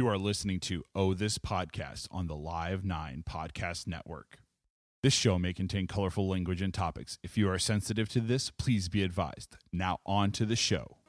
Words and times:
You 0.00 0.08
are 0.08 0.16
listening 0.16 0.60
to 0.60 0.82
Oh 0.94 1.12
This 1.12 1.36
Podcast 1.36 2.06
on 2.10 2.26
the 2.26 2.34
Live 2.34 2.86
9 2.86 3.22
Podcast 3.28 3.86
Network. 3.86 4.38
This 5.02 5.12
show 5.12 5.38
may 5.38 5.52
contain 5.52 5.86
colorful 5.86 6.26
language 6.26 6.62
and 6.62 6.72
topics. 6.72 7.18
If 7.22 7.36
you 7.36 7.50
are 7.50 7.58
sensitive 7.58 8.08
to 8.08 8.20
this, 8.20 8.50
please 8.50 8.88
be 8.88 9.02
advised. 9.02 9.58
Now, 9.74 9.98
on 10.06 10.30
to 10.30 10.46
the 10.46 10.56
show. 10.56 10.99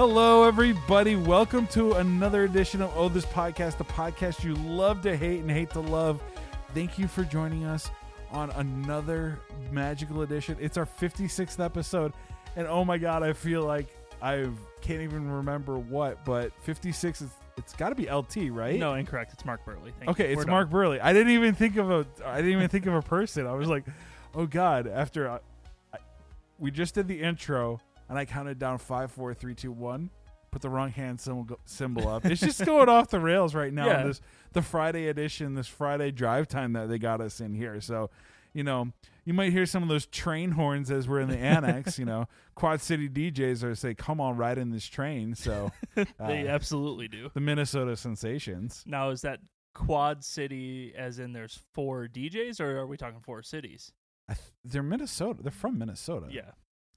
Hello, 0.00 0.44
everybody. 0.44 1.14
Welcome 1.14 1.66
to 1.66 1.92
another 1.96 2.44
edition 2.44 2.80
of 2.80 2.90
Oh 2.96 3.10
This 3.10 3.26
Podcast, 3.26 3.76
the 3.76 3.84
podcast 3.84 4.42
you 4.42 4.54
love 4.54 5.02
to 5.02 5.14
hate 5.14 5.40
and 5.40 5.50
hate 5.50 5.68
to 5.72 5.80
love. 5.80 6.22
Thank 6.72 6.98
you 6.98 7.06
for 7.06 7.22
joining 7.22 7.66
us 7.66 7.90
on 8.30 8.48
another 8.52 9.38
magical 9.70 10.22
edition. 10.22 10.56
It's 10.58 10.78
our 10.78 10.86
56th 10.86 11.62
episode, 11.62 12.14
and 12.56 12.66
oh 12.66 12.82
my 12.82 12.96
god, 12.96 13.22
I 13.22 13.34
feel 13.34 13.62
like 13.64 13.94
I 14.22 14.48
can't 14.80 15.02
even 15.02 15.30
remember 15.30 15.78
what, 15.78 16.24
but 16.24 16.50
56 16.62 17.20
is 17.20 17.30
it's 17.58 17.74
got 17.74 17.90
to 17.90 17.94
be 17.94 18.10
LT, 18.10 18.50
right? 18.50 18.80
No, 18.80 18.94
incorrect. 18.94 19.34
It's 19.34 19.44
Mark 19.44 19.66
Buehrle. 19.66 19.92
Thank 19.98 20.12
Okay, 20.12 20.28
you. 20.28 20.30
it's 20.30 20.36
We're 20.38 20.44
done. 20.44 20.50
Mark 20.50 20.70
Buehrle. 20.70 20.98
I 21.02 21.12
didn't 21.12 21.34
even 21.34 21.54
think 21.54 21.76
of 21.76 21.90
a. 21.90 22.06
I 22.24 22.36
didn't 22.36 22.52
even 22.52 22.68
think 22.70 22.86
of 22.86 22.94
a 22.94 23.02
person. 23.02 23.46
I 23.46 23.52
was 23.52 23.68
like, 23.68 23.84
oh 24.34 24.46
god. 24.46 24.86
After 24.88 25.28
I, 25.28 25.40
I, 25.92 25.98
we 26.58 26.70
just 26.70 26.94
did 26.94 27.06
the 27.06 27.20
intro, 27.20 27.82
and 28.10 28.18
I 28.18 28.26
counted 28.26 28.58
down 28.58 28.76
five, 28.76 29.10
four, 29.10 29.32
three, 29.32 29.54
two, 29.54 29.72
one. 29.72 30.10
Put 30.50 30.62
the 30.62 30.68
wrong 30.68 30.90
hand 30.90 31.20
symbol 31.20 31.60
symbol 31.64 32.08
up. 32.08 32.26
It's 32.26 32.40
just 32.40 32.64
going 32.66 32.88
off 32.88 33.08
the 33.08 33.20
rails 33.20 33.54
right 33.54 33.72
now. 33.72 33.86
Yeah. 33.86 34.02
This 34.02 34.20
the 34.52 34.62
Friday 34.62 35.06
edition, 35.06 35.54
this 35.54 35.68
Friday 35.68 36.10
drive 36.10 36.48
time 36.48 36.72
that 36.72 36.88
they 36.88 36.98
got 36.98 37.20
us 37.20 37.40
in 37.40 37.54
here. 37.54 37.80
So, 37.80 38.10
you 38.52 38.64
know, 38.64 38.92
you 39.24 39.32
might 39.32 39.52
hear 39.52 39.64
some 39.64 39.84
of 39.84 39.88
those 39.88 40.06
train 40.06 40.50
horns 40.50 40.90
as 40.90 41.06
we're 41.06 41.20
in 41.20 41.28
the 41.28 41.38
annex. 41.38 42.00
You 42.00 42.04
know, 42.04 42.26
Quad 42.56 42.80
City 42.80 43.08
DJs 43.08 43.62
are 43.62 43.76
say, 43.76 43.94
"Come 43.94 44.20
on, 44.20 44.36
ride 44.36 44.58
in 44.58 44.70
this 44.70 44.86
train." 44.86 45.36
So, 45.36 45.70
They 45.94 46.04
uh, 46.18 46.26
absolutely 46.48 47.06
do. 47.06 47.30
the 47.32 47.40
Minnesota 47.40 47.96
Sensations. 47.96 48.82
Now, 48.88 49.10
is 49.10 49.20
that 49.22 49.38
Quad 49.72 50.24
City, 50.24 50.92
as 50.96 51.20
in 51.20 51.32
there's 51.32 51.60
four 51.74 52.08
DJs, 52.08 52.60
or 52.60 52.76
are 52.80 52.86
we 52.88 52.96
talking 52.96 53.20
four 53.20 53.44
cities? 53.44 53.92
I 54.28 54.34
th- 54.34 54.48
they're 54.64 54.82
Minnesota. 54.82 55.44
They're 55.44 55.52
from 55.52 55.78
Minnesota. 55.78 56.26
Yeah. 56.28 56.50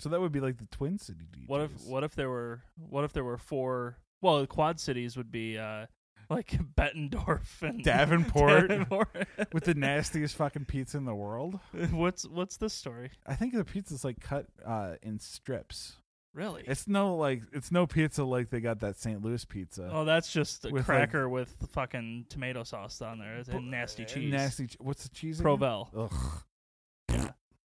So 0.03 0.09
that 0.09 0.19
would 0.19 0.33
be 0.33 0.41
like 0.41 0.57
the 0.57 0.65
Twin 0.65 0.99
City 0.99 1.25
DJs. 1.31 1.47
What 1.47 1.61
if 1.61 1.71
what 1.87 2.03
if 2.03 2.13
there 2.13 2.29
were 2.29 2.61
what 2.89 3.05
if 3.05 3.13
there 3.13 3.23
were 3.23 3.37
four? 3.37 3.95
Well, 4.21 4.41
the 4.41 4.47
Quad 4.47 4.77
cities 4.81 5.15
would 5.15 5.31
be 5.31 5.57
uh, 5.57 5.85
like 6.29 6.57
Bettendorf 6.75 7.61
and 7.61 7.81
Davenport. 7.85 8.67
Davenport. 8.67 9.27
with 9.53 9.63
the 9.63 9.75
nastiest 9.75 10.35
fucking 10.35 10.65
pizza 10.65 10.97
in 10.97 11.05
the 11.05 11.15
world? 11.15 11.57
what's 11.91 12.27
what's 12.27 12.57
this 12.57 12.73
story? 12.73 13.11
I 13.25 13.35
think 13.35 13.53
the 13.53 13.63
pizza's 13.63 14.03
like 14.03 14.19
cut 14.19 14.47
uh, 14.65 14.95
in 15.01 15.19
strips. 15.19 15.93
Really? 16.33 16.63
It's 16.67 16.85
no 16.85 17.15
like 17.15 17.43
it's 17.53 17.71
no 17.71 17.87
pizza 17.87 18.25
like 18.25 18.49
they 18.49 18.59
got 18.59 18.81
that 18.81 18.97
St. 18.99 19.23
Louis 19.23 19.45
pizza. 19.45 19.89
oh, 19.89 20.03
that's 20.03 20.33
just 20.33 20.65
a 20.65 20.69
with, 20.69 20.81
like- 20.89 20.97
cracker 20.97 21.29
with 21.29 21.55
fucking 21.71 22.25
tomato 22.27 22.63
sauce 22.63 23.01
on 23.01 23.19
there 23.19 23.41
and 23.47 23.71
nasty 23.71 24.03
cheese. 24.03 24.33
Nasty. 24.33 24.67
che- 24.67 24.75
What's 24.81 25.03
the 25.03 25.15
cheese? 25.15 25.39
again? 25.39 25.49
Provel. 25.57 25.87
Ugh. 25.95 26.43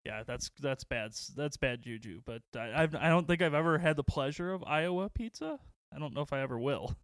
Yeah, 0.09 0.23
that's 0.25 0.49
that's 0.59 0.83
bad. 0.83 1.11
That's 1.35 1.57
bad 1.57 1.81
juju. 1.83 2.21
But 2.25 2.41
I 2.55 2.83
I've, 2.83 2.95
I 2.95 3.09
don't 3.09 3.27
think 3.27 3.41
I've 3.41 3.53
ever 3.53 3.77
had 3.77 3.95
the 3.95 4.03
pleasure 4.03 4.51
of 4.53 4.63
Iowa 4.63 5.09
pizza. 5.09 5.59
I 5.95 5.99
don't 5.99 6.13
know 6.15 6.21
if 6.21 6.33
I 6.33 6.41
ever 6.41 6.57
will. 6.57 6.95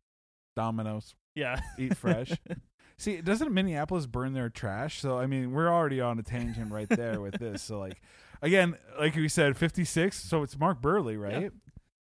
Domino's. 0.55 1.13
Yeah, 1.35 1.59
Eat 1.77 1.97
fresh. 1.97 2.31
See, 2.97 3.19
doesn't 3.19 3.53
Minneapolis 3.53 4.05
burn 4.07 4.33
their 4.33 4.49
trash? 4.49 5.01
So 5.01 5.19
I 5.19 5.25
mean, 5.27 5.51
we're 5.51 5.67
already 5.69 5.99
on 6.01 6.17
a 6.17 6.23
tangent 6.23 6.71
right 6.71 6.87
there 6.89 7.19
with 7.21 7.37
this. 7.39 7.61
So 7.61 7.77
like, 7.77 8.01
again, 8.41 8.75
like 8.99 9.15
we 9.15 9.27
said, 9.29 9.57
fifty 9.57 9.83
six. 9.85 10.17
So 10.23 10.43
it's 10.43 10.57
Mark 10.57 10.81
Buehrle, 10.81 11.19
right? 11.21 11.51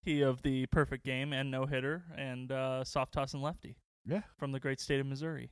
he 0.03 0.21
of 0.21 0.41
the 0.41 0.65
perfect 0.67 1.05
game 1.05 1.31
and 1.31 1.51
no 1.51 1.67
hitter 1.67 2.03
and 2.17 2.51
uh, 2.51 2.83
soft 2.83 3.13
toss 3.13 3.33
and 3.35 3.43
lefty 3.43 3.77
Yeah. 4.03 4.23
from 4.39 4.51
the 4.51 4.59
great 4.59 4.79
state 4.79 4.99
of 4.99 5.05
Missouri. 5.05 5.51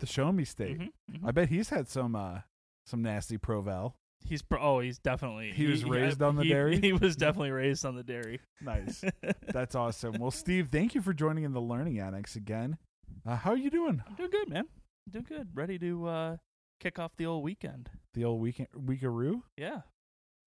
The 0.00 0.06
Show 0.06 0.32
Me 0.32 0.44
State. 0.44 0.80
Mhm, 0.80 0.88
mhm. 1.12 1.20
I 1.24 1.30
bet 1.30 1.48
he's 1.48 1.68
had 1.70 1.88
some 1.88 2.16
uh 2.16 2.40
some 2.84 3.00
nasty 3.00 3.38
Provel. 3.38 3.94
He's 4.24 4.40
pro- 4.42 4.60
oh 4.60 4.80
he's 4.80 4.98
definitely 4.98 5.52
He 5.52 5.66
was 5.66 5.84
raised 5.84 6.22
on 6.22 6.36
the 6.36 6.42
he- 6.44 6.48
dairy? 6.48 6.80
He 6.80 6.92
was 6.94 7.14
definitely 7.16 7.50
raised 7.50 7.84
on 7.84 7.94
the 7.94 8.02
dairy. 8.02 8.40
Nice. 8.62 9.04
That's 9.52 9.74
awesome. 9.74 10.16
Well, 10.18 10.30
Steve, 10.30 10.68
thank 10.72 10.94
you 10.94 11.02
for 11.02 11.12
joining 11.12 11.44
in 11.44 11.52
the 11.52 11.60
Learning 11.60 12.00
Annex 12.00 12.34
again. 12.34 12.78
Uh, 13.26 13.36
how 13.36 13.50
are 13.50 13.56
you 13.56 13.70
doing? 13.70 14.02
I'm 14.06 14.14
doing 14.14 14.30
good, 14.30 14.48
man. 14.48 14.64
doing 15.10 15.26
good. 15.28 15.48
Ready 15.54 15.78
to 15.78 16.06
uh, 16.06 16.36
kick 16.80 16.98
off 16.98 17.12
the 17.16 17.26
old 17.26 17.44
weekend. 17.44 17.90
The 18.14 18.24
old 18.24 18.40
weekend 18.40 18.68
weekaroo? 18.74 19.42
Yeah. 19.58 19.80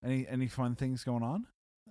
Any 0.04 0.26
any 0.28 0.46
fun 0.48 0.74
things 0.74 1.04
going 1.04 1.22
on? 1.22 1.46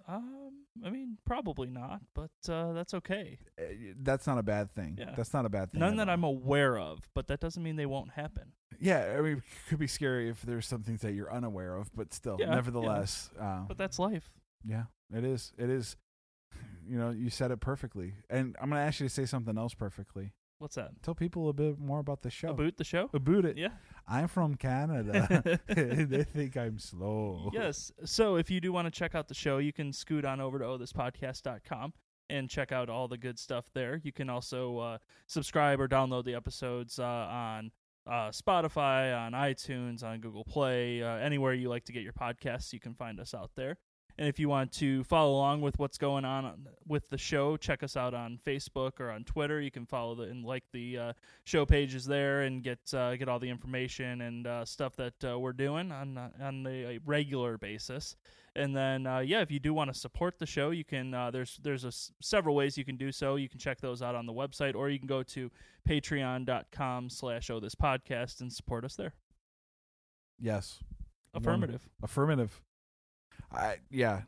Um, 0.08 0.52
I 0.86 0.90
mean, 0.90 1.18
probably 1.26 1.70
not, 1.70 2.02
but 2.14 2.30
uh, 2.50 2.72
that's 2.74 2.94
okay. 2.94 3.40
Uh, 3.60 3.64
that's 4.02 4.26
not 4.26 4.38
a 4.38 4.44
bad 4.44 4.72
thing. 4.72 4.98
Yeah. 5.00 5.14
That's 5.18 5.34
not 5.34 5.46
a 5.46 5.50
bad 5.50 5.72
thing. 5.72 5.80
None 5.82 5.98
that 5.98 6.08
all. 6.08 6.14
I'm 6.14 6.24
aware 6.24 6.78
of, 6.78 7.00
but 7.14 7.28
that 7.28 7.40
doesn't 7.42 7.62
mean 7.62 7.76
they 7.76 7.86
won't 7.86 8.12
happen. 8.12 8.54
Yeah, 8.80 9.16
I 9.18 9.22
mean, 9.22 9.38
it 9.38 9.44
could 9.70 9.80
be 9.80 9.88
scary 9.88 10.30
if 10.30 10.42
there's 10.44 10.66
some 10.68 10.84
things 10.84 11.02
that 11.02 11.14
you're 11.14 11.34
unaware 11.34 11.76
of, 11.76 11.90
but 11.94 12.14
still, 12.14 12.38
Yeah, 12.40 12.48
yeah. 12.50 12.56
nevertheless, 12.56 13.32
uh, 13.40 13.62
But 13.68 13.78
that's 13.78 14.00
life. 14.00 14.30
yeah, 14.64 14.84
it 15.14 15.24
is. 15.24 15.54
It 15.58 15.70
is. 15.70 15.96
You 16.90 16.98
know, 16.98 17.10
you 17.10 17.30
said 17.30 17.52
it 17.52 17.60
perfectly, 17.60 18.14
and 18.30 18.56
I'm 18.62 18.70
gonna 18.70 18.80
ask 18.82 19.02
you 19.02 19.08
to 19.10 19.14
say 19.14 19.26
something 19.26 19.58
else 19.58 19.74
perfectly. 19.74 20.32
What's 20.60 20.76
that? 20.76 20.92
Tell 21.04 21.14
people 21.14 21.50
a 21.50 21.54
bit 21.54 21.78
more 21.78 22.00
about 22.00 22.24
the 22.24 22.32
show. 22.32 22.50
About 22.50 22.78
the 22.78 22.84
show? 22.84 23.10
About 23.14 23.46
it. 23.46 23.58
Yeah. 23.58 23.70
I'm 24.08 24.28
from 24.28 24.56
Canada. 24.56 25.60
they 25.68 26.24
think 26.24 26.58
I'm 26.58 26.80
slow. 26.80 27.52
Yes. 27.54 27.92
So 28.06 28.38
if 28.38 28.50
you 28.50 28.60
do 28.60 28.74
want 28.74 28.86
to 28.86 28.92
check 28.92 29.14
out 29.14 29.28
the 29.28 29.36
show, 29.36 29.60
you 29.60 29.72
can 29.72 29.94
scoot 29.94 30.26
on 30.26 30.42
over 30.42 30.58
to 30.58 30.66
ohthispodcast.com 30.66 31.94
and 32.30 32.50
check 32.50 32.72
out 32.72 32.90
all 32.90 33.08
the 33.08 33.18
good 33.18 33.38
stuff 33.38 33.70
there. 33.74 34.02
You 34.04 34.12
can 34.12 34.30
also 34.30 34.80
uh, 34.80 34.98
subscribe 35.28 35.80
or 35.80 35.88
download 35.88 36.26
the 36.26 36.34
episodes 36.34 36.98
uh, 36.98 37.04
on 37.04 37.72
uh, 38.08 38.30
Spotify, 38.30 39.18
on 39.18 39.34
iTunes, 39.34 40.04
on 40.04 40.20
Google 40.20 40.44
Play, 40.44 41.04
uh, 41.04 41.18
anywhere 41.18 41.54
you 41.54 41.70
like 41.70 41.86
to 41.86 41.92
get 41.92 42.04
your 42.04 42.14
podcasts. 42.14 42.74
You 42.74 42.80
can 42.80 42.96
find 42.96 43.20
us 43.20 43.34
out 43.34 43.52
there. 43.56 43.78
And 44.20 44.28
if 44.28 44.40
you 44.40 44.50
want 44.50 44.72
to 44.74 45.04
follow 45.04 45.34
along 45.34 45.62
with 45.62 45.78
what's 45.78 46.00
going 46.00 46.26
on 46.26 46.68
with 46.88 47.08
the 47.10 47.20
show, 47.20 47.56
check 47.56 47.84
us 47.84 47.96
out 47.96 48.16
on 48.16 48.40
Facebook 48.44 49.00
or 49.00 49.12
on 49.12 49.24
Twitter. 49.24 49.62
You 49.62 49.70
can 49.70 49.86
follow 49.86 50.16
the, 50.16 50.24
and 50.24 50.44
like 50.44 50.64
the 50.74 50.98
uh, 50.98 51.14
show 51.44 51.68
pages 51.68 52.04
there 52.06 52.42
and 52.42 52.64
get 52.64 52.80
uh, 52.96 53.16
get 53.16 53.30
all 53.30 53.38
the 53.38 53.50
information 53.50 54.22
and 54.22 54.48
uh, 54.48 54.66
stuff 54.66 54.96
that 54.96 55.14
uh, 55.24 55.38
we're 55.38 55.54
doing 55.54 55.92
on 55.92 56.18
uh, 56.18 56.30
on 56.42 56.66
a 56.68 56.98
regular 57.06 57.60
basis. 57.60 58.16
And 58.56 58.76
then 58.76 59.06
uh, 59.06 59.20
yeah, 59.20 59.42
if 59.42 59.52
you 59.52 59.60
do 59.60 59.72
want 59.72 59.94
to 59.94 60.00
support 60.00 60.40
the 60.40 60.48
show, 60.48 60.72
you 60.72 60.84
can. 60.84 61.14
Uh, 61.14 61.30
there's 61.30 61.60
there's 61.62 61.84
a 61.84 61.90
s- 61.90 62.12
several 62.20 62.56
ways 62.56 62.76
you 62.76 62.86
can 62.86 62.98
do 62.98 63.12
so. 63.12 63.36
You 63.36 63.48
can 63.48 63.60
check 63.60 63.80
those 63.82 64.02
out 64.02 64.16
on 64.16 64.26
the 64.26 64.34
website, 64.34 64.74
or 64.74 64.90
you 64.90 64.98
can 64.98 65.08
go 65.08 65.22
to 65.22 65.52
Patreon.com/slash 65.88 67.52
Oh 67.52 67.60
This 67.60 67.76
Podcast 67.76 68.42
and 68.42 68.52
support 68.52 68.84
us 68.84 68.96
there. 68.96 69.14
Yes. 70.40 70.80
Affirmative. 71.36 71.88
Affirmative. 72.02 72.62
I 73.52 73.78
yeah. 73.90 74.22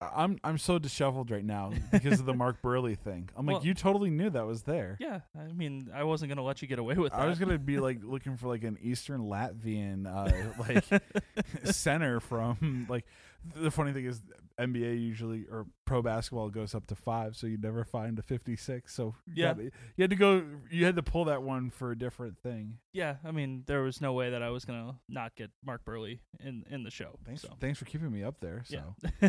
I'm 0.00 0.38
I'm 0.44 0.58
so 0.58 0.78
disheveled 0.78 1.30
right 1.30 1.44
now 1.44 1.72
because 1.90 2.20
of 2.20 2.26
the 2.26 2.34
Mark 2.34 2.60
Buehrle 2.62 2.98
thing. 2.98 3.30
I'm 3.36 3.46
like, 3.46 3.56
Well- 3.56 3.64
you 3.66 3.72
totally 3.72 4.10
knew 4.10 4.28
that 4.30 4.46
was 4.46 4.62
there. 4.62 4.96
Yeah, 5.00 5.20
I 5.38 5.52
mean, 5.52 5.88
I 5.94 6.04
wasn't 6.04 6.28
gonna 6.28 6.42
let 6.42 6.60
you 6.60 6.68
get 6.68 6.78
away 6.78 6.94
with 6.96 7.12
that. 7.12 7.20
I 7.20 7.26
was 7.26 7.38
gonna 7.38 7.58
be 7.58 7.78
like 7.78 8.00
looking 8.04 8.36
for 8.36 8.48
like 8.48 8.62
an 8.64 8.76
Eastern 8.82 9.22
Latvian 9.22 10.06
uh, 10.06 10.52
like 10.58 10.84
center 11.72 12.20
from 12.20 12.86
like 12.88 13.06
the 13.54 13.70
funny 13.70 13.92
thing 13.92 14.06
is 14.06 14.20
NBA 14.58 15.00
usually 15.00 15.44
or 15.50 15.66
pro 15.84 16.02
basketball 16.02 16.48
goes 16.50 16.74
up 16.74 16.86
to 16.88 16.94
five, 16.96 17.36
so 17.36 17.46
you 17.46 17.56
never 17.58 17.84
find 17.84 18.18
a 18.18 18.22
fifty 18.22 18.56
six. 18.56 18.92
So 18.94 19.14
you 19.26 19.42
Yeah. 19.44 19.48
had- 19.48 19.58
you 19.96 20.02
had 20.02 20.10
to 20.10 20.16
go 20.16 20.42
you 20.70 20.84
had 20.84 20.96
to 20.96 21.02
pull 21.02 21.26
that 21.26 21.42
one 21.42 21.70
for 21.70 21.92
a 21.92 21.96
different 21.98 22.38
thing. 22.42 22.78
yeah, 22.92 23.16
I 23.24 23.30
mean, 23.30 23.62
there 23.66 23.82
was 23.82 24.00
no 24.00 24.12
way 24.14 24.30
that 24.30 24.42
I 24.42 24.50
was 24.50 24.64
gonna 24.64 24.98
not 25.08 25.36
get 25.36 25.50
Mark 25.64 25.84
Buehrle 25.84 26.18
in 26.44 26.64
in 26.70 26.82
the 26.82 26.90
show. 26.90 27.18
Thanks 27.24 27.42
so. 27.42 27.48
thanks 27.60 27.78
for 27.78 27.84
keeping 27.84 28.10
me 28.10 28.22
up 28.24 28.40
there. 28.40 28.62
So 28.66 28.94
Yeah. 29.22 29.28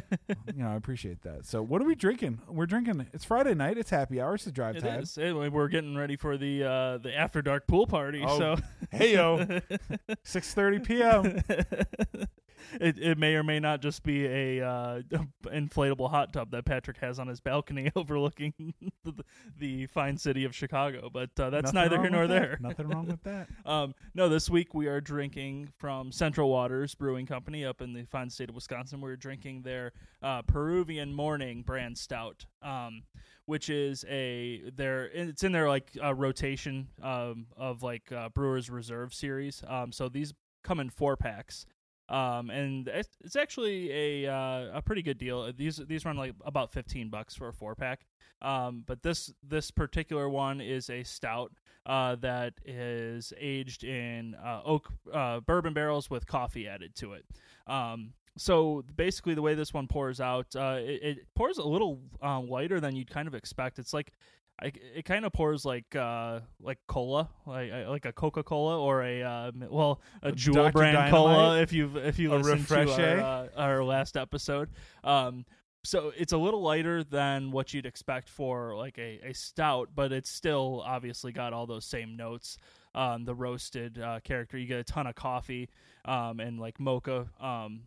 You 0.58 0.64
know 0.64 0.70
I 0.72 0.76
appreciate 0.76 1.22
that. 1.22 1.46
So 1.46 1.62
what 1.62 1.84
are 1.84 1.86
we 1.86 1.94
drinking? 1.94 2.40
We're 2.50 2.66
drinking. 2.66 3.06
It's 3.14 3.24
Friday 3.24 3.54
night. 3.54 3.78
It's 3.78 3.92
happy 3.92 4.20
hour. 4.20 4.34
It's 4.34 4.46
the 4.46 4.52
drive 4.52 4.76
It 4.78 4.82
time. 4.82 5.02
is. 5.04 5.16
Anyway, 5.16 5.50
we're 5.50 5.68
getting 5.68 5.96
ready 5.96 6.16
for 6.16 6.36
the 6.36 6.64
uh, 6.64 6.98
the 6.98 7.16
after 7.16 7.44
dark 7.44 7.68
pool 7.68 7.86
party. 7.86 8.24
Oh, 8.26 8.40
so 8.40 8.56
hey-yo. 8.92 9.60
Six 10.24 10.56
thirty 10.56 10.80
p.m. 10.80 11.42
it 12.80 12.98
it 13.00 13.18
may 13.18 13.36
or 13.36 13.44
may 13.44 13.60
not 13.60 13.82
just 13.82 14.04
be 14.04 14.26
a 14.26 14.66
uh, 14.66 15.02
inflatable 15.46 16.10
hot 16.10 16.34
tub 16.34 16.52
that 16.52 16.66
Patrick 16.66 16.98
has 16.98 17.20
on 17.20 17.28
his 17.28 17.40
balcony 17.40 17.92
overlooking 17.96 18.54
the, 19.04 19.14
the 19.60 19.86
fine 19.88 20.18
city 20.18 20.44
of 20.46 20.56
Chicago. 20.56 21.10
But 21.12 21.32
uh, 21.40 21.50
that's 21.50 21.74
Nothing 21.74 21.92
neither 21.92 22.02
here 22.02 22.10
nor 22.10 22.22
with 22.22 22.30
that. 22.32 22.42
there. 22.42 22.58
Nothing 22.62 22.88
wrong 22.88 23.08
with 23.08 23.24
that. 23.24 23.48
Um, 23.66 23.94
no, 24.14 24.30
this 24.30 24.50
week 24.50 24.74
we 24.74 24.88
are 24.88 25.02
drinking 25.02 25.70
from 25.78 26.12
Central 26.12 26.50
Waters 26.50 26.96
Brewing 26.96 27.26
Company 27.26 27.66
up 27.66 27.82
in 27.82 27.94
the 27.94 28.04
fine 28.06 28.30
state 28.30 28.50
of 28.50 28.56
Wisconsin. 28.56 29.02
We're 29.02 29.16
drinking 29.16 29.62
their 29.64 29.94
uh, 30.22 30.42
Peruvian 30.44 31.14
Morning 31.14 31.62
brand 31.62 31.98
stout, 31.98 32.46
um, 32.62 33.04
which 33.46 33.70
is 33.70 34.06
a 34.10 34.70
their 34.76 35.06
it's 35.06 35.44
in 35.44 35.52
their 35.52 35.68
like 35.68 35.92
uh, 36.04 36.14
rotation 36.14 36.88
um, 37.02 37.48
of 37.56 37.84
like 37.84 38.12
uh, 38.12 38.30
Brewers 38.30 38.70
Reserve 38.70 39.14
series. 39.14 39.64
Um, 39.68 39.92
so 39.92 40.10
these 40.10 40.34
come 40.64 40.80
in 40.80 40.90
four 40.90 41.16
packs. 41.16 41.66
Um, 42.10 42.50
and 42.50 42.88
it's, 42.88 43.18
it's 43.24 43.36
actually 43.36 43.92
a 43.92 44.32
uh, 44.32 44.78
a 44.78 44.82
pretty 44.82 45.02
good 45.02 45.18
deal. 45.18 45.52
These 45.52 45.78
these 45.88 46.06
run 46.06 46.18
like 46.18 46.34
about 46.46 46.72
fifteen 46.72 47.10
bucks 47.10 47.36
for 47.36 47.50
a 47.50 47.54
four 47.54 47.76
pack. 47.76 48.06
Um, 48.42 48.84
but 48.86 49.02
this 49.02 49.34
this 49.44 49.72
particular 49.72 50.30
one 50.30 50.62
is 50.62 50.90
a 50.90 51.04
stout 51.04 51.52
uh, 51.86 52.16
that 52.18 52.54
is 52.66 53.34
aged 53.40 53.84
in 53.84 54.36
uh, 54.36 54.62
oak 54.64 54.88
uh, 55.12 55.40
bourbon 55.42 55.74
barrels 55.74 56.10
with 56.10 56.26
coffee 56.28 56.68
added 56.68 56.96
to 56.96 57.14
it. 57.14 57.26
Um, 57.66 58.14
so 58.38 58.84
basically, 58.96 59.34
the 59.34 59.42
way 59.42 59.56
this 59.56 59.74
one 59.74 59.88
pours 59.88 60.22
out, 60.22 60.56
uh, 60.56 60.78
it, 60.80 61.04
it 61.04 61.18
pours 61.36 61.58
a 61.58 61.64
little 61.64 62.00
uh, 62.22 62.40
lighter 62.40 62.80
than 62.80 62.96
you'd 62.96 63.10
kind 63.10 63.28
of 63.28 63.34
expect. 63.34 63.80
It's 63.80 63.94
like 63.94 64.14
I, 64.60 64.72
it 64.96 65.06
kind 65.06 65.24
of 65.24 65.34
pours 65.34 65.66
like 65.66 65.96
uh, 65.96 66.40
like 66.60 66.80
cola, 66.88 67.30
like 67.46 67.72
uh, 67.72 67.90
like 67.90 68.06
a 68.06 68.12
Coca 68.12 68.42
Cola 68.42 68.80
or 68.80 69.04
a 69.04 69.22
uh, 69.22 69.52
well 69.70 70.02
a 70.24 70.32
Jewel 70.32 70.56
Dr. 70.56 70.72
brand 70.72 71.12
cola. 71.12 71.62
If 71.62 71.74
you've 71.74 71.96
if 71.96 72.18
you 72.18 72.34
A 72.34 72.38
listened 72.38 72.68
to 72.68 72.92
our, 73.04 73.20
uh, 73.20 73.48
our 73.56 73.84
last 73.84 74.18
episode, 74.18 74.70
um, 75.04 75.46
so 75.84 76.12
it's 76.18 76.34
a 76.34 76.38
little 76.38 76.62
lighter 76.62 77.04
than 77.04 77.52
what 77.52 77.74
you'd 77.74 77.86
expect 77.86 78.30
for 78.30 78.76
like 78.76 78.98
a, 78.98 79.22
a 79.24 79.34
stout, 79.34 79.90
but 79.94 80.12
it's 80.12 80.30
still 80.30 80.84
obviously 80.86 81.32
got 81.32 81.54
all 81.54 81.68
those 81.68 81.86
same 81.86 82.18
notes. 82.18 82.58
Um, 82.96 83.26
the 83.26 83.36
roasted 83.36 84.00
uh, 84.00 84.22
character, 84.24 84.58
you 84.58 84.66
get 84.66 84.80
a 84.80 84.84
ton 84.84 85.06
of 85.06 85.14
coffee 85.14 85.70
um, 86.04 86.40
and 86.40 86.60
like 86.60 86.80
mocha, 86.80 87.28
um, 87.40 87.82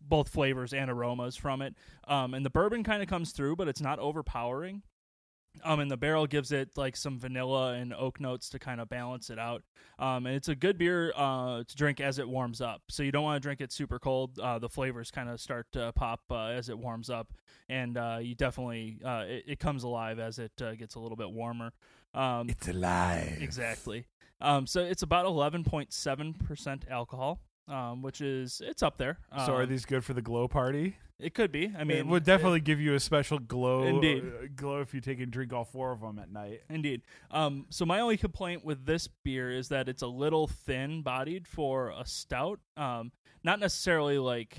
both 0.00 0.30
flavors 0.30 0.72
and 0.72 0.90
aromas 0.90 1.36
from 1.36 1.60
it. 1.60 1.74
Um, 2.08 2.32
and 2.32 2.44
the 2.44 2.50
bourbon 2.50 2.82
kind 2.82 3.02
of 3.02 3.08
comes 3.08 3.32
through, 3.32 3.56
but 3.56 3.68
it's 3.68 3.82
not 3.82 3.98
overpowering. 3.98 4.82
Um, 5.64 5.80
and 5.80 5.90
the 5.90 5.96
barrel 5.96 6.26
gives 6.26 6.52
it 6.52 6.70
like 6.76 6.96
some 6.96 7.18
vanilla 7.18 7.72
and 7.72 7.92
oak 7.92 8.20
notes 8.20 8.48
to 8.50 8.58
kind 8.58 8.80
of 8.80 8.88
balance 8.88 9.30
it 9.30 9.38
out. 9.38 9.62
Um, 9.98 10.24
and 10.26 10.36
it's 10.36 10.48
a 10.48 10.54
good 10.54 10.78
beer 10.78 11.12
uh, 11.16 11.64
to 11.66 11.76
drink 11.76 12.00
as 12.00 12.18
it 12.18 12.28
warms 12.28 12.60
up. 12.60 12.82
So 12.88 13.02
you 13.02 13.12
don't 13.12 13.24
want 13.24 13.42
to 13.42 13.46
drink 13.46 13.60
it 13.60 13.72
super 13.72 13.98
cold. 13.98 14.38
Uh, 14.38 14.58
the 14.58 14.68
flavors 14.68 15.10
kind 15.10 15.28
of 15.28 15.40
start 15.40 15.66
to 15.72 15.92
pop 15.94 16.20
uh, 16.30 16.46
as 16.46 16.68
it 16.68 16.78
warms 16.78 17.10
up, 17.10 17.28
and 17.68 17.98
uh, 17.98 18.18
you 18.22 18.34
definitely 18.34 19.00
uh, 19.04 19.24
it, 19.26 19.44
it 19.46 19.58
comes 19.58 19.82
alive 19.82 20.18
as 20.18 20.38
it 20.38 20.52
uh, 20.62 20.74
gets 20.76 20.94
a 20.94 21.00
little 21.00 21.16
bit 21.16 21.30
warmer. 21.30 21.72
Um, 22.14 22.48
It's 22.48 22.68
alive. 22.68 23.38
exactly. 23.40 24.06
Um, 24.40 24.66
so 24.66 24.80
it's 24.80 25.02
about 25.02 25.26
eleven 25.26 25.64
point 25.64 25.92
seven 25.92 26.32
percent 26.32 26.86
alcohol, 26.88 27.40
um, 27.68 28.02
which 28.02 28.20
is 28.20 28.60
it's 28.64 28.82
up 28.82 28.96
there. 28.98 29.18
So 29.46 29.54
are 29.54 29.62
Um, 29.62 29.68
these 29.68 29.84
good 29.84 30.04
for 30.04 30.12
the 30.14 30.22
glow 30.22 30.48
party? 30.48 30.96
It 31.18 31.34
could 31.34 31.52
be. 31.52 31.70
I 31.78 31.84
mean, 31.84 31.98
it 31.98 32.06
would 32.06 32.24
definitely 32.24 32.60
give 32.60 32.80
you 32.80 32.94
a 32.94 33.00
special 33.00 33.38
glow. 33.38 33.82
Indeed. 33.84 34.24
uh, 34.24 34.46
glow 34.56 34.80
if 34.80 34.94
you 34.94 35.02
take 35.02 35.20
and 35.20 35.30
drink 35.30 35.52
all 35.52 35.64
four 35.66 35.92
of 35.92 36.00
them 36.00 36.18
at 36.18 36.32
night. 36.32 36.62
Indeed. 36.70 37.02
Um, 37.30 37.66
so 37.68 37.84
my 37.84 38.00
only 38.00 38.16
complaint 38.16 38.64
with 38.64 38.86
this 38.86 39.06
beer 39.22 39.50
is 39.50 39.68
that 39.68 39.86
it's 39.88 40.00
a 40.02 40.06
little 40.06 40.46
thin 40.46 41.02
bodied 41.02 41.46
for 41.46 41.90
a 41.90 42.06
stout. 42.06 42.58
Um, 42.78 43.12
not 43.44 43.60
necessarily 43.60 44.16
like 44.16 44.56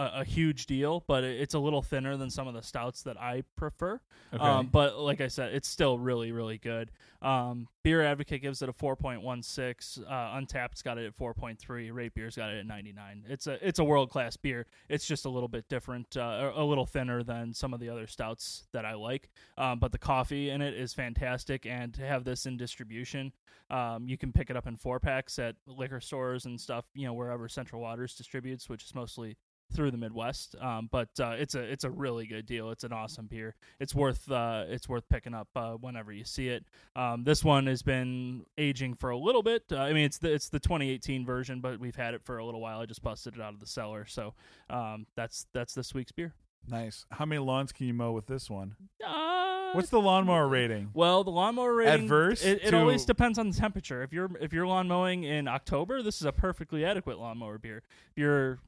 a, 0.00 0.20
a 0.20 0.24
huge 0.24 0.66
deal, 0.66 1.04
but 1.06 1.24
it's 1.24 1.54
a 1.54 1.58
little 1.58 1.82
thinner 1.82 2.16
than 2.16 2.30
some 2.30 2.48
of 2.48 2.54
the 2.54 2.62
stouts 2.62 3.02
that 3.02 3.20
I 3.20 3.44
prefer. 3.56 4.00
Okay. 4.32 4.42
Um, 4.42 4.68
but 4.72 4.98
like 4.98 5.20
I 5.20 5.28
said, 5.28 5.52
it's 5.52 5.68
still 5.68 5.98
really, 5.98 6.32
really 6.32 6.58
good. 6.58 6.90
Um, 7.20 7.68
Beer 7.82 8.02
Advocate 8.02 8.40
gives 8.40 8.62
it 8.62 8.68
a 8.68 8.72
4.16. 8.72 10.02
Uh, 10.02 10.10
Untappd's 10.10 10.82
got 10.82 10.96
it 10.96 11.06
at 11.06 11.16
4.3. 11.16 11.92
Rate 11.92 12.14
Beer's 12.14 12.36
got 12.36 12.50
it 12.50 12.58
at 12.58 12.66
99. 12.66 13.24
It's 13.28 13.46
a 13.46 13.66
it's 13.66 13.78
a 13.78 13.84
world 13.84 14.10
class 14.10 14.36
beer. 14.36 14.66
It's 14.88 15.06
just 15.06 15.26
a 15.26 15.28
little 15.28 15.48
bit 15.48 15.68
different, 15.68 16.16
uh, 16.16 16.52
a 16.54 16.62
a 16.62 16.64
little 16.64 16.86
thinner 16.86 17.22
than 17.22 17.52
some 17.52 17.74
of 17.74 17.80
the 17.80 17.88
other 17.88 18.06
stouts 18.06 18.66
that 18.72 18.84
I 18.84 18.94
like. 18.94 19.30
Um, 19.58 19.78
but 19.78 19.92
the 19.92 19.98
coffee 19.98 20.50
in 20.50 20.62
it 20.62 20.74
is 20.74 20.94
fantastic, 20.94 21.66
and 21.66 21.92
to 21.94 22.02
have 22.02 22.24
this 22.24 22.46
in 22.46 22.56
distribution, 22.56 23.32
um, 23.70 24.08
you 24.08 24.16
can 24.16 24.32
pick 24.32 24.50
it 24.50 24.56
up 24.56 24.66
in 24.66 24.76
four 24.76 25.00
packs 25.00 25.38
at 25.38 25.56
liquor 25.66 26.00
stores 26.00 26.46
and 26.46 26.60
stuff. 26.60 26.84
You 26.94 27.06
know 27.06 27.12
wherever 27.12 27.48
Central 27.48 27.82
Waters 27.82 28.14
distributes, 28.14 28.68
which 28.68 28.84
is 28.84 28.94
mostly 28.94 29.36
through 29.70 29.90
the 29.90 29.96
Midwest. 29.96 30.54
Um, 30.60 30.88
but 30.90 31.08
uh, 31.20 31.36
it's 31.38 31.54
a 31.54 31.60
it's 31.60 31.84
a 31.84 31.90
really 31.90 32.26
good 32.26 32.46
deal. 32.46 32.70
It's 32.70 32.84
an 32.84 32.92
awesome 32.92 33.26
beer. 33.26 33.54
It's 33.78 33.94
worth 33.94 34.30
uh, 34.30 34.64
it's 34.68 34.88
worth 34.88 35.08
picking 35.08 35.34
up 35.34 35.48
uh, 35.56 35.72
whenever 35.72 36.12
you 36.12 36.24
see 36.24 36.48
it. 36.48 36.64
Um, 36.96 37.24
this 37.24 37.44
one 37.44 37.66
has 37.66 37.82
been 37.82 38.44
aging 38.58 38.94
for 38.94 39.10
a 39.10 39.16
little 39.18 39.42
bit. 39.42 39.64
Uh, 39.72 39.78
I 39.78 39.92
mean, 39.92 40.04
it's 40.04 40.18
the 40.18 40.32
it's 40.32 40.48
the 40.48 40.60
2018 40.60 41.24
version, 41.24 41.60
but 41.60 41.78
we've 41.80 41.96
had 41.96 42.14
it 42.14 42.22
for 42.24 42.38
a 42.38 42.44
little 42.44 42.60
while. 42.60 42.80
I 42.80 42.86
just 42.86 43.02
busted 43.02 43.34
it 43.36 43.40
out 43.40 43.54
of 43.54 43.60
the 43.60 43.66
cellar, 43.66 44.06
so 44.06 44.34
um, 44.68 45.06
that's 45.16 45.46
that's 45.52 45.74
this 45.74 45.94
week's 45.94 46.12
beer. 46.12 46.34
nice. 46.68 47.06
How 47.10 47.24
many 47.24 47.38
lawns 47.40 47.72
can 47.72 47.86
you 47.86 47.94
mow 47.94 48.12
with 48.12 48.26
this 48.26 48.50
one? 48.50 48.74
Uh, 49.06 49.70
What's 49.72 49.88
the 49.90 50.00
lawnmower 50.00 50.48
rating? 50.48 50.90
well, 50.94 51.22
the 51.22 51.30
lawnmower 51.30 51.72
rating 51.74 52.02
Adverse 52.04 52.42
It, 52.44 52.60
it 52.64 52.70
to- 52.70 52.78
always 52.78 53.04
depends 53.04 53.38
on 53.38 53.50
the 53.50 53.56
temperature. 53.56 54.02
If 54.02 54.12
you're 54.12 54.28
if 54.40 54.52
you're 54.52 54.66
lawn 54.66 54.88
mowing 54.88 55.22
in 55.24 55.46
October, 55.46 56.02
this 56.02 56.16
is 56.20 56.24
a 56.26 56.32
perfectly 56.32 56.84
adequate 56.84 57.18
lawnmower 57.20 57.56
beer. 57.58 57.78
If 58.10 58.18
you're 58.18 58.58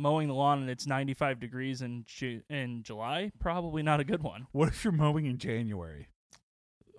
mowing 0.00 0.28
the 0.28 0.34
lawn 0.34 0.60
and 0.60 0.70
it's 0.70 0.86
95 0.86 1.38
degrees 1.40 1.82
in 1.82 2.04
Ju- 2.06 2.42
in 2.48 2.82
July, 2.82 3.30
probably 3.38 3.82
not 3.82 4.00
a 4.00 4.04
good 4.04 4.22
one. 4.22 4.46
What 4.52 4.68
if 4.68 4.82
you're 4.84 4.92
mowing 4.92 5.26
in 5.26 5.38
January? 5.38 6.08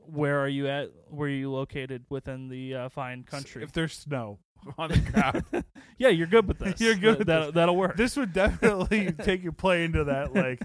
Where 0.05 0.39
are 0.39 0.47
you 0.47 0.67
at? 0.67 0.89
Where 1.09 1.27
are 1.27 1.31
you 1.31 1.51
located 1.51 2.05
within 2.09 2.49
the 2.49 2.75
uh, 2.75 2.89
fine 2.89 3.23
country? 3.23 3.63
If 3.63 3.71
there's 3.71 3.93
snow 3.93 4.39
on 4.77 4.89
the 4.91 4.97
ground, 4.99 5.65
yeah, 5.97 6.09
you're 6.09 6.27
good 6.27 6.47
with 6.47 6.59
this. 6.59 6.79
You're 6.81 6.95
good 6.95 7.19
with 7.19 7.27
That, 7.27 7.45
this. 7.47 7.53
that'll 7.55 7.75
work. 7.75 7.97
this 7.97 8.15
would 8.17 8.33
definitely 8.33 9.11
take 9.23 9.43
you 9.43 9.51
play 9.51 9.83
into 9.85 10.03
that. 10.05 10.33
Like, 10.33 10.61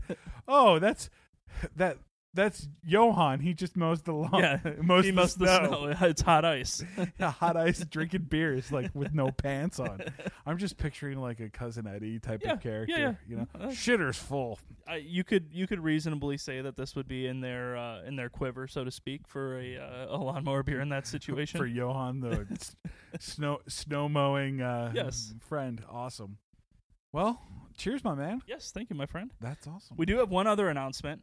oh, 0.49 0.79
that's 0.79 1.11
that 1.77 1.99
that's 2.37 2.69
Johan. 2.85 3.41
He 3.41 3.53
just 3.55 3.77
mows 3.77 4.03
the 4.03 4.13
lawn. 4.13 4.31
Yeah, 4.39 4.61
mows 4.83 5.05
he 5.05 5.11
the 5.11 5.17
must 5.17 5.39
the 5.39 5.47
snow. 5.47 5.93
snow. 5.93 6.07
It's 6.09 6.23
hot 6.23 6.45
ice. 6.45 6.85
Hot 7.21 7.57
ice 7.57 7.81
drinking 7.85 8.27
beers 8.29 8.71
like 8.71 8.91
with 8.95 9.13
no 9.13 9.31
pants 9.33 9.81
on. 9.81 10.01
I'm 10.47 10.59
just 10.59 10.77
picturing 10.77 11.19
like 11.19 11.41
a 11.41 11.49
cousin 11.51 11.87
Eddie 11.87 12.21
type 12.21 12.43
Yeah, 12.45 12.53
of 12.53 12.61
character. 12.61 12.95
yeah. 12.97 13.15
You 13.29 13.37
know, 13.39 13.47
Uh, 13.59 13.67
shitter's 13.69 14.17
full. 14.19 14.59
I, 14.87 14.97
you 14.97 15.25
could 15.25 15.49
you 15.53 15.67
could 15.67 15.81
reasonably 15.81 16.37
say 16.37 16.61
that 16.61 16.77
this 16.77 16.95
would 16.95 17.09
be 17.09 17.27
in 17.27 17.41
their 17.41 17.77
uh, 17.77 18.03
in 18.05 18.15
their 18.17 18.29
quiver, 18.29 18.69
so 18.69 18.85
to 18.85 18.91
speak, 18.91 19.27
for 19.27 19.59
a 19.59 19.77
uh, 19.79 20.07
a 20.15 20.19
lawnmower 20.19 20.63
beer 20.63 20.81
in 20.81 20.91
that 20.91 21.07
situation. 21.07 21.59
for 21.59 21.67
Johan, 21.67 22.21
the 22.21 22.47
s- 22.53 22.77
snow 23.19 23.59
snow 23.67 24.09
mowing 24.09 24.61
uh, 24.63 24.93
Yes. 24.95 25.35
friend. 25.41 25.83
Awesome. 25.91 26.39
Well, 27.13 27.41
cheers, 27.79 28.05
my 28.05 28.15
man. 28.15 28.43
yes, 28.47 28.73
thank 28.75 28.91
you, 28.91 28.97
my 28.97 29.07
friend. 29.07 29.31
That's 29.41 29.67
awesome. 29.67 29.97
We 29.97 30.05
do 30.07 30.19
have 30.19 30.29
one 30.31 30.47
other 30.47 30.69
announcement. 30.69 31.23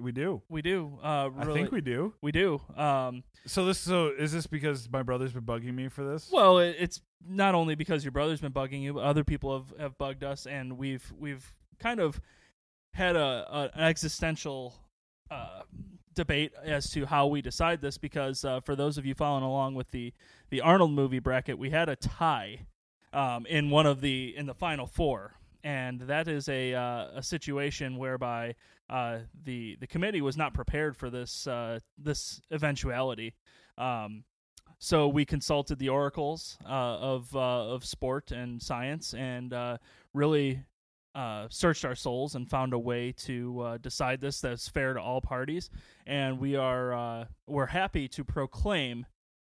We 0.00 0.12
do. 0.12 0.42
We 0.48 0.60
do. 0.62 0.98
Uh, 1.02 1.30
I 1.38 1.44
think 1.46 1.72
we 1.72 1.80
do. 1.80 2.12
we 2.20 2.30
do. 2.32 2.60
Um, 2.76 3.24
So 3.46 3.64
this 3.64 3.78
so 3.78 4.08
is 4.08 4.32
this 4.32 4.46
because 4.46 4.88
my 4.90 5.02
brother's 5.02 5.32
been 5.32 5.42
bugging 5.44 5.74
me 5.74 5.88
for 5.88 6.04
this? 6.04 6.28
well, 6.30 6.58
it, 6.58 6.76
it's 6.78 7.00
not 7.26 7.54
only 7.54 7.74
because 7.74 8.04
your 8.04 8.12
brother's 8.12 8.40
been 8.40 8.52
bugging 8.52 8.82
you, 8.82 8.92
but 8.94 9.04
other 9.04 9.24
people 9.24 9.56
have, 9.56 9.80
have 9.80 9.98
bugged 9.98 10.22
us, 10.24 10.46
and 10.46 10.76
we've 10.78 11.10
we've 11.18 11.54
kind 11.78 12.00
of 12.00 12.20
had 12.92 13.16
a, 13.16 13.46
a 13.50 13.70
an 13.74 13.84
existential 13.84 14.74
uh, 15.30 15.62
debate 16.14 16.52
as 16.62 16.90
to 16.90 17.06
how 17.06 17.26
we 17.26 17.40
decide 17.40 17.80
this. 17.80 17.96
Because 17.96 18.44
uh, 18.44 18.60
for 18.60 18.76
those 18.76 18.98
of 18.98 19.06
you 19.06 19.14
following 19.14 19.44
along 19.44 19.74
with 19.74 19.90
the 19.90 20.12
the 20.50 20.60
Arnold 20.60 20.92
movie 20.92 21.18
bracket, 21.20 21.58
we 21.58 21.70
had 21.70 21.88
a 21.88 21.96
tie 21.96 22.66
um, 23.14 23.46
in 23.46 23.70
one 23.70 23.86
of 23.86 24.02
the 24.02 24.36
in 24.36 24.44
the 24.46 24.54
final 24.54 24.86
four, 24.86 25.37
and 25.68 26.00
that 26.00 26.28
is 26.28 26.48
a 26.48 26.72
uh, 26.72 27.08
a 27.16 27.22
situation 27.22 27.98
whereby 27.98 28.54
uh, 28.88 29.18
the 29.44 29.76
the 29.80 29.86
committee 29.86 30.22
was 30.22 30.34
not 30.34 30.54
prepared 30.54 30.96
for 30.96 31.10
this 31.10 31.46
uh, 31.46 31.78
this 31.98 32.40
eventuality. 32.50 33.34
Um, 33.76 34.24
so 34.78 35.08
we 35.08 35.26
consulted 35.26 35.78
the 35.78 35.90
oracles 35.90 36.56
uh, 36.64 36.68
of 36.68 37.36
uh, 37.36 37.74
of 37.74 37.84
sport 37.84 38.30
and 38.30 38.62
science, 38.62 39.12
and 39.12 39.52
uh, 39.52 39.76
really 40.14 40.64
searched 41.50 41.84
our 41.84 41.96
souls 41.96 42.34
and 42.34 42.48
found 42.48 42.72
a 42.72 42.78
way 42.78 43.12
to 43.12 43.76
decide 43.82 44.20
this 44.20 44.40
that's 44.40 44.68
fair 44.68 44.94
to 44.94 45.00
all 45.00 45.20
parties. 45.20 45.68
And 46.06 46.38
we 46.38 46.56
are 46.56 47.26
we're 47.46 47.66
happy 47.66 48.08
to 48.08 48.24
proclaim 48.24 49.04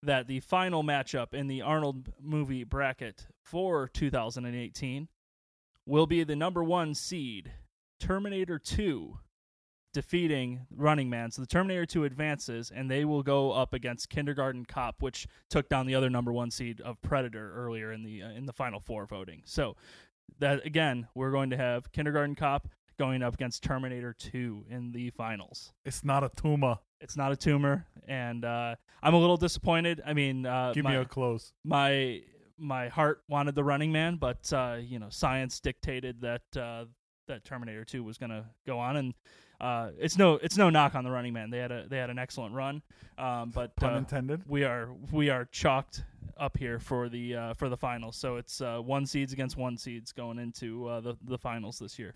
that 0.04 0.28
the 0.28 0.42
final 0.42 0.84
matchup 0.84 1.34
in 1.34 1.48
the 1.48 1.62
Arnold 1.62 2.12
movie 2.22 2.66
bracket 2.66 3.28
for 3.42 3.88
2018 3.88 5.08
will 5.86 6.08
be 6.08 6.24
the 6.24 6.36
number 6.36 6.64
one 6.64 6.94
seed, 6.94 7.52
Terminator 8.00 8.60
2, 8.60 9.18
defeating 9.94 10.66
Running 10.76 11.10
Man. 11.10 11.32
So 11.32 11.42
the 11.42 11.48
Terminator 11.48 11.86
2 11.86 12.04
advances, 12.04 12.72
and 12.74 12.90
they 12.90 13.06
will 13.06 13.24
go 13.24 13.52
up 13.52 13.74
against 13.74 14.10
Kindergarten 14.10 14.66
Cop, 14.66 15.02
which 15.02 15.28
took 15.50 15.70
down 15.70 15.86
the 15.86 15.96
other 15.96 16.10
number 16.10 16.34
one 16.34 16.52
seed 16.52 16.82
of 16.82 17.02
Predator 17.02 17.54
earlier 17.56 17.92
in 17.92 18.04
the 18.04 18.24
uh, 18.24 18.30
in 18.30 18.46
the 18.46 18.54
final 18.54 18.80
four 18.80 19.06
voting. 19.06 19.42
So 19.46 19.76
that 20.40 20.66
again, 20.66 21.08
we're 21.16 21.32
going 21.32 21.50
to 21.52 21.58
have 21.58 21.92
Kindergarten 21.92 22.36
Cop 22.36 22.68
going 22.98 23.24
up 23.24 23.34
against 23.34 23.64
Terminator 23.64 24.14
2 24.14 24.66
in 24.70 24.92
the 24.92 25.10
finals. 25.12 25.74
It's 25.86 26.04
not 26.04 26.24
a 26.24 26.30
tumor. 26.36 26.78
It's 27.02 27.18
not 27.18 27.32
a 27.34 27.36
tumor, 27.36 27.86
and 28.08 28.46
uh, 28.46 28.76
I'm 29.02 29.14
a 29.14 29.20
little 29.20 29.36
disappointed. 29.36 30.02
I 30.06 30.14
mean, 30.14 30.46
uh, 30.46 30.72
Give 30.74 30.86
my, 30.86 30.92
me 30.92 30.98
a 30.98 31.06
close. 31.06 31.52
my 31.66 32.22
my 32.58 32.88
heart 32.90 33.24
wanted 33.28 33.56
the 33.56 33.64
Running 33.64 33.92
Man, 33.92 34.16
but 34.18 34.52
uh, 34.54 34.78
you 34.82 35.00
know, 35.00 35.08
science 35.10 35.60
dictated 35.60 36.22
that 36.22 36.42
uh, 36.58 36.86
that 37.28 37.44
Terminator 37.46 37.86
2 37.86 38.04
was 38.04 38.18
going 38.18 38.30
to 38.32 38.46
go 38.68 38.80
on, 38.80 38.98
and 38.98 39.14
uh, 39.62 39.90
it's 39.98 40.18
no 40.18 40.34
it's 40.36 40.58
no 40.58 40.70
knock 40.70 40.96
on 40.96 41.04
the 41.04 41.12
Running 41.12 41.34
Man. 41.34 41.50
They 41.50 41.60
had 41.60 41.72
a 41.72 41.88
they 41.88 41.98
had 41.98 42.10
an 42.10 42.20
excellent 42.20 42.54
run, 42.54 42.82
um, 43.18 43.52
but 43.52 43.76
Pun 43.76 43.94
uh, 43.94 43.98
intended. 43.98 44.42
we 44.48 44.64
are 44.64 44.90
we 45.12 45.30
are 45.30 45.46
chalked 45.46 46.04
up 46.38 46.58
here 46.58 46.80
for 46.80 47.10
the 47.10 47.36
uh, 47.36 47.54
for 47.54 47.70
the 47.70 47.78
finals. 47.78 48.16
So 48.18 48.36
it's 48.38 48.60
uh, 48.62 48.80
one 48.80 49.06
seeds 49.06 49.34
against 49.34 49.56
one 49.58 49.78
seeds 49.78 50.12
going 50.12 50.40
into 50.40 50.88
uh, 50.88 51.00
the 51.02 51.18
the 51.24 51.38
finals 51.38 51.80
this 51.80 51.98
year. 51.98 52.14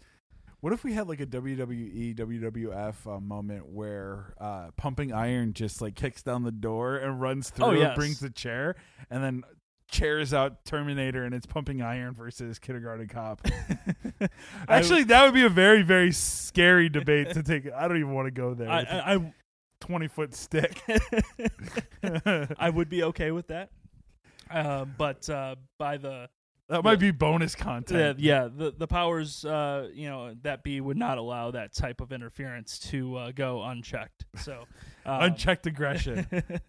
What 0.59 0.73
if 0.73 0.83
we 0.83 0.93
had 0.93 1.07
like 1.07 1.19
a 1.21 1.25
WWE 1.27 2.15
WWF 2.15 2.95
uh, 3.17 3.19
moment 3.19 3.67
where 3.67 4.33
uh, 4.41 4.71
Pumping 4.75 5.13
Iron 5.13 5.53
just 5.53 5.81
like 5.83 5.93
kicks 5.95 6.23
down 6.23 6.43
the 6.43 6.51
door 6.51 6.97
and 6.97 7.21
runs 7.21 7.51
through, 7.51 7.65
Oh, 7.65 7.69
and 7.69 7.79
yes. 7.79 7.95
brings 7.95 8.19
the 8.19 8.31
chair, 8.31 8.75
and 9.11 9.23
then 9.23 9.43
chairs 9.87 10.33
out 10.33 10.65
Terminator, 10.65 11.23
and 11.23 11.33
it's 11.33 11.45
Pumping 11.45 11.81
Iron 11.81 12.13
versus 12.13 12.59
Kindergarten 12.59 13.07
Cop. 13.07 13.45
Actually, 14.67 15.03
that 15.05 15.25
would 15.25 15.33
be 15.33 15.43
a 15.43 15.49
very 15.49 15.81
very 15.81 16.11
scary 16.11 16.89
debate 16.89 17.31
to 17.31 17.43
take. 17.43 17.71
I 17.71 17.87
don't 17.87 17.97
even 17.97 18.13
want 18.13 18.27
to 18.27 18.31
go 18.31 18.53
there. 18.53 18.69
I 18.69 18.81
a 18.81 19.17
I, 19.17 19.33
twenty 19.79 20.07
foot 20.07 20.33
stick. 20.35 20.81
I, 22.03 22.47
I 22.57 22.69
would 22.69 22.89
be 22.89 23.03
okay 23.03 23.31
with 23.31 23.47
that. 23.47 23.69
Uh, 24.49 24.85
but 24.85 25.29
uh, 25.29 25.55
by 25.77 25.97
the 25.97 26.29
that 26.69 26.83
might 26.83 26.99
be 26.99 27.11
bonus 27.11 27.55
content. 27.55 28.19
yeah, 28.19 28.43
yeah 28.43 28.49
the 28.53 28.71
the 28.71 28.87
powers 28.87 29.45
uh, 29.45 29.89
you 29.93 30.09
know 30.09 30.35
that 30.41 30.63
be 30.63 30.81
would 30.81 30.97
not 30.97 31.17
allow 31.17 31.51
that 31.51 31.73
type 31.73 32.01
of 32.01 32.11
interference 32.11 32.79
to 32.79 33.15
uh, 33.15 33.31
go 33.31 33.63
unchecked. 33.63 34.25
So 34.35 34.65
um, 35.07 35.21
Unchecked 35.21 35.65
aggression. 35.65 36.27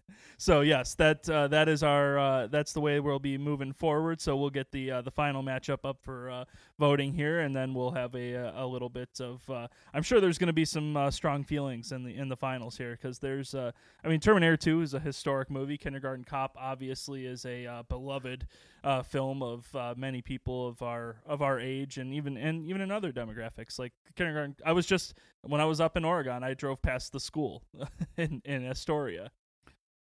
so 0.37 0.61
yes, 0.61 0.95
that 0.95 1.29
uh, 1.29 1.49
that 1.49 1.67
is 1.67 1.83
our 1.83 2.17
uh, 2.17 2.47
that's 2.47 2.71
the 2.71 2.79
way 2.79 2.99
we'll 3.01 3.19
be 3.19 3.37
moving 3.37 3.73
forward. 3.73 4.21
So 4.21 4.37
we'll 4.37 4.49
get 4.49 4.71
the 4.71 4.91
uh, 4.91 5.01
the 5.01 5.11
final 5.11 5.43
matchup 5.43 5.79
up 5.83 5.97
for 6.01 6.29
uh, 6.29 6.45
voting 6.79 7.13
here, 7.13 7.41
and 7.41 7.53
then 7.53 7.73
we'll 7.73 7.91
have 7.91 8.15
a 8.15 8.33
a 8.33 8.65
little 8.65 8.89
bit 8.89 9.09
of. 9.19 9.47
Uh, 9.49 9.67
I'm 9.93 10.03
sure 10.03 10.21
there's 10.21 10.37
going 10.37 10.47
to 10.47 10.53
be 10.53 10.65
some 10.65 10.95
uh, 10.95 11.11
strong 11.11 11.43
feelings 11.43 11.91
in 11.91 12.03
the 12.03 12.15
in 12.15 12.29
the 12.29 12.37
finals 12.37 12.77
here 12.77 12.97
because 12.99 13.19
there's. 13.19 13.53
Uh, 13.53 13.71
I 14.03 14.07
mean, 14.07 14.21
Terminator 14.21 14.55
2 14.55 14.81
is 14.81 14.93
a 14.93 14.99
historic 14.99 15.51
movie. 15.51 15.77
Kindergarten 15.77 16.23
Cop 16.23 16.55
obviously 16.57 17.25
is 17.25 17.45
a 17.45 17.65
uh, 17.65 17.83
beloved 17.83 18.47
uh, 18.83 19.03
film 19.03 19.43
of 19.43 19.75
uh, 19.75 19.93
many 19.97 20.21
people 20.21 20.67
of 20.67 20.81
our 20.81 21.17
of 21.25 21.41
our 21.41 21.59
age 21.59 21.97
and 21.97 22.13
even 22.13 22.37
and 22.37 22.67
even 22.67 22.81
in 22.81 22.91
other 22.91 23.11
demographics 23.11 23.77
like 23.77 23.93
kindergarten. 24.15 24.55
I 24.65 24.71
was 24.71 24.85
just 24.85 25.13
when 25.41 25.61
I 25.61 25.65
was 25.65 25.79
up 25.79 25.97
in 25.97 26.05
Oregon, 26.05 26.43
I 26.43 26.53
drove 26.53 26.81
past 26.81 27.11
the 27.11 27.19
school 27.19 27.63
in 28.17 28.41
in 28.45 28.65
Astoria. 28.65 29.31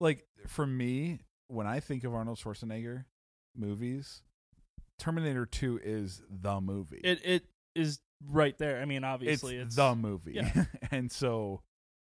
like 0.00 0.24
for 0.46 0.66
me, 0.66 1.20
when 1.48 1.66
I 1.66 1.80
think 1.80 2.04
of 2.04 2.14
Arnold 2.14 2.38
Schwarzenegger 2.38 3.04
movies, 3.56 4.22
Terminator 4.98 5.46
Two 5.46 5.80
is 5.82 6.22
the 6.30 6.60
movie. 6.60 7.00
It 7.04 7.20
it 7.24 7.44
is 7.74 8.00
right 8.30 8.56
there. 8.58 8.80
I 8.80 8.84
mean, 8.84 8.98
it's, 8.98 9.06
obviously 9.06 9.56
it's, 9.56 9.76
the 9.76 9.94
movie, 9.94 10.34
yeah. 10.34 10.64
and 10.90 11.10
so 11.10 11.62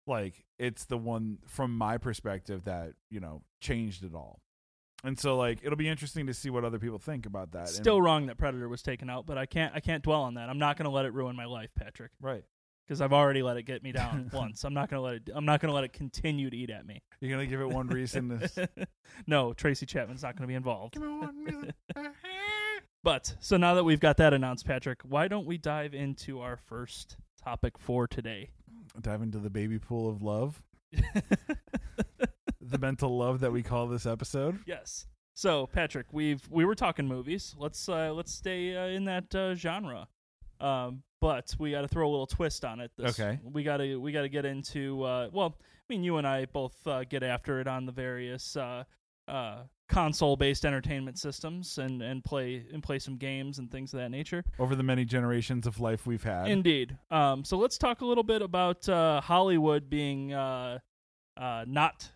like 0.05 0.43
it's 0.59 0.85
the 0.85 0.97
one 0.97 1.39
from 1.47 1.77
my 1.77 1.97
perspective 1.97 2.65
that 2.65 2.93
you 3.09 3.19
know 3.19 3.41
changed 3.61 4.03
it 4.03 4.13
all. 4.13 4.42
And 5.03 5.19
so 5.19 5.35
like 5.35 5.59
it'll 5.63 5.77
be 5.77 5.89
interesting 5.89 6.27
to 6.27 6.33
see 6.33 6.49
what 6.49 6.63
other 6.63 6.79
people 6.79 6.97
think 6.97 7.25
about 7.25 7.51
that. 7.51 7.67
And- 7.67 7.69
still 7.69 8.01
wrong 8.01 8.27
that 8.27 8.37
Predator 8.37 8.69
was 8.69 8.81
taken 8.81 9.09
out, 9.09 9.25
but 9.25 9.37
I 9.37 9.45
can't 9.45 9.73
I 9.75 9.79
can't 9.79 10.03
dwell 10.03 10.21
on 10.21 10.35
that. 10.35 10.49
I'm 10.49 10.59
not 10.59 10.77
going 10.77 10.85
to 10.85 10.91
let 10.91 11.05
it 11.05 11.13
ruin 11.13 11.35
my 11.35 11.45
life, 11.45 11.71
Patrick, 11.75 12.11
right. 12.21 12.43
because 12.87 13.01
I've 13.01 13.13
already 13.13 13.43
let 13.43 13.57
it 13.57 13.63
get 13.63 13.83
me 13.83 13.91
down 13.91 14.29
once. 14.33 14.63
I'm 14.63 14.73
not 14.73 14.89
going 14.89 14.99
to 14.99 15.03
let 15.03 15.15
it. 15.15 15.29
I'm 15.35 15.45
not 15.45 15.59
going 15.59 15.69
to 15.69 15.75
let 15.75 15.83
it 15.83 15.93
continue 15.93 16.49
to 16.49 16.55
eat 16.55 16.69
at 16.69 16.85
me. 16.85 17.01
You're 17.19 17.31
gonna 17.31 17.47
give 17.47 17.61
it 17.61 17.69
one 17.69 17.87
reason. 17.87 18.39
To... 18.39 18.69
no, 19.27 19.53
Tracy 19.53 19.85
Chapman's 19.85 20.23
not 20.23 20.35
going 20.35 20.43
to 20.43 20.47
be 20.47 20.55
involved. 20.55 20.93
Give 20.93 21.03
me 21.03 21.09
one 21.09 21.43
reason. 21.43 21.73
But 23.03 23.35
so 23.41 23.57
now 23.57 23.75
that 23.75 23.83
we've 23.83 23.99
got 23.99 24.15
that 24.17 24.33
announced, 24.33 24.65
Patrick, 24.65 25.01
why 25.03 25.27
don't 25.27 25.45
we 25.45 25.57
dive 25.57 25.93
into 25.93 26.39
our 26.39 26.55
first 26.55 27.17
topic 27.43 27.77
for 27.77 28.07
today? 28.07 28.51
Dive 29.01 29.21
into 29.21 29.39
the 29.39 29.49
baby 29.49 29.77
pool 29.77 30.09
of 30.09 30.21
love, 30.21 30.63
the 32.63 32.77
mental 32.77 33.17
love 33.17 33.39
that 33.41 33.51
we 33.51 33.63
call 33.63 33.87
this 33.87 34.05
episode. 34.05 34.59
yes. 34.65 35.07
So 35.35 35.65
Patrick, 35.67 36.07
we've 36.11 36.47
we 36.51 36.63
were 36.63 36.75
talking 36.75 37.07
movies. 37.07 37.55
Let's 37.57 37.89
uh, 37.89 38.13
let's 38.13 38.31
stay 38.31 38.75
uh, 38.77 38.87
in 38.87 39.05
that 39.05 39.33
uh, 39.33 39.55
genre. 39.55 40.07
Um, 40.59 41.01
but 41.19 41.55
we 41.57 41.71
got 41.71 41.81
to 41.81 41.87
throw 41.87 42.07
a 42.07 42.11
little 42.11 42.27
twist 42.27 42.63
on 42.63 42.79
it. 42.79 42.91
This, 42.97 43.19
Okay. 43.19 43.39
We 43.43 43.63
got 43.63 43.77
to 43.77 43.97
we 43.97 44.11
got 44.11 44.21
to 44.21 44.29
get 44.29 44.45
into. 44.45 45.03
Uh, 45.03 45.29
well, 45.31 45.55
I 45.59 45.83
mean, 45.89 46.03
you 46.03 46.17
and 46.17 46.27
I 46.27 46.45
both 46.45 46.75
uh, 46.85 47.03
get 47.03 47.23
after 47.23 47.59
it 47.59 47.67
on 47.67 47.85
the 47.85 47.91
various 47.91 48.55
uh, 48.55 48.83
uh, 49.27 49.63
console-based 49.89 50.65
entertainment 50.65 51.17
systems 51.17 51.77
and 51.77 52.01
and 52.01 52.23
play 52.23 52.65
and 52.71 52.83
play 52.83 52.99
some 52.99 53.17
games 53.17 53.57
and 53.59 53.71
things 53.71 53.93
of 53.93 53.99
that 53.99 54.09
nature. 54.11 54.43
Over 54.59 54.75
the 54.75 54.83
many 54.83 55.03
generations 55.05 55.65
of 55.65 55.79
life 55.79 56.05
we've 56.05 56.23
had. 56.23 56.47
Indeed. 56.47 56.97
Um, 57.09 57.43
so 57.43 57.57
let's 57.57 57.77
talk 57.77 58.01
a 58.01 58.05
little 58.05 58.23
bit 58.23 58.41
about 58.41 58.87
uh, 58.87 59.19
Hollywood 59.21 59.89
being 59.89 60.33
uh, 60.33 60.79
uh, 61.37 61.65
not 61.67 62.11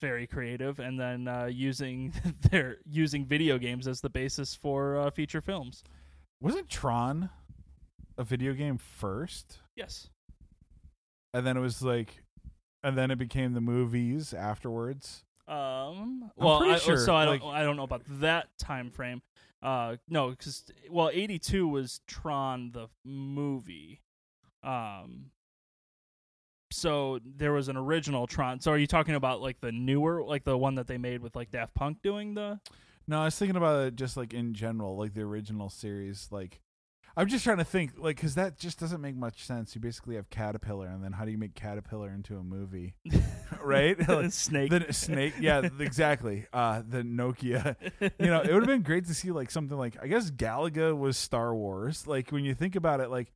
very 0.00 0.26
creative, 0.26 0.78
and 0.78 0.98
then 0.98 1.28
uh, 1.28 1.46
using 1.46 2.12
their 2.50 2.78
using 2.88 3.24
video 3.24 3.58
games 3.58 3.86
as 3.88 4.00
the 4.00 4.10
basis 4.10 4.54
for 4.54 4.96
uh, 4.98 5.10
feature 5.10 5.40
films. 5.40 5.82
Wasn't 6.40 6.68
Tron 6.68 7.30
a 8.16 8.24
video 8.24 8.52
game 8.52 8.78
first? 8.78 9.58
Yes. 9.76 10.08
And 11.34 11.46
then 11.46 11.56
it 11.56 11.60
was 11.60 11.82
like 11.82 12.22
and 12.82 12.96
then 12.96 13.10
it 13.10 13.18
became 13.18 13.54
the 13.54 13.60
movies 13.60 14.32
afterwards. 14.32 15.24
Um. 15.46 16.30
I'm 16.38 16.44
Well, 16.44 16.58
pretty 16.58 16.74
I, 16.74 16.78
sure, 16.78 16.96
so 16.98 17.14
I 17.16 17.24
don't. 17.24 17.42
like- 17.42 17.54
I 17.54 17.62
don't 17.62 17.76
know 17.76 17.82
about 17.82 18.02
that 18.20 18.48
time 18.58 18.90
frame. 18.90 19.22
Uh, 19.62 19.96
no, 20.08 20.30
because 20.30 20.64
well, 20.90 21.10
eighty 21.12 21.38
two 21.38 21.66
was 21.66 22.00
Tron 22.06 22.70
the 22.72 22.88
movie. 23.04 24.00
Um. 24.62 25.30
So 26.70 27.18
there 27.24 27.52
was 27.52 27.68
an 27.68 27.76
original 27.76 28.26
Tron. 28.26 28.60
So 28.60 28.72
are 28.72 28.78
you 28.78 28.86
talking 28.86 29.14
about 29.14 29.40
like 29.40 29.60
the 29.60 29.72
newer, 29.72 30.22
like 30.22 30.44
the 30.44 30.56
one 30.56 30.74
that 30.76 30.86
they 30.86 30.98
made 30.98 31.22
with 31.22 31.34
like 31.34 31.50
Daft 31.50 31.74
Punk 31.74 32.02
doing 32.02 32.34
the? 32.34 32.60
No, 33.06 33.20
I 33.22 33.24
was 33.24 33.38
thinking 33.38 33.56
about 33.56 33.86
it 33.86 33.96
just 33.96 34.16
like 34.16 34.34
in 34.34 34.52
general, 34.54 34.96
like 34.96 35.14
the 35.14 35.22
original 35.22 35.70
series. 35.70 36.28
Like, 36.30 36.60
I'm 37.16 37.26
just 37.26 37.42
trying 37.42 37.56
to 37.56 37.64
think, 37.64 37.92
like, 37.96 38.16
because 38.16 38.34
that 38.36 38.58
just 38.58 38.78
doesn't 38.78 39.00
make 39.00 39.16
much 39.16 39.44
sense. 39.44 39.74
You 39.74 39.80
basically 39.80 40.16
have 40.16 40.30
Caterpillar, 40.30 40.86
and 40.86 41.02
then 41.02 41.12
how 41.12 41.24
do 41.24 41.32
you 41.32 41.38
make 41.38 41.54
Caterpillar 41.54 42.10
into 42.10 42.36
a 42.36 42.44
movie, 42.44 42.94
right? 43.64 43.96
Like, 44.08 44.30
Snake. 44.30 44.70
the 44.70 44.92
snake, 44.92 45.34
yeah, 45.40 45.68
exactly. 45.80 46.46
Uh, 46.52 46.82
the 46.86 47.02
Nokia. 47.02 47.74
You 48.20 48.26
know, 48.26 48.40
it 48.42 48.52
would 48.52 48.62
have 48.62 48.66
been 48.66 48.82
great 48.82 49.06
to 49.06 49.14
see 49.14 49.30
like 49.32 49.50
something 49.50 49.76
like 49.76 49.96
I 50.00 50.06
guess 50.06 50.30
Galaga 50.30 50.96
was 50.96 51.16
Star 51.16 51.54
Wars. 51.54 52.06
Like 52.06 52.30
when 52.30 52.44
you 52.44 52.54
think 52.54 52.76
about 52.76 53.00
it, 53.00 53.10
like 53.10 53.32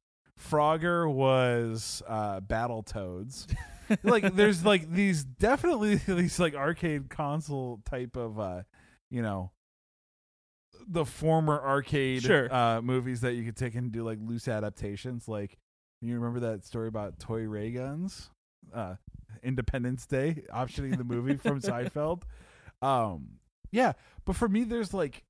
Frogger 0.51 1.11
was 1.13 2.03
uh, 2.07 2.41
Battle 2.41 2.83
Toads. 2.83 3.47
like 4.03 4.35
there's 4.35 4.65
like 4.65 4.91
these 4.93 5.25
definitely 5.25 5.95
these 6.07 6.39
like 6.39 6.55
arcade 6.55 7.09
console 7.11 7.81
type 7.85 8.17
of 8.17 8.39
uh, 8.39 8.63
you 9.11 9.23
know 9.23 9.51
the 10.87 11.05
former 11.05 11.61
arcade 11.61 12.23
Sure. 12.23 12.53
uh, 12.53 12.83
movies 12.83 13.21
that 13.21 13.35
you 13.35 13.45
could 13.45 13.57
take 13.57 13.75
and 13.75 13.93
do 13.93 14.03
like 14.03 14.19
loose 14.21 14.49
adaptations. 14.49 15.29
Like 15.29 15.59
you 16.01 16.15
remember 16.19 16.41
that 16.41 16.65
story 16.65 16.89
about 16.89 17.19
toy 17.21 17.43
ray 17.43 17.71
guns, 17.71 18.31
uh, 18.75 18.97
Independence 19.43 20.07
Day 20.07 20.43
optioning 20.53 20.97
the 20.97 21.05
movie 21.05 21.37
from 21.37 21.61
Seinfeld. 21.63 22.23
Um, 22.81 23.39
yeah, 23.71 23.93
but 24.25 24.35
for 24.37 24.49
me, 24.49 24.65
there's 24.65 24.93
like, 24.93 25.23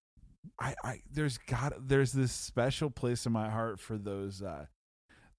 I, 0.58 0.74
I 0.82 1.00
there's 1.12 1.36
got 1.38 1.74
there's 1.86 2.12
this 2.12 2.32
special 2.32 2.90
place 2.90 3.26
in 3.26 3.32
my 3.32 3.50
heart 3.50 3.78
for 3.78 3.98
those. 3.98 4.42
Uh, 4.42 4.66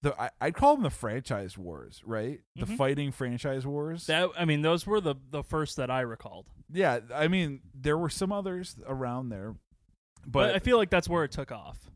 the 0.04 0.20
I, 0.20 0.30
I'd 0.40 0.54
call 0.54 0.74
them 0.76 0.84
the 0.84 0.90
franchise 0.90 1.58
wars, 1.58 2.00
right? 2.06 2.40
The 2.56 2.66
Mhm. 2.66 2.76
fighting 2.76 3.10
franchise 3.12 3.66
wars. 3.66 4.06
That 4.06 4.30
I 4.38 4.44
mean, 4.44 4.62
those 4.62 4.86
were 4.86 5.00
the 5.00 5.16
the 5.30 5.42
first 5.42 5.76
that 5.76 5.90
I 5.90 6.00
recalled. 6.02 6.46
yeah, 6.72 7.00
I 7.14 7.26
mean, 7.28 7.60
there 7.74 7.98
were 7.98 8.08
some 8.10 8.30
others 8.32 8.76
around 8.86 9.28
there, 9.30 9.56
But, 10.22 10.30
but 10.32 10.54
I 10.54 10.58
feel 10.60 10.76
like 10.76 10.90
that's 10.90 11.08
where 11.08 11.24
it 11.24 11.32
took 11.32 11.50
off. 11.52 11.90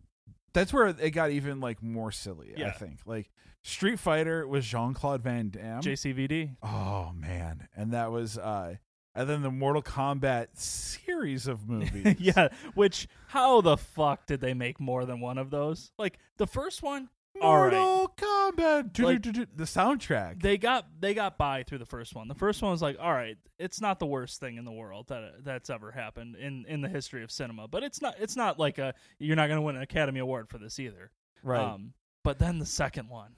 that's 0.52 0.72
where 0.72 0.88
it 0.88 1.10
got 1.10 1.30
even 1.30 1.60
like 1.60 1.82
more 1.82 2.10
silly. 2.10 2.52
Yeah. 2.56 2.68
I 2.68 2.70
think 2.72 2.98
like 3.06 3.30
Street 3.62 3.98
Fighter 3.98 4.46
was 4.46 4.64
Jean 4.66 4.94
Claude 4.94 5.22
Van 5.22 5.50
Damme. 5.50 5.82
JCVD. 5.82 6.56
oh 6.62 7.12
man, 7.14 7.68
and 7.76 7.92
that 7.92 8.10
was 8.10 8.38
uh, 8.38 8.76
and 9.14 9.28
then 9.28 9.42
the 9.42 9.50
Mortal 9.50 9.82
Kombat 9.82 10.56
series 10.56 11.46
of 11.46 11.68
movies. 11.68 12.16
yeah, 12.18 12.48
which 12.74 13.08
how 13.28 13.60
the 13.60 13.76
fuck 13.76 14.26
did 14.26 14.40
they 14.40 14.54
make 14.54 14.80
more 14.80 15.04
than 15.04 15.20
one 15.20 15.38
of 15.38 15.50
those? 15.50 15.92
Like 15.98 16.18
the 16.38 16.46
first 16.46 16.82
one, 16.82 17.08
all 17.42 17.58
right. 17.64 17.72
Mortal 17.72 18.14
Kombat. 18.16 18.98
Like- 18.98 19.22
the 19.56 19.64
soundtrack. 19.64 20.42
they 20.42 20.58
got 20.58 20.86
they 21.00 21.14
got 21.14 21.38
by 21.38 21.62
through 21.62 21.78
the 21.78 21.86
first 21.86 22.14
one. 22.14 22.28
The 22.28 22.34
first 22.34 22.62
one 22.62 22.70
was 22.72 22.82
like, 22.82 22.96
all 23.00 23.12
right, 23.12 23.36
it's 23.58 23.80
not 23.80 23.98
the 23.98 24.06
worst 24.06 24.40
thing 24.40 24.56
in 24.56 24.64
the 24.64 24.72
world 24.72 25.08
that 25.08 25.44
that's 25.44 25.70
ever 25.70 25.90
happened 25.92 26.36
in 26.36 26.64
in 26.68 26.80
the 26.80 26.88
history 26.88 27.22
of 27.22 27.30
cinema, 27.30 27.68
but 27.68 27.82
it's 27.82 28.00
not 28.02 28.14
it's 28.18 28.36
not 28.36 28.58
like 28.58 28.78
a 28.78 28.94
you're 29.18 29.36
not 29.36 29.46
going 29.48 29.58
to 29.58 29.62
win 29.62 29.76
an 29.76 29.82
Academy 29.82 30.20
Award 30.20 30.48
for 30.48 30.58
this 30.58 30.78
either. 30.78 31.10
right. 31.42 31.60
Um, 31.60 31.92
but 32.24 32.38
then 32.38 32.58
the 32.58 32.66
second 32.66 33.08
one, 33.08 33.32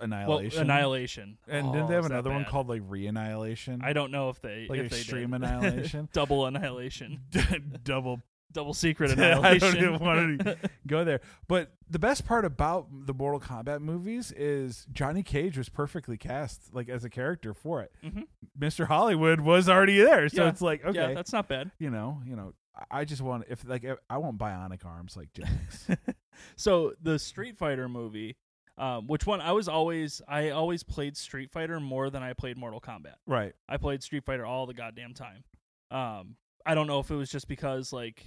Annihilation. 0.00 0.58
well, 0.58 0.64
Annihilation, 0.70 1.38
And 1.48 1.68
oh, 1.68 1.72
didn't 1.72 1.88
they 1.88 1.94
have 1.94 2.04
another 2.06 2.30
one 2.30 2.44
called 2.44 2.68
like 2.68 2.82
Re-Annihilation? 2.86 3.80
I 3.82 3.92
don't 3.94 4.12
know 4.12 4.28
if 4.28 4.40
they 4.40 4.66
like 4.68 4.80
if 4.80 4.90
they 4.90 4.98
Extreme 4.98 5.30
did. 5.32 5.42
Annihilation? 5.42 6.08
double 6.12 6.46
annihilation, 6.46 7.20
Double. 7.82 8.20
Double 8.52 8.74
secret 8.74 9.10
I 9.12 9.12
annihilation. 9.14 9.74
don't 9.74 9.76
even 9.94 9.98
want 9.98 10.40
to 10.44 10.56
go 10.86 11.04
there. 11.04 11.20
But 11.48 11.72
the 11.90 11.98
best 11.98 12.26
part 12.26 12.44
about 12.44 12.86
the 13.06 13.14
Mortal 13.14 13.40
Kombat 13.40 13.80
movies 13.80 14.32
is 14.32 14.86
Johnny 14.92 15.22
Cage 15.22 15.56
was 15.58 15.68
perfectly 15.68 16.16
cast, 16.16 16.74
like 16.74 16.88
as 16.88 17.04
a 17.04 17.10
character 17.10 17.52
for 17.54 17.82
it. 17.82 17.92
Mhm. 18.04 18.24
Mr. 18.58 18.86
Hollywood 18.86 19.40
was 19.40 19.68
already 19.68 19.98
there, 19.98 20.28
so 20.28 20.42
Yeah. 20.44 20.48
it's 20.50 20.60
like 20.62 20.84
okay, 20.84 20.98
Yeah, 21.10 21.14
that's 21.14 21.32
not 21.32 21.48
bad. 21.48 21.70
you 21.78 21.90
know, 21.90 22.20
you 22.26 22.36
know. 22.36 22.52
I- 22.74 23.00
I 23.00 23.04
just 23.04 23.20
want 23.22 23.44
if 23.48 23.66
like 23.66 23.84
if- 23.84 23.98
I 24.08 24.18
want 24.18 24.38
bionic 24.38 24.84
arms 24.84 25.16
like 25.16 25.32
Jax. 25.32 25.88
so 26.56 26.94
the 27.02 27.18
Street 27.18 27.58
Fighter 27.58 27.88
movie, 27.88 28.36
um, 28.76 29.06
which 29.08 29.26
one 29.26 29.40
I 29.40 29.50
was 29.52 29.68
always 29.68 30.22
I 30.28 30.50
always 30.50 30.82
played 30.84 31.16
Street 31.16 31.50
Fighter 31.50 31.80
more 31.80 32.08
than 32.10 32.22
I 32.22 32.32
played 32.34 32.56
Mortal 32.56 32.80
Kombat. 32.80 33.14
right. 33.26 33.52
I 33.68 33.76
played 33.78 34.02
Street 34.02 34.24
Fighter 34.24 34.46
all 34.46 34.66
the 34.66 34.74
goddamn 34.74 35.12
time. 35.14 35.42
Um, 35.90 36.36
I 36.64 36.74
don't 36.74 36.86
know 36.86 37.00
if 37.00 37.10
it 37.10 37.16
was 37.16 37.30
just 37.30 37.48
because 37.48 37.92
like 37.92 38.24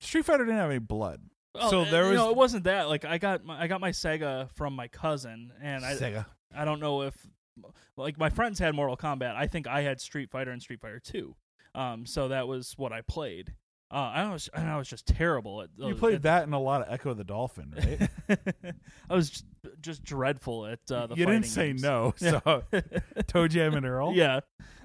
Street 0.00 0.24
Fighter 0.24 0.44
didn't 0.44 0.58
have 0.60 0.70
any 0.70 0.78
blood. 0.78 1.20
oh, 1.54 1.70
So 1.70 1.84
there 1.84 2.04
was- 2.04 2.14
no. 2.16 2.30
it 2.30 2.36
wasn't 2.36 2.64
that 2.64 2.88
like 2.88 3.04
I 3.04 3.18
got 3.18 3.44
my, 3.44 3.60
I 3.62 3.66
got 3.66 3.80
my 3.80 3.90
Sega 3.90 4.50
from 4.54 4.74
my 4.74 4.88
cousin 4.88 5.52
and 5.60 5.84
I 5.84 5.94
Sega. 5.94 6.26
I 6.54 6.64
don't 6.64 6.80
know 6.80 7.02
if 7.02 7.14
like 7.96 8.16
my 8.18 8.30
friends 8.30 8.58
had 8.58 8.74
Mortal 8.74 8.96
Kombat. 8.96 9.34
I 9.34 9.46
think 9.46 9.66
I 9.66 9.82
had 9.82 10.00
Street 10.00 10.30
Fighter 10.30 10.50
and 10.52 10.62
Street 10.62 10.80
Fighter 10.80 11.00
2. 11.00 11.34
Um, 11.74 12.06
so 12.06 12.28
that 12.28 12.46
was 12.48 12.74
what 12.76 12.92
I 12.92 13.00
played. 13.02 13.54
Uh, 13.90 13.94
I 14.14 14.30
was 14.32 14.48
and 14.52 14.68
I 14.68 14.76
was 14.76 14.86
just 14.86 15.06
terrible 15.06 15.62
at. 15.62 15.70
You 15.76 15.94
played 15.94 16.16
at- 16.16 16.22
that 16.22 16.42
and 16.44 16.52
a 16.54 16.58
lot 16.58 16.82
of 16.82 16.88
Ecco 17.00 17.14
the 17.16 17.24
Dolphin, 17.24 17.74
right? 18.28 18.38
I 19.10 19.14
was 19.14 19.30
just, 19.30 19.44
just 19.80 20.04
dreadful 20.04 20.66
at 20.66 20.78
uh, 20.90 21.06
the. 21.06 21.14
you 21.16 21.24
didn't 21.24 21.46
say 21.46 21.68
games. 21.68 21.82
no, 21.82 22.12
so 22.18 22.40
ToeJam 22.72 23.76
and 23.76 23.86
Earl. 23.86 24.12
yeah, 24.14 24.40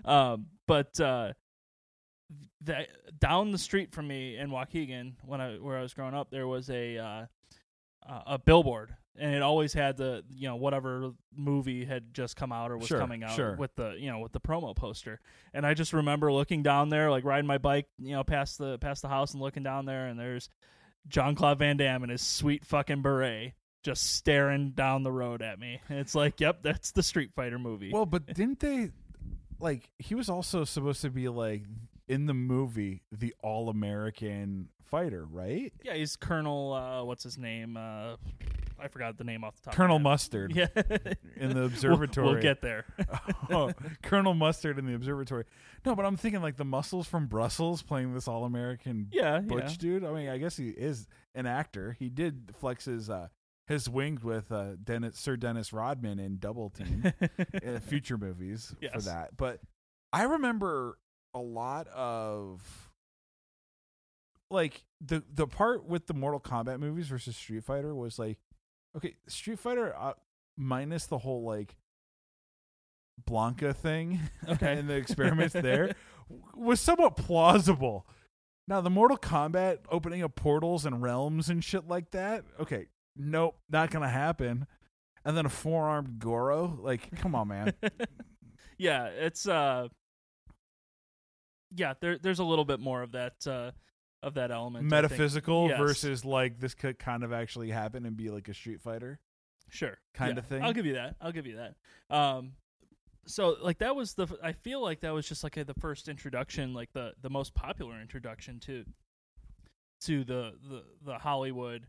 um, 0.06 0.46
but 0.68 0.98
uh, 1.02 1.34
the, 2.62 2.88
down 3.20 3.52
the 3.52 3.58
street 3.58 3.94
from 3.94 4.08
me 4.08 4.38
in 4.38 4.50
Waukegan, 4.50 5.14
when 5.26 5.42
I 5.42 5.56
where 5.56 5.78
I 5.78 5.82
was 5.82 5.94
growing 5.94 6.14
up, 6.14 6.30
there 6.32 6.48
was 6.48 6.70
a 6.70 6.98
uh, 6.98 7.26
uh, 8.08 8.22
a 8.28 8.40
billboard, 8.40 8.96
and 9.18 9.34
it 9.34 9.42
always 9.42 9.74
had 9.74 9.98
the 9.98 10.24
you 10.30 10.48
know 10.48 10.56
whatever 10.56 11.12
movie 11.36 11.86
had 11.86 12.14
just 12.14 12.36
come 12.36 12.52
out 12.52 12.72
or 12.72 12.78
was 12.78 12.88
Sure, 12.88 13.00
coming 13.00 13.24
out 13.24 13.36
sure. 13.36 13.56
with 13.56 13.76
the 13.76 13.96
you 13.98 14.12
know 14.12 14.20
with 14.20 14.32
the 14.32 14.40
promo 14.40 14.76
poster. 14.76 15.20
And 15.54 15.66
I 15.66 15.74
just 15.74 15.94
remember 15.94 16.32
looking 16.32 16.64
down 16.64 16.90
there, 16.90 17.12
like 17.12 17.24
riding 17.24 17.48
my 17.48 17.58
bike, 17.58 17.88
you 17.98 18.16
know, 18.16 18.24
past 18.24 18.58
the 18.58 18.78
past 18.80 19.02
the 19.02 19.10
house 19.10 19.34
and 19.34 19.42
looking 19.42 19.64
down 19.64 19.86
there, 19.86 20.08
and 20.08 20.20
there's 20.20 20.50
Jean 21.08 21.36
Claude 21.36 21.60
Van 21.60 21.78
Damme 21.78 22.04
in 22.06 22.10
his 22.10 22.22
sweet 22.22 22.66
fucking 22.66 23.02
beret. 23.02 23.54
Just 23.84 24.16
staring 24.16 24.72
down 24.72 25.04
the 25.04 25.12
road 25.12 25.42
at 25.42 25.60
me. 25.60 25.82
And 25.90 26.00
it's 26.00 26.16
like, 26.16 26.40
yep, 26.40 26.64
that's 26.64 26.92
the 26.92 27.04
Street 27.04 27.32
Fighter 27.36 27.60
movie. 27.60 27.92
Well, 27.92 28.06
but 28.06 28.26
didn't 28.28 28.62
they 28.62 28.92
like 29.60 29.90
he 30.00 30.16
was 30.16 30.30
also 30.30 30.64
supposed 30.64 31.02
to 31.02 31.10
be 31.10 31.28
like 31.28 31.64
in 32.08 32.26
the 32.26 32.34
movie 32.34 33.04
the 33.12 33.34
all 33.42 33.70
American 33.70 34.70
fighter, 34.84 35.26
right? 35.26 35.74
Yeah, 35.84 35.96
he's 35.96 36.16
Colonel. 36.16 36.74
Uh, 36.74 37.04
what's 37.04 37.24
his 37.24 37.38
name? 37.38 37.78
Uh, 37.78 38.16
I 38.80 38.88
forgot 38.90 39.18
the 39.18 39.24
name 39.24 39.44
off 39.44 39.56
the 39.56 39.66
top. 39.66 39.76
Colonel 39.76 40.00
Mustard. 40.00 40.56
Yeah, 40.56 40.68
in 41.38 41.50
the 41.50 41.56
We'll- 41.56 41.66
observatory. 41.66 42.28
We'll, 42.28 42.42
get 42.42 42.62
there. 42.62 42.86
oh, 43.50 43.72
Colonel 44.02 44.34
Mustard 44.34 44.78
in 44.78 44.86
the 44.86 44.94
observatory. 44.94 45.46
No, 45.86 45.96
but 45.96 46.06
I'm 46.06 46.18
thinking 46.18 46.42
like 46.42 46.58
the 46.58 46.66
muscles 46.66 47.08
from 47.08 47.28
Brussels 47.28 47.82
playing 47.82 48.14
this 48.14 48.28
all 48.28 48.46
American 48.46 49.08
yeah, 49.12 49.40
butch 49.40 49.78
dude. 49.78 50.04
I 50.04 50.12
mean, 50.12 50.30
I 50.30 50.38
guess 50.38 50.58
he 50.58 50.70
is 50.70 51.08
an 51.34 51.46
actor. 51.46 51.96
He 51.98 52.10
did 52.10 52.52
flex 52.60 52.86
his 52.86 53.10
uh 53.10 53.28
his 53.68 53.90
wings 53.90 54.24
with 54.24 54.52
uh 54.52 54.76
Dennis 54.84 55.18
Sir 55.18 55.38
Dennis 55.38 55.72
Rodman 55.72 56.20
in 56.20 56.38
Double 56.38 56.70
Team. 56.70 57.14
yeah. 57.22 57.72
uh, 57.76 57.80
future 57.80 58.18
movies 58.18 58.76
for 58.94 59.02
that. 59.02 59.38
But 59.38 59.60
I 60.12 60.24
remember 60.24 60.98
a 61.34 61.40
lot 61.40 61.88
of 61.88 62.62
like 64.50 64.84
the 65.02 65.24
the 65.34 65.48
part 65.48 65.86
with 65.86 66.08
the 66.08 66.14
Mortal 66.14 66.40
Kombat 66.40 66.80
movies 66.80 67.08
versus 67.08 67.36
Street 67.36 67.64
Fighter 67.64 67.94
was 67.96 68.20
like 68.20 68.38
okay, 68.96 69.16
Street 69.28 69.60
Fighter 69.60 69.96
uh, 69.98 70.14
minus 70.58 71.08
the 71.08 71.18
whole 71.18 71.44
like 71.44 71.76
Blanka 73.30 73.76
thing 73.76 74.20
Okay. 74.48 74.78
and 74.78 74.90
the 74.90 74.96
experiments 74.96 75.54
there 75.54 75.96
was 76.56 76.80
somewhat 76.80 77.16
plausible. 77.16 78.08
Now 78.68 78.82
the 78.82 78.90
Mortal 78.90 79.18
Kombat 79.18 79.80
opening 79.90 80.24
up 80.24 80.36
portals 80.36 80.86
and 80.86 81.02
realms 81.02 81.50
and 81.50 81.64
shit 81.64 81.88
like 81.88 82.12
that. 82.12 82.46
Okay, 82.60 82.88
nope, 83.16 83.58
not 83.70 83.92
gonna 83.92 84.10
happen. 84.10 84.68
And 85.26 85.38
then 85.38 85.46
a 85.46 85.50
four 85.50 85.86
armed 85.88 86.20
Goro, 86.20 86.78
like, 86.82 87.16
come 87.16 87.34
on, 87.34 87.48
man. 87.48 87.74
yeah, 88.78 89.06
it's 89.06 89.48
uh, 89.48 89.88
yeah. 91.76 91.94
There, 92.00 92.18
there's 92.18 92.40
a 92.40 92.44
little 92.44 92.66
bit 92.66 92.80
more 92.80 93.02
of 93.02 93.12
that 93.14 93.46
uh, 93.48 93.72
of 94.22 94.36
that 94.36 94.52
element. 94.52 94.86
Metaphysical 94.86 95.70
Yes. 95.70 95.78
versus 95.80 96.26
like 96.26 96.60
this 96.60 96.74
could 96.74 96.98
kind 97.00 97.24
of 97.24 97.34
actually 97.34 97.70
happen 97.70 98.06
and 98.06 98.16
be 98.16 98.30
like 98.30 98.48
a 98.50 98.54
Street 98.54 98.82
Fighter. 98.82 99.20
sure 99.70 99.98
kind 100.14 100.34
Yeah, 100.36 100.40
of 100.40 100.46
thing. 100.48 100.64
I'll 100.64 100.74
give 100.74 100.86
you 100.86 100.94
that. 100.94 101.16
I'll 101.22 101.32
give 101.32 101.46
you 101.48 101.58
that. 101.58 101.76
Um, 102.16 102.54
so 103.26 103.56
like 103.62 103.80
that 103.80 103.96
was 103.96 104.14
the. 104.14 104.28
I 104.44 104.52
feel 104.54 104.82
like 104.82 105.00
that 105.02 105.14
was 105.14 105.28
just 105.28 105.44
like 105.44 105.58
a, 105.58 105.64
the 105.64 105.74
first 105.76 106.08
introduction, 106.10 106.74
like 106.74 106.92
the 106.94 107.14
the 107.22 107.30
most 107.30 107.54
popular 107.54 108.00
introduction 108.02 108.60
to 108.62 108.84
to 110.02 110.24
the 110.24 110.54
the 110.70 110.84
the 111.06 111.18
Hollywood 111.18 111.88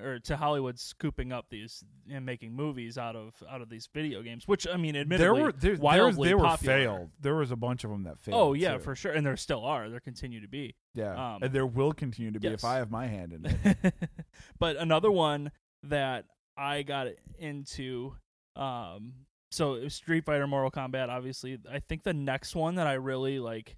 or 0.00 0.18
to 0.20 0.36
Hollywood 0.36 0.78
scooping 0.78 1.32
up 1.32 1.46
these 1.50 1.84
and 2.10 2.24
making 2.24 2.54
movies 2.54 2.98
out 2.98 3.16
of 3.16 3.34
out 3.50 3.60
of 3.60 3.68
these 3.68 3.88
video 3.92 4.22
games. 4.22 4.46
Which 4.46 4.66
I 4.66 4.76
mean, 4.76 4.96
admittedly, 4.96 5.24
there 5.24 5.34
were 5.34 5.52
there, 5.52 5.60
there 5.60 5.70
was, 5.72 5.80
wildly 5.80 6.28
they 6.28 6.34
were 6.34 6.44
popular. 6.44 6.74
failed. 6.74 7.10
There 7.20 7.34
was 7.34 7.50
a 7.50 7.56
bunch 7.56 7.84
of 7.84 7.90
them 7.90 8.04
that 8.04 8.18
failed. 8.18 8.40
Oh 8.40 8.52
yeah, 8.52 8.74
too. 8.74 8.80
for 8.80 8.94
sure, 8.94 9.12
and 9.12 9.24
there 9.26 9.36
still 9.36 9.64
are. 9.64 9.88
There 9.88 10.00
continue 10.00 10.40
to 10.40 10.48
be. 10.48 10.74
yeah, 10.94 11.34
um, 11.34 11.42
and 11.42 11.52
there 11.52 11.66
will 11.66 11.92
continue 11.92 12.30
to 12.32 12.40
be 12.40 12.48
yes. 12.48 12.60
if 12.60 12.64
I 12.64 12.76
have 12.76 12.90
my 12.90 13.06
hand 13.06 13.32
in 13.32 13.46
it. 13.46 13.94
but 14.58 14.76
another 14.76 15.10
one 15.10 15.50
that 15.84 16.24
I 16.56 16.82
got 16.82 17.08
into, 17.38 18.14
um, 18.56 19.12
so 19.50 19.88
Street 19.88 20.24
Fighter, 20.24 20.46
Mortal 20.46 20.70
Kombat. 20.70 21.08
Obviously, 21.08 21.58
I 21.70 21.80
think 21.80 22.02
the 22.02 22.14
next 22.14 22.54
one 22.54 22.76
that 22.76 22.86
I 22.86 22.94
really 22.94 23.38
like 23.38 23.76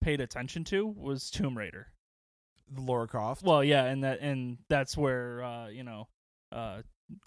paid 0.00 0.20
attention 0.20 0.64
to 0.64 0.86
was 0.86 1.30
Tomb 1.30 1.56
Raider. 1.56 1.88
Laura 2.76 3.06
Croft. 3.08 3.42
Well, 3.42 3.64
yeah, 3.64 3.84
and 3.84 4.04
that 4.04 4.20
and 4.20 4.58
that's 4.68 4.96
where 4.96 5.42
uh, 5.42 5.68
you 5.68 5.82
know, 5.84 6.08
uh, 6.52 6.82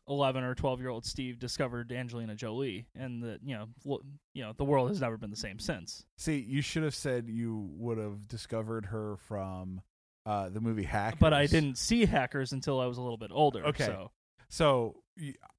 eleven 0.07 0.43
or 0.43 0.55
twelve 0.55 0.79
year 0.79 0.89
old 0.89 1.05
Steve 1.05 1.39
discovered 1.39 1.91
Angelina 1.91 2.35
Jolie, 2.35 2.87
and 2.95 3.23
that 3.23 3.39
you 3.43 3.55
know, 3.55 3.67
lo- 3.85 4.03
you 4.33 4.43
know, 4.43 4.53
the 4.57 4.65
world 4.65 4.89
has 4.89 5.01
never 5.01 5.17
been 5.17 5.29
the 5.31 5.35
same 5.35 5.59
since. 5.59 6.05
See, 6.17 6.37
you 6.39 6.61
should 6.61 6.83
have 6.83 6.95
said 6.95 7.27
you 7.29 7.69
would 7.77 7.97
have 7.97 8.27
discovered 8.27 8.85
her 8.87 9.17
from 9.27 9.81
uh, 10.25 10.49
the 10.49 10.61
movie 10.61 10.83
Hackers. 10.83 11.19
But 11.19 11.33
I 11.33 11.47
didn't 11.47 11.77
see 11.77 12.05
Hackers 12.05 12.51
until 12.51 12.79
I 12.79 12.85
was 12.85 12.97
a 12.97 13.01
little 13.01 13.17
bit 13.17 13.31
older. 13.33 13.65
Okay. 13.67 13.85
So 13.85 14.11
So 14.49 14.95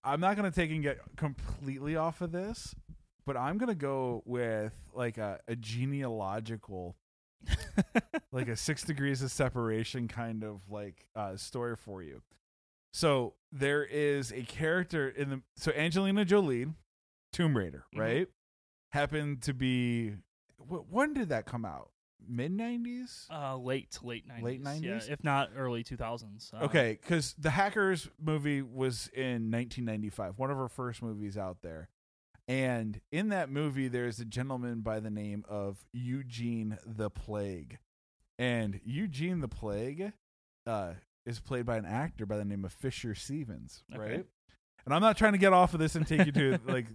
I'm 0.02 0.20
not 0.20 0.36
gonna 0.36 0.50
take 0.50 0.70
and 0.70 0.82
get 0.82 0.98
completely 1.16 1.96
off 1.96 2.20
of 2.20 2.32
this, 2.32 2.74
but 3.26 3.36
I'm 3.36 3.58
gonna 3.58 3.74
go 3.74 4.22
with 4.24 4.72
like 4.94 5.18
a, 5.18 5.40
a 5.48 5.56
genealogical, 5.56 6.96
like 8.32 8.48
a 8.48 8.56
six 8.56 8.82
degrees 8.84 9.22
of 9.22 9.30
separation 9.30 10.08
kind 10.08 10.42
of 10.44 10.60
like 10.70 11.06
uh, 11.16 11.36
story 11.36 11.76
for 11.76 12.02
you. 12.02 12.22
So 12.92 13.34
there 13.52 13.84
is 13.84 14.32
a 14.32 14.42
character 14.42 15.08
in 15.08 15.30
the 15.30 15.42
so 15.56 15.72
Angelina 15.72 16.24
Jolie, 16.24 16.66
Tomb 17.32 17.56
Raider, 17.56 17.84
Mhm. 17.94 17.98
right? 18.00 18.28
Happened 18.92 19.42
to 19.42 19.54
be 19.54 20.10
wh- 20.58 20.90
when 20.92 21.14
did 21.14 21.30
that 21.30 21.46
come 21.46 21.64
out? 21.64 21.90
Mid 22.26 22.52
nineties. 22.52 23.26
Uh, 23.30 23.56
late, 23.58 23.98
late 24.02 24.26
nineties, 24.26 24.64
Late 24.64 24.82
yeah, 24.82 24.92
90s? 24.94 25.10
if 25.10 25.22
not 25.24 25.50
early 25.56 25.82
two 25.84 25.96
thousands. 25.96 26.50
Uh, 26.54 26.64
Okay, 26.64 26.98
because 27.02 27.34
the 27.36 27.50
Hackers 27.50 28.08
movie 28.22 28.62
was 28.62 29.08
in 29.08 29.50
1995, 29.50 30.38
one 30.38 30.50
of 30.50 30.56
her 30.56 30.68
first 30.68 31.02
movies 31.02 31.36
out 31.36 31.58
there. 31.62 31.88
And 32.46 33.00
in 33.10 33.30
that 33.30 33.48
movie, 33.50 33.88
there's 33.88 34.20
a 34.20 34.24
gentleman 34.24 34.80
by 34.80 35.00
the 35.00 35.10
name 35.10 35.44
of 35.48 35.84
Eugene 35.92 36.78
the 36.84 37.08
Plague. 37.10 37.78
And 38.38 38.80
Eugene 38.84 39.40
the 39.40 39.48
Plague 39.48 40.12
uh, 40.66 40.94
is 41.24 41.40
played 41.40 41.64
by 41.64 41.78
an 41.78 41.86
actor 41.86 42.26
by 42.26 42.36
the 42.36 42.44
name 42.44 42.64
of 42.64 42.72
Fisher 42.72 43.14
Stevens, 43.14 43.82
Okay. 43.94 44.00
right? 44.16 44.26
And 44.84 44.94
I'm 44.94 45.00
not 45.00 45.16
trying 45.16 45.32
to 45.32 45.38
get 45.38 45.54
off 45.54 45.72
of 45.72 45.80
this 45.80 45.94
and 45.94 46.06
take 46.06 46.26
you 46.26 46.32
to 46.32 46.58
like 46.66 46.86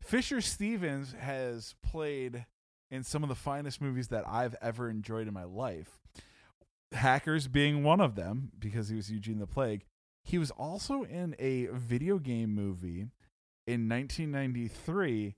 Fisher 0.00 0.40
Stevens 0.40 1.12
has 1.18 1.74
played 1.82 2.46
in 2.92 3.02
some 3.02 3.24
of 3.24 3.28
the 3.28 3.34
finest 3.34 3.80
movies 3.80 4.08
that 4.08 4.24
I've 4.28 4.54
ever 4.62 4.88
enjoyed 4.88 5.26
in 5.26 5.34
my 5.34 5.42
life. 5.44 5.98
Hackers 6.92 7.48
being 7.48 7.82
one 7.82 8.00
of 8.00 8.14
them 8.14 8.52
because 8.58 8.88
he 8.88 8.96
was 8.96 9.10
Eugene 9.10 9.40
the 9.40 9.46
Plague. 9.48 9.84
He 10.24 10.38
was 10.38 10.50
also 10.52 11.02
in 11.02 11.34
a 11.38 11.66
video 11.72 12.18
game 12.18 12.54
movie 12.54 13.08
in 13.68 13.88
1993 13.88 15.34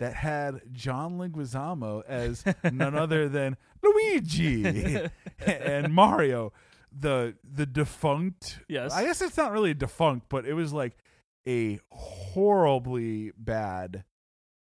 that 0.00 0.14
had 0.14 0.60
John 0.72 1.18
Leguizamo 1.18 2.02
as 2.06 2.44
none 2.72 2.94
other 3.04 3.28
than 3.28 3.56
Luigi 3.82 5.08
and 5.46 5.92
Mario, 5.92 6.52
the 6.92 7.34
the 7.42 7.66
defunct. 7.66 8.60
Yes. 8.68 8.92
I 8.92 9.04
guess 9.04 9.20
it's 9.22 9.36
not 9.36 9.52
really 9.52 9.74
defunct, 9.74 10.26
but 10.28 10.46
it 10.46 10.54
was 10.54 10.72
like 10.72 10.96
a 11.48 11.78
horribly 11.90 13.32
bad, 13.36 14.04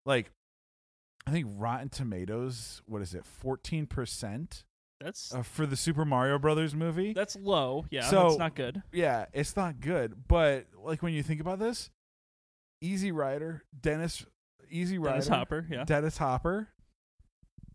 like 0.05 0.31
I 1.27 1.31
think 1.31 1.47
Rotten 1.57 1.89
Tomatoes. 1.89 2.81
What 2.85 3.01
is 3.01 3.13
it? 3.13 3.25
Fourteen 3.25 3.85
percent 3.85 4.63
That's 4.99 5.33
uh, 5.33 5.43
for 5.43 5.65
the 5.65 5.75
Super 5.75 6.03
Mario 6.05 6.39
Brothers 6.39 6.73
movie. 6.73 7.13
that's 7.13 7.35
low. 7.35 7.85
Yeah, 7.91 8.09
So- 8.09 8.23
that's 8.29 8.37
not 8.39 8.55
good. 8.55 8.81
yeah, 8.91 9.25
it's 9.33 9.55
not 9.55 9.79
good. 9.79 10.27
But 10.27 10.65
like 10.83 11.03
when 11.03 11.13
you 11.13 11.21
think 11.23 11.41
about 11.41 11.59
this, 11.59 11.89
Easy 12.81 13.11
Rider, 13.11 13.63
Dennis, 13.79 14.25
Easy 14.69 14.97
Rider, 14.97 15.13
Dennis 15.13 15.27
Hopper. 15.27 15.65
Yeah. 15.69 15.83
Dennis 15.85 16.17
Hopper, 16.17 16.69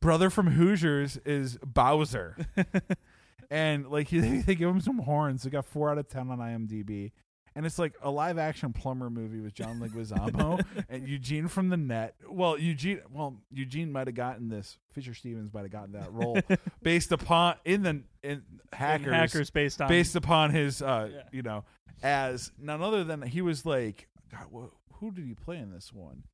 brother 0.01 0.31
from 0.31 0.49
Hoosiers 0.49 1.17
is 1.19 1.59
Bowser, 1.65 2.37
and 3.51 3.89
like 3.89 4.09
they, 4.11 4.39
they 4.39 4.55
give 4.55 4.69
him 4.69 4.81
some 4.81 4.99
horns. 4.99 5.43
They 5.43 5.51
got 5.51 5.65
four 5.65 5.91
out 5.91 5.99
of 5.99 6.09
ten 6.09 6.31
on 6.31 6.39
IMDb, 6.39 7.13
and 7.55 7.65
it's 7.65 7.79
like 7.79 7.95
a 8.03 8.11
live 8.11 8.39
action 8.39 8.73
plumber 8.73 9.09
movie 9.11 9.41
with 9.41 9.55
John 9.55 9.79
Leguizamo 9.81 10.61
and 10.89 11.07
Eugene 11.09 11.49
from 11.49 11.69
the 11.69 11.77
Net. 11.77 12.15
Well, 12.29 12.59
Eugene, 12.59 13.01
well 13.13 13.37
Eugene 13.53 13.93
might 13.93 14.07
have 14.09 14.17
gotten 14.17 14.49
this. 14.49 14.79
Fisher 14.91 15.15
Stevens 15.15 15.53
might 15.55 15.63
have 15.63 15.71
gotten 15.73 15.93
that 15.93 16.13
role 16.13 16.39
based 16.83 17.13
upon 17.13 17.55
in 17.65 17.83
the 17.83 18.03
in 18.23 18.43
hackers, 18.73 19.13
hackers 19.13 19.51
based 19.51 19.81
on 19.81 19.89
based 19.89 20.17
upon 20.17 20.51
his 20.51 20.83
uh 20.83 21.09
Yeah. 21.13 21.23
you 21.33 21.43
know 21.43 21.65
as 22.03 22.51
none 22.59 22.83
other 22.83 23.05
than 23.05 23.23
he 23.23 23.41
was 23.41 23.65
like 23.65 24.09
God, 24.31 24.47
wh- 24.53 24.86
who 25.01 25.11
did 25.13 25.25
he 25.27 25.35
play 25.35 25.57
in 25.59 25.71
this 25.73 25.93
one 25.93 26.25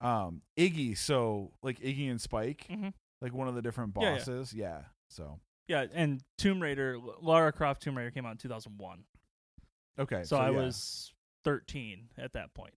um 0.00 0.42
iggy 0.58 0.96
so 0.96 1.52
like 1.62 1.78
iggy 1.80 2.10
and 2.10 2.20
spike 2.20 2.66
Mhm. 2.70 2.92
like 3.20 3.32
one 3.32 3.48
of 3.48 3.54
the 3.54 3.62
different 3.62 3.92
Yeah, 3.96 4.02
yeah. 4.12 4.18
bosses 4.18 4.52
yeah, 4.54 4.82
so 5.08 5.38
Yeah, 5.68 5.86
and 5.94 6.22
Tomb 6.38 6.60
Raider, 6.60 6.98
Lara 7.20 7.52
Croft 7.52 7.82
Tomb 7.82 7.96
Raider 7.96 8.10
came 8.10 8.26
out 8.26 8.32
in 8.32 8.38
2001. 8.38 9.04
okay 9.98 10.24
So, 10.24 10.36
I 10.36 10.50
yeah. 10.50 10.56
was 10.56 11.12
13 11.44 12.08
at 12.18 12.32
that 12.34 12.52
point. 12.54 12.74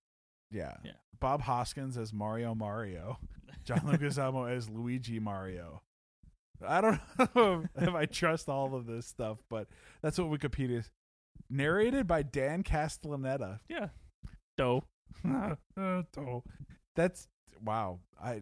yeah. 0.51 0.77
yeah. 0.83 0.91
bob 1.19 1.41
hoskins 1.41 1.97
as 1.97 2.13
mario 2.13 2.53
mario 2.53 3.17
john 3.63 3.79
leguizamo 3.85 4.49
as 4.49 4.69
luigi 4.69 5.19
mario 5.19 5.81
i 6.65 6.79
don't 6.81 6.99
know 7.35 7.63
if 7.75 7.93
i 7.95 8.05
trust 8.05 8.47
all 8.49 8.75
of 8.75 8.85
this 8.85 9.05
stuff 9.07 9.39
but 9.49 9.67
that's 10.01 10.17
what 10.19 10.29
wikipedia 10.29 10.77
is 10.79 10.91
narrated 11.49 12.05
by 12.07 12.21
dan 12.21 12.63
castellaneta 12.63 13.59
Yeah. 13.69 13.89
Doe. 14.57 14.83
oh, 15.77 16.43
that's 16.95 17.27
wow. 17.63 17.99
I 18.21 18.41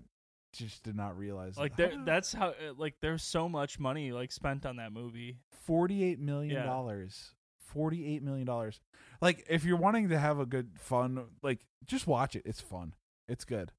just 0.53 0.83
did 0.83 0.95
not 0.95 1.17
realize. 1.17 1.57
Like 1.57 1.75
there, 1.75 1.93
that's 2.05 2.33
how 2.33 2.49
uh, 2.49 2.73
like 2.77 2.95
there's 3.01 3.23
so 3.23 3.47
much 3.49 3.79
money 3.79 4.12
like 4.12 4.31
spent 4.31 4.65
on 4.65 4.77
that 4.77 4.91
movie. 4.91 5.38
forty-eight 5.65 6.19
million 6.19 6.55
Yeah. 6.55 6.65
dollars. 6.65 7.31
Forty-eight 7.59 8.21
million 8.21 8.45
dollars. 8.45 8.79
Like, 9.21 9.45
if 9.49 9.63
you're 9.65 9.77
wanting 9.77 10.09
to 10.09 10.19
have 10.19 10.38
a 10.39 10.45
good 10.45 10.69
fun, 10.77 11.23
like, 11.41 11.62
just 11.88 12.05
watch 12.05 12.36
it. 12.36 12.43
It's 12.45 12.62
fun. 12.62 12.93
It's 13.27 13.45
good. 13.45 13.71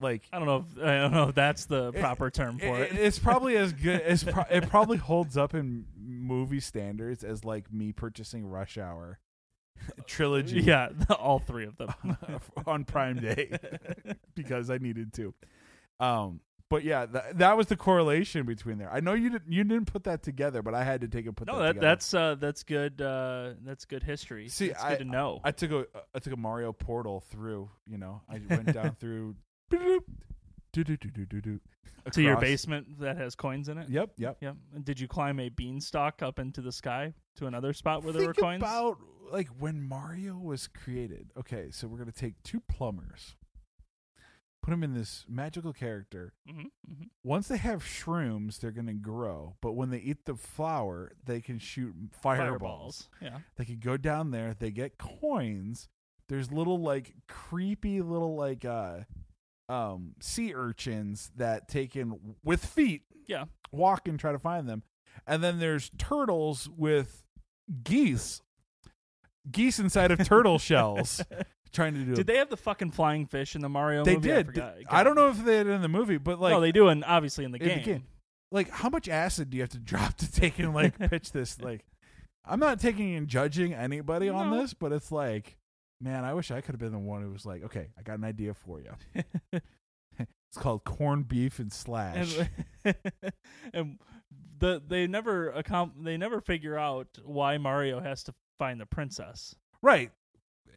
Like, 0.00 0.28
I 0.32 0.38
don't 0.38 0.46
know 0.46 0.64
if 0.68 0.84
I 0.84 0.98
don't 0.98 1.12
know 1.12 1.28
if 1.30 1.34
that's 1.34 1.64
the 1.64 1.88
It- 1.88 1.96
proper 2.00 2.30
term 2.30 2.58
for 2.58 2.80
it. 2.82 2.92
it's 2.92 3.18
probably 3.18 3.56
as 3.56 3.72
good 3.82 4.00
as 4.02 4.22
pro- 4.22 4.44
it 4.50 4.68
probably 4.68 4.98
holds 4.98 5.36
up 5.36 5.54
in 5.54 5.86
movie 5.96 6.60
standards 6.60 7.24
as 7.24 7.44
like 7.44 7.72
me 7.72 7.92
purchasing 7.92 8.46
Rush 8.46 8.76
Hour 8.78 9.18
trilogy. 10.06 10.60
yeah, 10.60 10.88
all 11.18 11.38
three 11.38 11.66
of 11.66 11.76
them. 11.76 11.92
on 12.66 12.84
Prime 12.84 13.20
Day 13.20 13.58
because 14.34 14.70
I 14.70 14.78
needed 14.78 15.12
to. 15.14 15.34
Um, 16.00 16.40
but 16.68 16.82
yeah, 16.82 17.06
th- 17.06 17.24
that 17.34 17.56
was 17.56 17.68
the 17.68 17.76
correlation 17.76 18.44
between 18.44 18.78
there. 18.78 18.92
I 18.92 19.00
know 19.00 19.14
you 19.14 19.30
didn't 19.30 19.52
you 19.52 19.62
didn't 19.62 19.86
put 19.86 20.04
that 20.04 20.22
together, 20.22 20.62
but 20.62 20.74
I 20.74 20.82
had 20.82 21.02
to 21.02 21.08
take 21.08 21.26
and 21.26 21.36
put 21.36 21.46
no, 21.46 21.54
that, 21.58 21.62
that 21.62 21.68
together. 21.68 21.86
that's 21.86 22.14
uh 22.14 22.34
that's 22.34 22.62
good 22.64 23.00
uh 23.00 23.50
that's 23.64 23.84
good 23.84 24.02
history. 24.02 24.48
See, 24.48 24.70
it's 24.70 24.82
I- 24.82 24.90
good 24.90 24.98
to 24.98 25.04
know. 25.04 25.40
I 25.44 25.52
took 25.52 25.70
a 25.70 25.86
I 26.14 26.18
took 26.18 26.32
a 26.32 26.36
Mario 26.36 26.72
portal 26.72 27.20
through. 27.20 27.70
You 27.88 27.98
know, 27.98 28.22
I 28.28 28.40
went 28.48 28.72
down 28.72 28.96
through. 28.98 29.36
To 30.84 32.22
your 32.22 32.36
basement 32.36 33.00
that 33.00 33.16
has 33.16 33.34
coins 33.34 33.68
in 33.68 33.78
it. 33.78 33.88
Yep, 33.88 34.10
yep. 34.16 34.36
Yep. 34.40 34.56
And 34.74 34.84
did 34.84 35.00
you 35.00 35.08
climb 35.08 35.40
a 35.40 35.48
beanstalk 35.48 36.22
up 36.22 36.38
into 36.38 36.60
the 36.60 36.72
sky 36.72 37.14
to 37.36 37.46
another 37.46 37.72
spot 37.72 38.02
where 38.04 38.12
there 38.12 38.22
Think 38.22 38.36
were 38.36 38.42
coins? 38.42 38.62
about 38.62 38.98
like 39.32 39.48
when 39.58 39.82
Mario 39.82 40.36
was 40.38 40.68
created. 40.68 41.30
Okay, 41.38 41.68
so 41.70 41.88
we're 41.88 41.98
gonna 41.98 42.12
take 42.12 42.40
two 42.44 42.60
plumbers, 42.60 43.34
put 44.62 44.70
them 44.70 44.82
in 44.84 44.94
this 44.94 45.24
magical 45.28 45.72
character. 45.72 46.32
hmm 46.48 46.62
hmm 46.86 47.04
Once 47.24 47.48
they 47.48 47.56
have 47.56 47.82
shrooms, 47.82 48.60
they're 48.60 48.70
gonna 48.70 48.94
grow. 48.94 49.56
But 49.60 49.72
when 49.72 49.90
they 49.90 49.98
eat 49.98 50.24
the 50.26 50.36
flower, 50.36 51.12
they 51.24 51.40
can 51.40 51.58
shoot 51.58 51.94
fireballs. 52.22 53.08
Yeah. 53.20 53.38
They 53.56 53.64
can 53.64 53.80
go 53.80 53.96
down 53.96 54.30
there. 54.30 54.54
They 54.58 54.70
get 54.70 54.98
coins. 54.98 55.88
There's 56.28 56.50
little 56.52 56.80
like 56.80 57.14
creepy 57.28 58.00
little 58.02 58.36
like 58.36 58.64
uh 58.64 59.00
um 59.68 60.12
sea 60.20 60.54
urchins 60.54 61.30
that 61.36 61.68
take 61.68 61.96
in 61.96 62.36
with 62.44 62.64
feet 62.64 63.02
Yeah. 63.26 63.44
walk 63.72 64.06
and 64.08 64.18
try 64.18 64.32
to 64.32 64.38
find 64.38 64.68
them. 64.68 64.82
And 65.26 65.42
then 65.42 65.58
there's 65.58 65.90
turtles 65.98 66.68
with 66.76 67.24
geese. 67.82 68.42
Geese 69.50 69.78
inside 69.78 70.10
of 70.10 70.24
turtle 70.26 70.58
shells 70.60 71.22
trying 71.72 71.94
to 71.94 72.00
do 72.04 72.14
Did 72.14 72.26
they 72.26 72.36
have 72.38 72.50
the 72.50 72.56
fucking 72.56 72.90
flying 72.92 73.26
fish 73.26 73.54
in 73.54 73.60
the 73.62 73.68
Mario 73.68 74.04
They 74.04 74.14
movie? 74.14 74.28
Did. 74.28 74.46
forgot. 74.46 74.74
I 74.88 75.04
don't 75.04 75.14
know 75.14 75.28
if 75.30 75.44
they 75.44 75.58
did 75.62 75.68
in 75.68 75.82
the 75.82 75.88
movie, 75.88 76.18
but 76.18 76.40
like 76.40 76.52
no, 76.52 76.60
they 76.60 76.72
do, 76.72 76.88
and 76.88 77.04
obviously 77.04 77.44
in 77.44 77.52
the 77.52 77.58
in 77.62 77.68
the 77.68 77.74
game. 77.76 77.84
game. 77.84 78.04
like 78.52 78.68
how 78.70 78.88
much 78.88 79.08
acid 79.08 79.50
do 79.50 79.56
you 79.56 79.62
have 79.62 79.70
to 79.70 79.78
drop 79.92 80.16
to 80.18 80.30
take 80.30 80.58
and 80.58 80.74
like 80.74 80.98
pitch 81.10 81.32
this 81.32 81.60
like 81.62 81.84
I'm 82.44 82.60
not 82.60 82.78
taking 82.80 83.14
and 83.16 83.26
judging 83.26 83.74
anybody 83.74 84.28
on 84.28 84.50
this, 84.56 84.72
but 84.74 84.92
it's 84.92 85.10
like 85.10 85.56
man, 86.00 86.24
I 86.24 86.34
wish 86.34 86.50
I 86.50 86.60
could 86.60 86.72
have 86.74 86.80
been 86.80 86.92
the 86.92 86.98
one 86.98 87.22
who 87.22 87.30
was 87.30 87.46
like, 87.46 87.64
okay, 87.64 87.88
I 87.98 88.02
got 88.02 88.18
an 88.18 88.24
idea 88.24 88.54
for 88.54 88.80
you. 88.80 88.92
It's 90.48 90.62
called 90.62 90.84
corned 90.84 91.28
beef 91.28 91.58
and 91.58 91.70
slash. 91.72 92.38
and, 92.84 92.94
and 93.74 93.98
the 94.58 94.80
they 94.86 95.06
never 95.06 95.50
account 95.50 96.02
they 96.04 96.16
never 96.16 96.40
figure 96.40 96.78
out 96.78 97.08
why 97.24 97.58
Mario 97.58 98.00
has 98.00 98.22
to 98.24 98.34
find 98.58 98.80
the 98.80 98.86
princess. 98.86 99.54
right. 99.82 100.12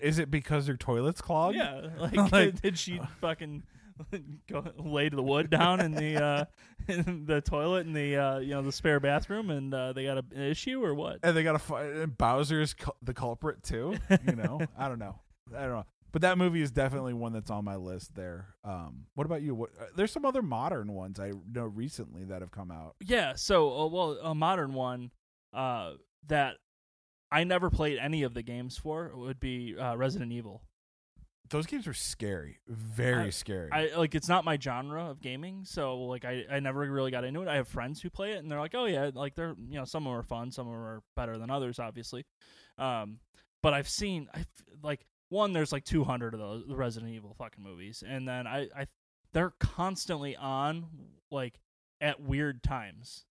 Is 0.01 0.17
it 0.17 0.31
because 0.31 0.65
their 0.65 0.75
toilet's 0.77 1.21
clogged? 1.21 1.55
Yeah, 1.57 1.89
like, 1.97 2.31
Like- 2.31 2.61
did 2.61 2.77
she 2.77 2.99
uh, 2.99 3.05
fucking 3.21 3.63
go 4.51 4.63
lay 4.77 5.09
the 5.09 5.21
wood 5.21 5.49
down 5.49 5.79
in 5.79 5.91
the 5.91 6.23
uh 6.23 6.45
in 6.87 7.25
the 7.25 7.41
toilet 7.41 7.85
in 7.85 7.93
the 7.93 8.15
uh 8.15 8.39
you 8.39 8.51
know 8.51 8.61
the 8.61 8.71
spare 8.71 8.99
bathroom 8.99 9.49
and 9.49 9.73
uh, 9.73 9.93
they 9.93 10.05
got 10.05 10.17
a, 10.17 10.25
an 10.35 10.41
issue 10.41 10.83
or 10.83 10.93
what? 10.93 11.19
And 11.23 11.35
they 11.35 11.43
got 11.43 11.53
to 11.53 11.59
find 11.59 12.17
Bowser's 12.17 12.73
cul- 12.73 12.97
the 13.01 13.13
culprit 13.13 13.63
too. 13.63 13.95
You 14.27 14.35
know, 14.35 14.61
I 14.77 14.87
don't 14.87 14.99
know. 14.99 15.19
I 15.55 15.61
don't 15.61 15.71
know. 15.71 15.85
But 16.11 16.23
that 16.23 16.37
movie 16.37 16.61
is 16.61 16.71
definitely 16.71 17.13
one 17.13 17.33
that's 17.33 17.51
on 17.51 17.63
my 17.63 17.75
list. 17.75 18.15
There. 18.15 18.55
Um, 18.63 19.05
what 19.13 19.25
about 19.25 19.41
you? 19.41 19.53
What, 19.53 19.69
uh, 19.79 19.85
there's 19.95 20.11
some 20.11 20.25
other 20.25 20.41
modern 20.41 20.93
ones 20.93 21.19
I 21.19 21.33
know 21.51 21.65
recently 21.65 22.23
that 22.25 22.41
have 22.41 22.51
come 22.51 22.71
out. 22.71 22.95
Yeah, 22.99 23.33
so 23.35 23.71
uh, 23.81 23.87
well, 23.87 24.11
a 24.23 24.33
modern 24.33 24.73
one 24.73 25.11
uh, 25.53 25.93
that 26.27 26.55
I 27.31 27.43
never 27.43 27.69
played 27.69 27.99
any 27.99 28.23
of 28.23 28.33
the 28.33 28.41
games 28.41 28.77
for 28.77 29.11
would 29.13 29.39
be 29.39 29.75
uh, 29.77 29.95
Resident 29.95 30.31
Evil. 30.31 30.63
Those 31.49 31.65
games 31.65 31.87
are 31.87 31.93
scary, 31.93 32.59
very 32.67 33.27
I- 33.27 33.29
scary. 33.31 33.69
I 33.71 33.95
like 33.97 34.13
it's 34.15 34.29
not 34.29 34.45
my 34.45 34.57
genre 34.59 35.09
of 35.09 35.21
gaming, 35.21 35.65
so 35.65 36.01
like 36.03 36.25
I, 36.25 36.45
I 36.51 36.59
never 36.59 36.79
really 36.79 37.11
got 37.11 37.23
into 37.23 37.41
it. 37.41 37.47
I 37.47 37.55
have 37.55 37.67
friends 37.67 38.01
who 38.01 38.09
play 38.09 38.33
it, 38.33 38.37
and 38.37 38.51
they're 38.51 38.59
like, 38.59 38.75
oh 38.75 38.85
yeah, 38.85 39.09
like 39.13 39.35
they're 39.35 39.55
you 39.67 39.77
know 39.79 39.85
some 39.85 40.05
of 40.05 40.11
them 40.11 40.19
are 40.19 40.23
fun, 40.23 40.51
some 40.51 40.67
of 40.67 40.73
them 40.73 40.81
are 40.81 41.01
better 41.15 41.37
than 41.37 41.49
others, 41.49 41.79
obviously. 41.79 42.25
Um, 42.77 43.19
but 43.63 43.73
I've 43.73 43.89
seen 43.89 44.27
I 44.33 44.45
like 44.83 45.05
one. 45.29 45.53
There's 45.53 45.71
like 45.71 45.85
200 45.85 46.33
of 46.33 46.39
those 46.39 46.63
Resident 46.69 47.11
Evil 47.11 47.35
fucking 47.37 47.63
movies, 47.63 48.03
and 48.07 48.27
then 48.27 48.45
I 48.45 48.67
I 48.75 48.87
they're 49.33 49.53
constantly 49.59 50.35
on 50.35 50.85
like 51.31 51.59
at 52.01 52.21
weird 52.21 52.63
times. 52.63 53.25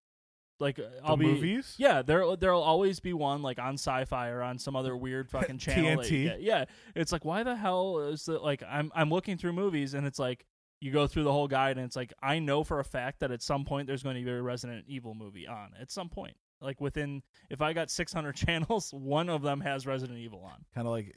Like 0.60 0.78
uh, 0.78 0.82
the 0.82 1.00
I'll 1.04 1.16
be 1.16 1.26
movies. 1.26 1.74
yeah, 1.78 2.02
there 2.02 2.36
there'll 2.36 2.62
always 2.62 3.00
be 3.00 3.12
one 3.12 3.42
like 3.42 3.58
on 3.58 3.74
Sci-Fi 3.74 4.28
or 4.28 4.42
on 4.42 4.58
some 4.58 4.74
other 4.74 4.96
weird 4.96 5.30
fucking 5.30 5.58
channel. 5.58 6.02
TNT. 6.02 6.24
get. 6.24 6.42
Yeah, 6.42 6.64
it's 6.94 7.12
like 7.12 7.24
why 7.24 7.42
the 7.42 7.54
hell 7.54 7.98
is 7.98 8.28
it 8.28 8.42
like 8.42 8.62
I'm 8.68 8.90
I'm 8.94 9.10
looking 9.10 9.36
through 9.36 9.52
movies 9.52 9.94
and 9.94 10.06
it's 10.06 10.18
like 10.18 10.44
you 10.80 10.92
go 10.92 11.06
through 11.06 11.24
the 11.24 11.32
whole 11.32 11.48
guide 11.48 11.76
and 11.76 11.86
it's 11.86 11.96
like 11.96 12.12
I 12.22 12.38
know 12.38 12.64
for 12.64 12.80
a 12.80 12.84
fact 12.84 13.20
that 13.20 13.30
at 13.30 13.42
some 13.42 13.64
point 13.64 13.86
there's 13.86 14.02
going 14.02 14.16
to 14.16 14.22
be 14.24 14.30
a 14.30 14.42
Resident 14.42 14.84
Evil 14.88 15.14
movie 15.14 15.46
on 15.46 15.70
at 15.80 15.90
some 15.90 16.08
point. 16.08 16.36
Like 16.60 16.80
within 16.80 17.22
if 17.50 17.60
I 17.60 17.72
got 17.72 17.90
600 17.90 18.32
channels, 18.36 18.90
one 18.92 19.28
of 19.28 19.42
them 19.42 19.60
has 19.60 19.86
Resident 19.86 20.18
Evil 20.18 20.42
on. 20.44 20.64
Kind 20.74 20.86
of 20.86 20.92
like 20.92 21.14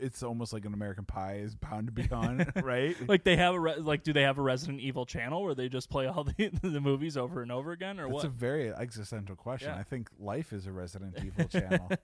it's 0.00 0.22
almost 0.22 0.52
like 0.52 0.64
an 0.64 0.74
American 0.74 1.04
Pie 1.04 1.36
is 1.36 1.54
bound 1.54 1.86
to 1.86 1.92
be 1.92 2.08
on, 2.10 2.44
right? 2.62 2.96
Like 3.08 3.24
they 3.24 3.36
have 3.36 3.54
a 3.54 3.60
re- 3.60 3.76
like 3.76 4.02
do 4.02 4.12
they 4.12 4.22
have 4.22 4.38
a 4.38 4.42
Resident 4.42 4.80
Evil 4.80 5.06
channel 5.06 5.42
where 5.42 5.54
they 5.54 5.68
just 5.68 5.88
play 5.90 6.06
all 6.06 6.24
the 6.24 6.34
the 6.62 6.80
movies 6.80 7.16
over 7.16 7.42
and 7.42 7.52
over 7.52 7.72
again 7.72 7.98
or 8.00 8.04
That's 8.04 8.14
what? 8.14 8.24
a 8.24 8.28
very 8.28 8.72
existential 8.72 9.36
question. 9.36 9.68
Yeah. 9.70 9.78
I 9.78 9.82
think 9.84 10.08
life 10.18 10.52
is 10.52 10.66
a 10.66 10.72
Resident 10.72 11.16
Evil 11.24 11.46
channel. 11.48 11.90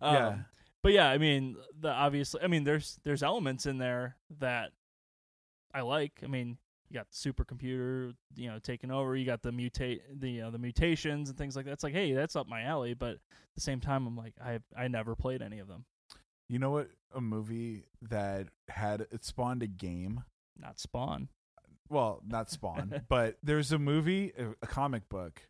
Um, 0.00 0.14
Yeah. 0.14 0.38
but 0.82 0.92
yeah, 0.92 1.08
I 1.10 1.18
mean, 1.18 1.56
the 1.80 1.88
obviously, 1.90 2.40
I 2.40 2.46
mean, 2.46 2.62
there's 2.62 3.00
there's 3.02 3.24
elements 3.24 3.66
in 3.66 3.78
there 3.78 4.16
that 4.38 4.70
I 5.74 5.80
like. 5.80 6.12
I 6.22 6.28
mean, 6.28 6.56
you 6.88 6.94
got 6.94 7.08
the 7.10 7.16
supercomputer, 7.32 8.14
you 8.36 8.48
know, 8.48 8.60
taking 8.60 8.92
over. 8.92 9.16
You 9.16 9.26
got 9.26 9.42
the 9.42 9.50
mutate, 9.50 10.00
the 10.14 10.42
uh, 10.42 10.50
the 10.50 10.58
mutations 10.58 11.30
and 11.30 11.36
things 11.36 11.56
like 11.56 11.64
that. 11.64 11.72
It's 11.72 11.82
like, 11.82 11.94
hey, 11.94 12.12
that's 12.12 12.36
up 12.36 12.46
my 12.46 12.62
alley. 12.62 12.94
But 12.94 13.14
at 13.14 13.18
the 13.56 13.60
same 13.60 13.80
time, 13.80 14.06
I'm 14.06 14.16
like, 14.16 14.34
I 14.40 14.60
I 14.76 14.86
never 14.86 15.16
played 15.16 15.42
any 15.42 15.58
of 15.58 15.66
them. 15.66 15.84
You 16.48 16.58
know 16.58 16.70
what? 16.70 16.88
A 17.14 17.20
movie 17.20 17.84
that 18.02 18.48
had 18.68 19.02
it 19.10 19.24
spawned 19.24 19.62
a 19.62 19.66
game. 19.66 20.24
Not 20.58 20.78
Spawn. 20.78 21.28
Well, 21.88 22.20
not 22.26 22.50
Spawn, 22.50 23.02
but 23.08 23.38
there's 23.42 23.72
a 23.72 23.78
movie, 23.78 24.32
a, 24.38 24.50
a 24.62 24.66
comic 24.66 25.08
book. 25.08 25.42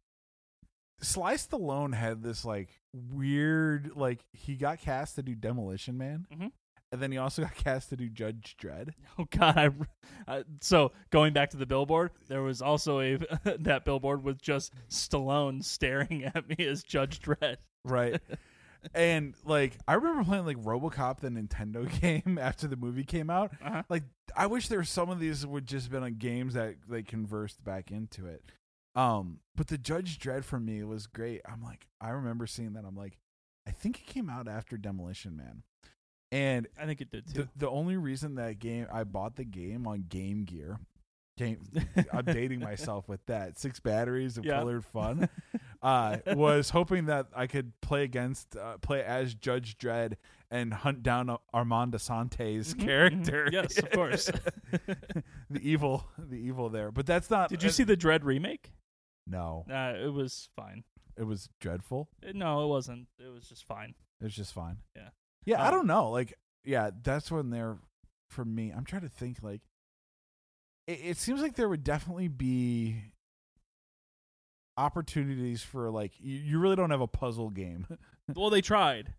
Sly 1.00 1.34
Stallone 1.34 1.94
had 1.94 2.22
this 2.22 2.44
like 2.44 2.68
weird, 2.92 3.92
like 3.96 4.20
he 4.32 4.56
got 4.56 4.80
cast 4.80 5.14
to 5.16 5.22
do 5.22 5.34
Demolition 5.34 5.96
Man, 5.96 6.26
Mhm. 6.32 6.50
and 6.92 7.00
then 7.02 7.12
he 7.12 7.18
also 7.18 7.42
got 7.42 7.54
cast 7.54 7.88
to 7.90 7.96
do 7.96 8.08
Judge 8.08 8.56
Dredd. 8.60 8.94
Oh 9.18 9.26
God! 9.30 9.86
I, 10.26 10.32
uh, 10.38 10.42
so 10.60 10.92
going 11.10 11.32
back 11.32 11.50
to 11.50 11.56
the 11.56 11.66
billboard, 11.66 12.10
there 12.28 12.42
was 12.42 12.60
also 12.62 13.00
a 13.00 13.16
that 13.60 13.84
billboard 13.84 14.22
with 14.24 14.40
just 14.42 14.72
Stallone 14.90 15.62
staring 15.64 16.24
at 16.24 16.48
me 16.48 16.66
as 16.66 16.82
Judge 16.82 17.20
Dredd. 17.20 17.56
Right. 17.84 18.20
and 18.94 19.34
like 19.44 19.76
I 19.86 19.94
remember 19.94 20.24
playing 20.24 20.46
like 20.46 20.62
RoboCop 20.62 21.20
the 21.20 21.28
Nintendo 21.28 21.88
game 22.00 22.38
after 22.40 22.66
the 22.66 22.76
movie 22.76 23.04
came 23.04 23.30
out. 23.30 23.52
Uh-huh. 23.64 23.82
Like 23.88 24.04
I 24.36 24.46
wish 24.46 24.68
there 24.68 24.78
were 24.78 24.84
some 24.84 25.10
of 25.10 25.20
these 25.20 25.46
would 25.46 25.66
just 25.66 25.86
have 25.86 25.92
been 25.92 26.02
on 26.02 26.14
games 26.14 26.54
that 26.54 26.76
they 26.88 27.02
conversed 27.02 27.62
back 27.64 27.90
into 27.90 28.26
it. 28.26 28.42
Um 28.94 29.40
but 29.56 29.68
the 29.68 29.78
Judge 29.78 30.18
Dredd 30.18 30.44
for 30.44 30.58
me 30.60 30.82
was 30.84 31.06
great. 31.06 31.40
I'm 31.50 31.62
like 31.62 31.86
I 32.00 32.10
remember 32.10 32.46
seeing 32.46 32.74
that 32.74 32.84
I'm 32.84 32.96
like 32.96 33.18
I 33.66 33.70
think 33.70 33.98
it 34.00 34.06
came 34.06 34.30
out 34.30 34.48
after 34.48 34.76
Demolition 34.76 35.36
Man. 35.36 35.62
And 36.30 36.68
I 36.78 36.84
think 36.84 37.00
it 37.00 37.10
did 37.10 37.26
too. 37.26 37.42
the, 37.42 37.48
the 37.56 37.70
only 37.70 37.96
reason 37.96 38.34
that 38.34 38.58
game 38.58 38.86
I 38.92 39.04
bought 39.04 39.36
the 39.36 39.44
game 39.44 39.86
on 39.86 40.04
Game 40.08 40.44
Gear 40.44 40.78
Game, 41.38 41.58
I'm 42.12 42.24
dating 42.26 42.60
myself 42.60 43.08
with 43.08 43.24
that. 43.26 43.58
Six 43.58 43.80
batteries 43.80 44.36
of 44.38 44.44
Yeah. 44.44 44.58
colored 44.58 44.84
fun. 44.84 45.28
Uh, 45.80 46.16
was 46.34 46.70
hoping 46.70 47.06
that 47.06 47.28
I 47.36 47.46
could 47.46 47.72
play 47.80 48.02
against, 48.02 48.56
uh, 48.56 48.78
play 48.78 49.00
as 49.04 49.32
Judge 49.32 49.78
Dredd 49.78 50.14
and 50.50 50.74
hunt 50.74 51.04
down 51.04 51.36
Armand 51.54 51.92
Assante's 51.92 52.74
Mhm, 52.74 52.80
character. 52.80 53.46
mhm. 53.46 53.52
Yes, 53.52 53.78
of 53.78 53.88
course. 53.92 54.26
the 55.50 55.60
evil, 55.62 56.04
the 56.18 56.34
evil 56.36 56.68
there. 56.68 56.90
But 56.90 57.06
that's 57.06 57.30
not. 57.30 57.48
Did 57.50 57.62
you 57.62 57.68
uh, 57.68 57.72
see 57.72 57.84
the 57.84 57.96
Dredd 57.96 58.24
remake? 58.24 58.72
No, 59.26 59.64
Uh, 59.70 59.94
it 60.04 60.12
was 60.12 60.48
fine. 60.56 60.82
it 61.16 61.22
was 61.24 61.48
dreadful. 61.60 62.08
Uh, 62.26 62.32
No, 62.34 62.64
it 62.64 62.66
wasn't. 62.66 63.06
It 63.18 63.28
was 63.28 63.48
just 63.48 63.64
fine. 63.64 63.94
It 64.20 64.24
was 64.24 64.34
just 64.34 64.52
fine. 64.52 64.78
Yeah. 64.96 65.10
Yeah, 65.44 65.62
I 65.62 65.68
Um, 65.68 65.74
don't 65.74 65.86
know. 65.86 66.10
Like, 66.10 66.34
yeah, 66.64 66.90
that's 67.04 67.30
when 67.30 67.50
they're 67.50 67.78
for 68.28 68.44
me. 68.44 68.70
I'm 68.72 68.84
trying 68.84 69.02
to 69.02 69.08
think. 69.08 69.44
Like, 69.44 69.62
it, 70.88 71.00
it 71.04 71.16
seems 71.18 71.40
like 71.40 71.54
there 71.54 71.68
would 71.68 71.84
definitely 71.84 72.28
be 72.28 73.02
opportunities 74.76 75.62
for 75.62 75.90
like 75.90 76.12
you, 76.18 76.38
you 76.38 76.58
really 76.58 76.76
don't 76.76 76.90
have 76.90 77.00
a 77.00 77.06
puzzle 77.06 77.50
game. 77.50 77.86
well, 78.34 78.50
they 78.50 78.62
tried. 78.62 79.12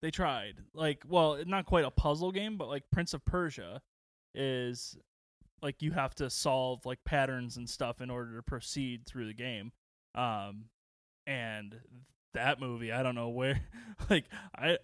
They 0.00 0.10
tried. 0.10 0.54
Like, 0.72 1.02
well, 1.08 1.42
not 1.46 1.66
quite 1.66 1.84
a 1.84 1.90
puzzle 1.90 2.30
game, 2.30 2.56
but 2.56 2.68
like 2.68 2.84
Prince 2.92 3.12
of 3.12 3.24
Persia 3.24 3.82
is 4.34 4.96
like 5.62 5.82
you 5.82 5.90
have 5.90 6.14
to 6.14 6.30
solve 6.30 6.86
like 6.86 7.02
patterns 7.04 7.56
and 7.56 7.68
stuff 7.68 8.00
in 8.00 8.10
order 8.10 8.36
to 8.36 8.42
proceed 8.42 9.04
through 9.06 9.26
the 9.26 9.34
game. 9.34 9.72
Um 10.14 10.66
and 11.26 11.80
that 12.34 12.60
movie, 12.60 12.92
I 12.92 13.02
don't 13.02 13.14
know 13.14 13.30
where 13.30 13.60
like 14.10 14.26
I 14.54 14.78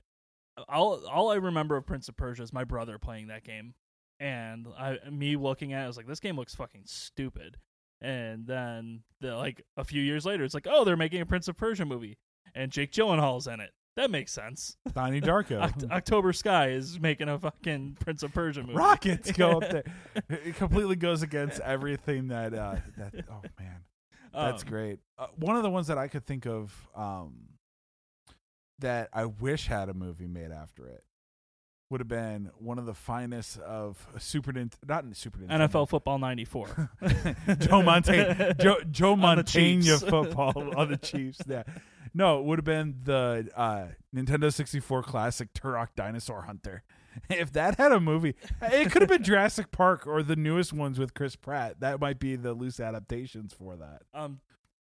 all 0.68 1.06
all 1.06 1.30
I 1.30 1.36
remember 1.36 1.76
of 1.76 1.86
Prince 1.86 2.08
of 2.08 2.16
Persia 2.16 2.42
is 2.42 2.52
my 2.52 2.64
brother 2.64 2.98
playing 2.98 3.28
that 3.28 3.44
game 3.44 3.74
and 4.22 4.66
I 4.78 4.98
me 5.10 5.36
looking 5.36 5.72
at 5.72 5.82
it 5.82 5.84
I 5.84 5.86
was 5.88 5.96
like 5.96 6.06
this 6.06 6.20
game 6.20 6.36
looks 6.36 6.54
fucking 6.54 6.82
stupid. 6.86 7.56
And 8.00 8.46
then 8.46 9.02
the 9.20 9.36
like 9.36 9.62
a 9.76 9.84
few 9.84 10.00
years 10.02 10.24
later 10.24 10.42
it's 10.44 10.54
like, 10.54 10.66
"Oh, 10.68 10.84
they're 10.84 10.96
making 10.96 11.20
a 11.20 11.26
Prince 11.26 11.46
of 11.48 11.56
Persia 11.56 11.84
movie 11.84 12.18
and 12.54 12.70
Jake 12.72 12.92
Gyllenhaal's 12.92 13.46
in 13.46 13.60
it." 13.60 13.70
That 13.94 14.10
makes 14.10 14.32
sense. 14.32 14.76
Donnie 14.94 15.20
Darko. 15.20 15.60
Oct- 15.68 15.90
October 15.90 16.32
Sky 16.32 16.70
is 16.70 16.98
making 16.98 17.28
a 17.28 17.38
fucking 17.38 17.98
Prince 18.00 18.22
of 18.22 18.32
Persia 18.32 18.62
movie. 18.62 18.74
Rockets 18.74 19.30
go 19.32 19.60
up 19.60 19.70
there. 19.70 19.84
It 20.30 20.56
completely 20.56 20.96
goes 20.96 21.22
against 21.22 21.60
everything 21.60 22.28
that. 22.28 22.54
Uh, 22.54 22.76
that 22.96 23.14
oh 23.30 23.42
man, 23.60 23.84
that's 24.34 24.62
Um, 24.62 24.68
great. 24.68 24.98
Uh, 25.18 25.26
one 25.36 25.56
of 25.56 25.62
the 25.62 25.70
ones 25.70 25.86
that 25.88 25.98
I 25.98 26.08
could 26.08 26.24
think 26.26 26.46
of 26.46 26.74
um, 26.96 27.34
that 28.78 29.10
I 29.12 29.26
wish 29.26 29.66
had 29.68 29.88
a 29.88 29.94
movie 29.94 30.26
made 30.26 30.50
after 30.50 30.86
it 30.86 31.04
would 31.92 32.00
have 32.00 32.08
been 32.08 32.50
one 32.58 32.78
of 32.78 32.86
the 32.86 32.94
finest 32.94 33.58
of 33.60 34.04
Super 34.18 34.52
Nintendo, 34.52 34.88
not 34.88 35.04
in 35.04 35.14
Super 35.14 35.38
Nintendo. 35.38 35.68
NFL 35.68 35.88
Football 35.88 36.18
'94. 36.18 36.90
Joe 37.60 37.82
Montana, 37.82 38.54
Joe, 38.54 38.78
Joe 38.90 39.14
Montana 39.14 39.98
football 39.98 40.74
on 40.76 40.90
the 40.90 40.96
Chiefs. 40.96 41.38
Yeah, 41.46 41.62
no, 42.12 42.40
it 42.40 42.44
would 42.46 42.58
have 42.58 42.64
been 42.64 42.96
the 43.04 43.48
uh, 43.54 43.86
Nintendo 44.14 44.52
64 44.52 45.04
classic 45.04 45.52
Turok 45.54 45.88
Dinosaur 45.94 46.42
Hunter. 46.42 46.82
If 47.28 47.52
that 47.52 47.76
had 47.76 47.92
a 47.92 48.00
movie, 48.00 48.34
it 48.62 48.90
could 48.90 49.02
have 49.02 49.08
been 49.10 49.22
Jurassic 49.22 49.70
Park 49.70 50.06
or 50.06 50.22
the 50.22 50.34
newest 50.34 50.72
ones 50.72 50.98
with 50.98 51.12
Chris 51.12 51.36
Pratt. 51.36 51.78
That 51.80 52.00
might 52.00 52.18
be 52.18 52.36
the 52.36 52.54
loose 52.54 52.80
adaptations 52.80 53.52
for 53.52 53.76
that, 53.76 54.00
Um, 54.14 54.40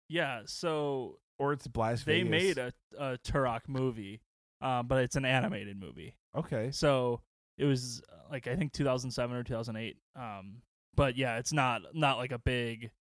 yeah. 0.07 0.43
So 0.45 1.19
or 1.37 1.51
it's 1.51 1.67
Blast 1.67 2.05
they 2.05 2.23
Vegas. 2.23 2.31
made 2.31 2.57
a 2.57 2.73
a 2.97 3.17
Turok 3.17 3.67
movie, 3.67 4.21
um, 4.61 4.87
but 4.87 5.03
it's 5.03 5.15
an 5.15 5.25
animated 5.25 5.79
movie. 5.79 6.15
okay. 6.35 6.71
So 6.71 7.21
it 7.57 7.65
was 7.65 8.01
uh, 8.11 8.15
like 8.31 8.47
I 8.47 8.55
think 8.55 8.73
2007 8.73 9.35
or 9.35 9.43
2008. 9.43 9.97
Um, 10.15 10.61
but 10.95 11.17
yeah, 11.17 11.37
it's 11.37 11.53
not 11.53 11.81
not 11.93 12.17
like 12.17 12.31
a 12.31 12.39
big. 12.39 12.91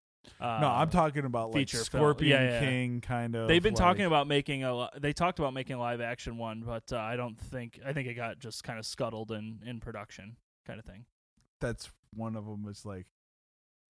Uh, 0.40 0.58
no, 0.60 0.68
I'm 0.68 0.88
talking 0.88 1.24
about 1.26 1.48
like 1.50 1.68
feature. 1.68 1.84
Scorpion 1.84 2.30
Yeah, 2.40 2.52
yeah. 2.52 2.60
King 2.60 3.00
kind 3.00 3.34
of. 3.36 3.46
They've 3.48 3.62
been 3.62 3.74
like- 3.74 3.82
talking 3.82 4.04
about 4.06 4.26
making 4.26 4.64
a. 4.64 4.88
They 4.98 5.12
talked 5.12 5.38
about 5.38 5.52
making 5.52 5.76
a 5.76 5.78
live 5.78 6.00
action 6.00 6.38
one, 6.38 6.62
but 6.64 6.92
uh, 6.92 6.96
I 6.98 7.16
don't 7.16 7.38
think. 7.38 7.78
I 7.84 7.92
think 7.92 8.08
it 8.08 8.14
got 8.14 8.38
just 8.38 8.64
kind 8.64 8.78
of 8.78 8.86
scuttled 8.86 9.32
in 9.32 9.60
in 9.66 9.80
production, 9.80 10.36
kind 10.66 10.78
of 10.78 10.86
thing. 10.86 11.04
That's 11.60 11.90
one 12.14 12.36
of 12.36 12.46
them. 12.46 12.64
is 12.68 12.84
like 12.86 13.06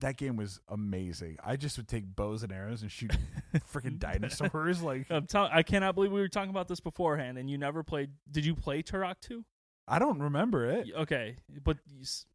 that 0.05 0.19
game 0.19 0.37
was 0.37 0.61
amazing. 0.69 1.39
I 1.43 1.57
just 1.57 1.79
would 1.79 1.89
take 1.89 2.05
bows 2.15 2.43
and 2.43 2.53
arrows 2.53 2.83
and 2.83 2.91
shoot 2.93 3.17
freaking 3.73 3.99
dinosaurs. 3.99 4.83
Like 4.83 5.07
I'm 5.11 5.27
tell- 5.27 5.49
I 5.51 5.63
cannot 5.63 5.95
believe 5.95 6.13
we 6.13 6.21
were 6.21 6.29
talking 6.29 6.51
about 6.51 6.69
this 6.69 6.81
beforehand, 6.81 7.39
and 7.39 7.49
you 7.49 7.57
never 7.57 7.83
played. 7.83 8.11
Did 8.31 8.45
you 8.45 8.55
play 8.55 8.83
Turok 8.83 9.15
2? 9.23 9.43
I 9.89 9.99
don't 9.99 10.21
remember 10.21 10.67
it. 10.69 10.89
Okay, 10.95 11.37
but 11.65 11.79
you 11.87 12.03
s- 12.03 12.27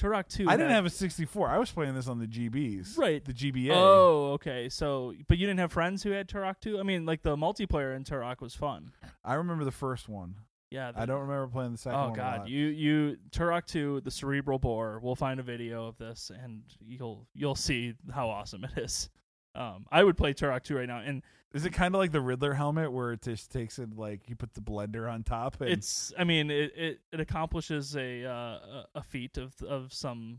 Turok 0.00 0.26
2. 0.28 0.48
I 0.48 0.52
didn't 0.56 0.70
had- 0.70 0.74
have 0.76 0.86
a 0.86 0.90
64. 0.90 1.48
I 1.48 1.58
was 1.58 1.70
playing 1.70 1.94
this 1.94 2.08
on 2.08 2.18
the 2.18 2.26
GBs. 2.26 2.98
Right. 2.98 3.24
The 3.24 3.32
GBA. 3.32 3.70
Oh, 3.72 4.32
okay. 4.32 4.68
So, 4.68 5.12
but 5.28 5.38
you 5.38 5.46
didn't 5.46 5.60
have 5.60 5.70
friends 5.70 6.02
who 6.02 6.10
had 6.10 6.28
Turok 6.28 6.56
2? 6.60 6.80
I 6.80 6.82
mean, 6.82 7.06
like 7.06 7.22
the 7.22 7.36
multiplayer 7.36 7.94
in 7.94 8.02
Turok 8.02 8.40
was 8.40 8.54
fun. 8.56 8.90
I 9.24 9.34
remember 9.34 9.64
the 9.64 9.70
first 9.70 10.08
one. 10.08 10.36
Yeah. 10.72 10.92
I 10.96 11.06
don't 11.06 11.20
remember 11.20 11.46
playing 11.48 11.72
the 11.72 11.78
second 11.78 11.98
Oh 12.00 12.10
God, 12.12 12.48
you 12.48 12.66
you 12.66 13.16
Turok 13.30 13.66
2, 13.66 14.00
the 14.00 14.10
cerebral 14.10 14.58
bore. 14.58 14.98
We'll 15.02 15.14
find 15.14 15.38
a 15.38 15.42
video 15.42 15.86
of 15.86 15.98
this, 15.98 16.30
and 16.42 16.62
you'll 16.80 17.26
you'll 17.34 17.54
see 17.54 17.94
how 18.12 18.28
awesome 18.28 18.64
it 18.64 18.78
is. 18.82 19.10
Um, 19.54 19.84
I 19.92 20.02
would 20.02 20.16
play 20.16 20.32
Turok 20.32 20.62
2 20.64 20.76
right 20.76 20.88
now, 20.88 21.00
and 21.04 21.22
Is 21.52 21.66
it 21.66 21.74
kind 21.74 21.94
of 21.94 21.98
like 21.98 22.10
the 22.12 22.22
Riddler 22.22 22.54
helmet 22.54 22.90
where 22.90 23.12
it 23.12 23.20
just 23.20 23.52
takes 23.52 23.78
it 23.78 23.94
like 23.94 24.30
you 24.30 24.34
put 24.36 24.54
the 24.54 24.62
blender 24.62 25.12
on 25.12 25.22
top? 25.24 25.60
And 25.60 25.68
it's 25.70 26.10
I 26.18 26.24
mean 26.24 26.50
it 26.50 26.72
it, 26.74 27.00
it 27.12 27.20
accomplishes 27.20 27.94
a 27.94 28.24
uh, 28.24 28.32
a- 28.32 28.86
a 28.94 29.02
feat 29.02 29.36
of 29.36 29.52
of 29.62 29.92
some 29.92 30.38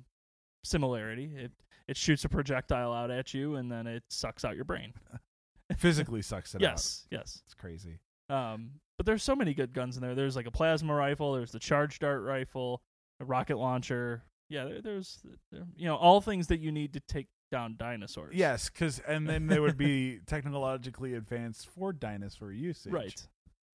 similarity. 0.63 1.31
It 1.35 1.51
it 1.87 1.97
shoots 1.97 2.25
a 2.25 2.29
projectile 2.29 2.91
out 2.93 3.11
at 3.11 3.33
you, 3.33 3.55
and 3.55 3.71
then 3.71 3.85
it 3.87 4.03
sucks 4.09 4.43
out 4.43 4.55
your 4.55 4.65
brain. 4.65 4.93
physically 5.77 6.21
sucks 6.21 6.55
it 6.55 6.57
out. 6.61 6.61
yes, 6.61 7.05
yes. 7.11 7.41
It's 7.45 7.53
crazy. 7.53 7.99
Um, 8.29 8.71
but 8.97 9.05
there's 9.05 9.23
so 9.23 9.35
many 9.35 9.53
good 9.53 9.73
guns 9.73 9.95
in 9.97 10.01
there. 10.01 10.15
There's 10.15 10.35
like 10.35 10.45
a 10.47 10.51
plasma 10.51 10.93
rifle. 10.93 11.33
There's 11.33 11.51
the 11.51 11.59
charge 11.59 11.99
dart 11.99 12.21
rifle, 12.23 12.81
a 13.19 13.25
rocket 13.25 13.57
launcher. 13.57 14.23
Yeah, 14.49 14.65
there, 14.65 14.81
there's 14.81 15.19
there, 15.51 15.63
you 15.75 15.85
know 15.87 15.95
all 15.95 16.21
things 16.21 16.47
that 16.47 16.59
you 16.59 16.71
need 16.71 16.93
to 16.93 16.99
take 17.01 17.27
down 17.51 17.75
dinosaurs. 17.77 18.35
Yes, 18.35 18.69
because 18.69 18.99
and 18.99 19.27
then 19.27 19.47
they 19.47 19.59
would 19.59 19.77
be 19.77 20.19
technologically 20.27 21.13
advanced 21.13 21.67
for 21.67 21.93
dinosaur 21.93 22.51
usage. 22.51 22.91
right. 22.93 23.27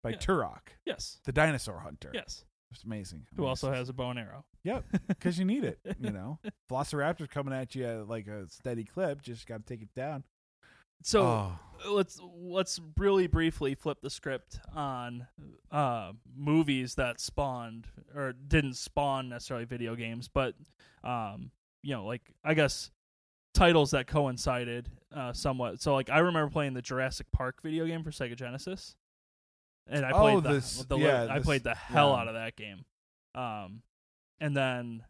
By 0.02 0.10
Yeah. 0.10 0.16
Turok, 0.18 0.60
Yes, 0.84 1.18
the 1.24 1.32
dinosaur 1.32 1.80
hunter. 1.80 2.10
yes. 2.14 2.44
It's 2.70 2.84
amazing. 2.84 3.26
Who 3.34 3.46
also 3.46 3.72
has 3.72 3.88
a 3.88 3.94
bow 3.94 4.10
and 4.10 4.18
arrow? 4.18 4.44
Yep, 4.62 4.84
because 5.08 5.38
you 5.38 5.46
need 5.46 5.64
it. 5.64 5.78
You 5.98 6.10
know, 6.10 6.38
Velociraptor's 6.70 7.28
coming 7.28 7.54
at 7.54 7.74
you 7.74 7.86
at 7.86 8.06
like 8.08 8.26
a 8.26 8.46
steady 8.48 8.84
clip. 8.84 9.22
Just 9.22 9.46
got 9.46 9.66
to 9.66 9.74
take 9.74 9.80
it 9.82 9.94
down. 9.94 10.22
So 11.02 11.22
oh, 11.22 11.52
let's 11.90 12.20
let's 12.36 12.80
really 12.96 13.26
briefly 13.26 13.74
flip 13.74 13.98
the 14.02 14.10
script 14.10 14.58
on 14.74 15.26
uh, 15.70 16.12
movies 16.36 16.94
that 16.96 17.20
spawned 17.20 17.86
or 18.14 18.32
didn't 18.32 18.74
spawn 18.74 19.28
necessarily 19.28 19.64
video 19.64 19.94
games, 19.94 20.28
but 20.28 20.54
um, 21.04 21.50
you 21.82 21.94
know, 21.94 22.04
like 22.04 22.22
I 22.44 22.54
guess 22.54 22.90
titles 23.54 23.92
that 23.92 24.06
coincided 24.06 24.88
uh, 25.14 25.32
somewhat. 25.32 25.80
So 25.80 25.94
like 25.94 26.10
I 26.10 26.18
remember 26.18 26.50
playing 26.50 26.74
the 26.74 26.82
Jurassic 26.82 27.26
Park 27.32 27.62
video 27.62 27.86
game 27.86 28.02
for 28.02 28.10
Sega 28.10 28.36
Genesis. 28.36 28.96
and 29.86 30.04
I 30.04 30.10
Oh, 30.10 30.20
played 30.20 30.42
the, 30.42 30.48
this- 30.54 30.84
the 30.84 30.96
li- 30.98 31.04
yeah, 31.04 31.26
I 31.30 31.38
this- 31.38 31.44
played 31.46 31.62
the 31.64 31.74
hell 31.74 32.10
yeah. 32.10 32.20
out 32.20 32.28
of 32.28 32.34
that 32.34 32.56
game. 32.56 32.84
Um, 33.34 33.82
and 34.40 34.56
then 34.56 35.04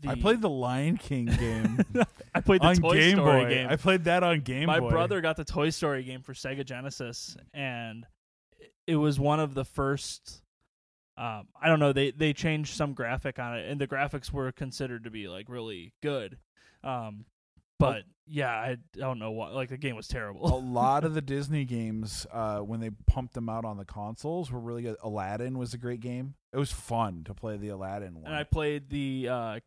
the, 0.00 0.10
I 0.10 0.14
played 0.16 0.40
the 0.40 0.50
Lion 0.50 0.96
King 0.96 1.26
game 1.26 1.78
I 2.34 2.40
played 2.40 2.60
the 2.62 2.66
on 2.66 2.76
Toy 2.76 2.94
Game 2.94 3.16
Story 3.16 3.44
Boy. 3.44 3.48
game. 3.48 3.68
I 3.70 3.76
played 3.76 4.04
that 4.04 4.22
on 4.22 4.40
Game 4.40 4.66
Boy. 4.66 4.72
My 4.72 4.80
Boy. 4.80 4.90
brother 4.90 5.20
got 5.20 5.36
the 5.36 5.44
Toy 5.44 5.70
Story 5.70 6.02
game 6.02 6.22
for 6.22 6.32
Sega 6.34 6.64
Genesis, 6.64 7.36
and 7.52 8.06
it 8.86 8.96
was 8.96 9.20
one 9.20 9.40
of 9.40 9.54
the 9.54 9.64
first. 9.64 10.42
Um, 11.16 11.46
I 11.60 11.68
don't 11.68 11.78
know. 11.78 11.92
They 11.92 12.10
they 12.10 12.32
changed 12.32 12.74
some 12.74 12.92
graphic 12.92 13.38
on 13.38 13.56
it, 13.56 13.70
and 13.70 13.80
the 13.80 13.86
graphics 13.86 14.32
were 14.32 14.50
considered 14.50 15.04
to 15.04 15.10
be 15.10 15.28
like 15.28 15.48
really 15.48 15.92
good. 16.02 16.38
Um, 16.82 17.24
but 17.78 18.02
yeah, 18.26 18.50
I 18.50 18.76
don't 18.96 19.18
know 19.18 19.30
what. 19.30 19.54
Like 19.54 19.68
the 19.68 19.76
game 19.76 19.94
was 19.94 20.08
terrible. 20.08 20.46
a 20.46 20.58
lot 20.58 21.04
of 21.04 21.14
the 21.14 21.20
Disney 21.20 21.64
games, 21.64 22.26
uh, 22.32 22.58
when 22.58 22.80
they 22.80 22.90
pumped 23.06 23.34
them 23.34 23.48
out 23.48 23.64
on 23.64 23.76
the 23.76 23.84
consoles, 23.84 24.50
were 24.50 24.58
really 24.58 24.82
good. 24.82 24.96
Aladdin 25.02 25.56
was 25.58 25.72
a 25.72 25.78
great 25.78 26.00
game. 26.00 26.34
It 26.52 26.56
was 26.56 26.72
fun 26.72 27.22
to 27.24 27.34
play 27.34 27.56
the 27.56 27.68
Aladdin 27.68 28.14
one. 28.14 28.26
and 28.26 28.34
I 28.34 28.42
played 28.44 28.88
the 28.90 29.28
uh, 29.30 29.60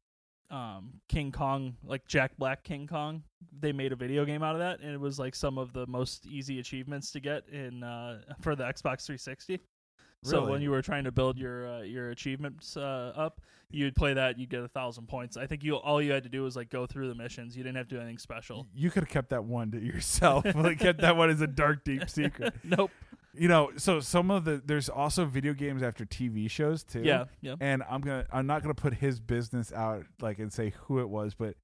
um, 0.49 0.93
King 1.07 1.31
Kong, 1.31 1.75
like 1.83 2.07
Jack 2.07 2.37
Black 2.37 2.63
King 2.63 2.87
Kong. 2.87 3.23
They 3.59 3.71
made 3.71 3.91
a 3.91 3.95
video 3.95 4.25
game 4.25 4.43
out 4.43 4.55
of 4.55 4.59
that, 4.59 4.79
and 4.79 4.93
it 4.93 4.99
was 4.99 5.19
like 5.19 5.35
some 5.35 5.57
of 5.57 5.73
the 5.73 5.85
most 5.87 6.25
easy 6.25 6.59
achievements 6.59 7.11
to 7.11 7.19
get 7.19 7.47
in 7.49 7.83
uh, 7.83 8.21
for 8.41 8.55
the 8.55 8.63
Xbox 8.63 9.05
360. 9.05 9.59
So 10.23 10.49
when 10.49 10.61
you 10.61 10.71
were 10.71 10.81
trying 10.81 11.03
to 11.03 11.11
build 11.11 11.37
your 11.37 11.67
uh, 11.67 11.81
your 11.81 12.09
achievements 12.09 12.75
uh, 12.75 13.13
up, 13.15 13.39
you'd 13.69 13.95
play 13.95 14.13
that, 14.13 14.37
you'd 14.37 14.49
get 14.49 14.61
a 14.61 14.67
thousand 14.67 15.07
points. 15.07 15.37
I 15.37 15.45
think 15.45 15.63
you 15.63 15.75
all 15.75 16.01
you 16.01 16.11
had 16.11 16.23
to 16.23 16.29
do 16.29 16.43
was 16.43 16.55
like 16.55 16.69
go 16.69 16.85
through 16.85 17.07
the 17.07 17.15
missions. 17.15 17.55
You 17.55 17.63
didn't 17.63 17.77
have 17.77 17.87
to 17.89 17.95
do 17.95 18.01
anything 18.01 18.17
special. 18.17 18.67
you 18.73 18.89
could 18.89 19.03
have 19.03 19.09
kept 19.09 19.29
that 19.29 19.43
one 19.43 19.71
to 19.71 19.79
yourself. 19.79 20.43
like 20.55 20.79
kept 20.79 21.01
that 21.01 21.15
one 21.15 21.29
as 21.29 21.41
a 21.41 21.47
dark, 21.47 21.83
deep 21.83 22.09
secret. 22.09 22.53
nope. 22.63 22.91
You 23.37 23.47
know, 23.47 23.71
so 23.77 23.99
some 23.99 24.31
of 24.31 24.45
the 24.45 24.61
there's 24.65 24.89
also 24.89 25.25
video 25.25 25.53
games 25.53 25.83
after 25.83 26.05
TV 26.05 26.49
shows 26.49 26.83
too. 26.83 27.01
Yeah. 27.03 27.25
Yeah. 27.41 27.55
And 27.59 27.83
I'm 27.89 28.01
gonna 28.01 28.25
I'm 28.31 28.47
not 28.47 28.61
gonna 28.61 28.73
put 28.73 28.93
his 28.93 29.19
business 29.19 29.71
out 29.71 30.05
like 30.21 30.39
and 30.39 30.51
say 30.51 30.73
who 30.85 30.99
it 30.99 31.09
was, 31.09 31.33
but 31.35 31.55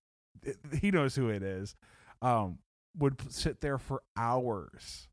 it, 0.41 0.57
he 0.79 0.91
knows 0.91 1.15
who 1.15 1.29
it 1.29 1.43
is. 1.43 1.75
Um, 2.21 2.59
would 2.97 3.31
sit 3.31 3.61
there 3.61 3.77
for 3.77 4.01
hours 4.15 5.07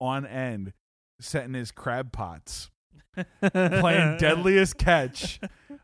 on 0.00 0.26
end, 0.26 0.72
setting 1.20 1.54
his 1.54 1.70
crab 1.70 2.12
pots, 2.12 2.70
playing 3.40 4.18
Deadliest 4.18 4.76
Catch, 4.76 5.40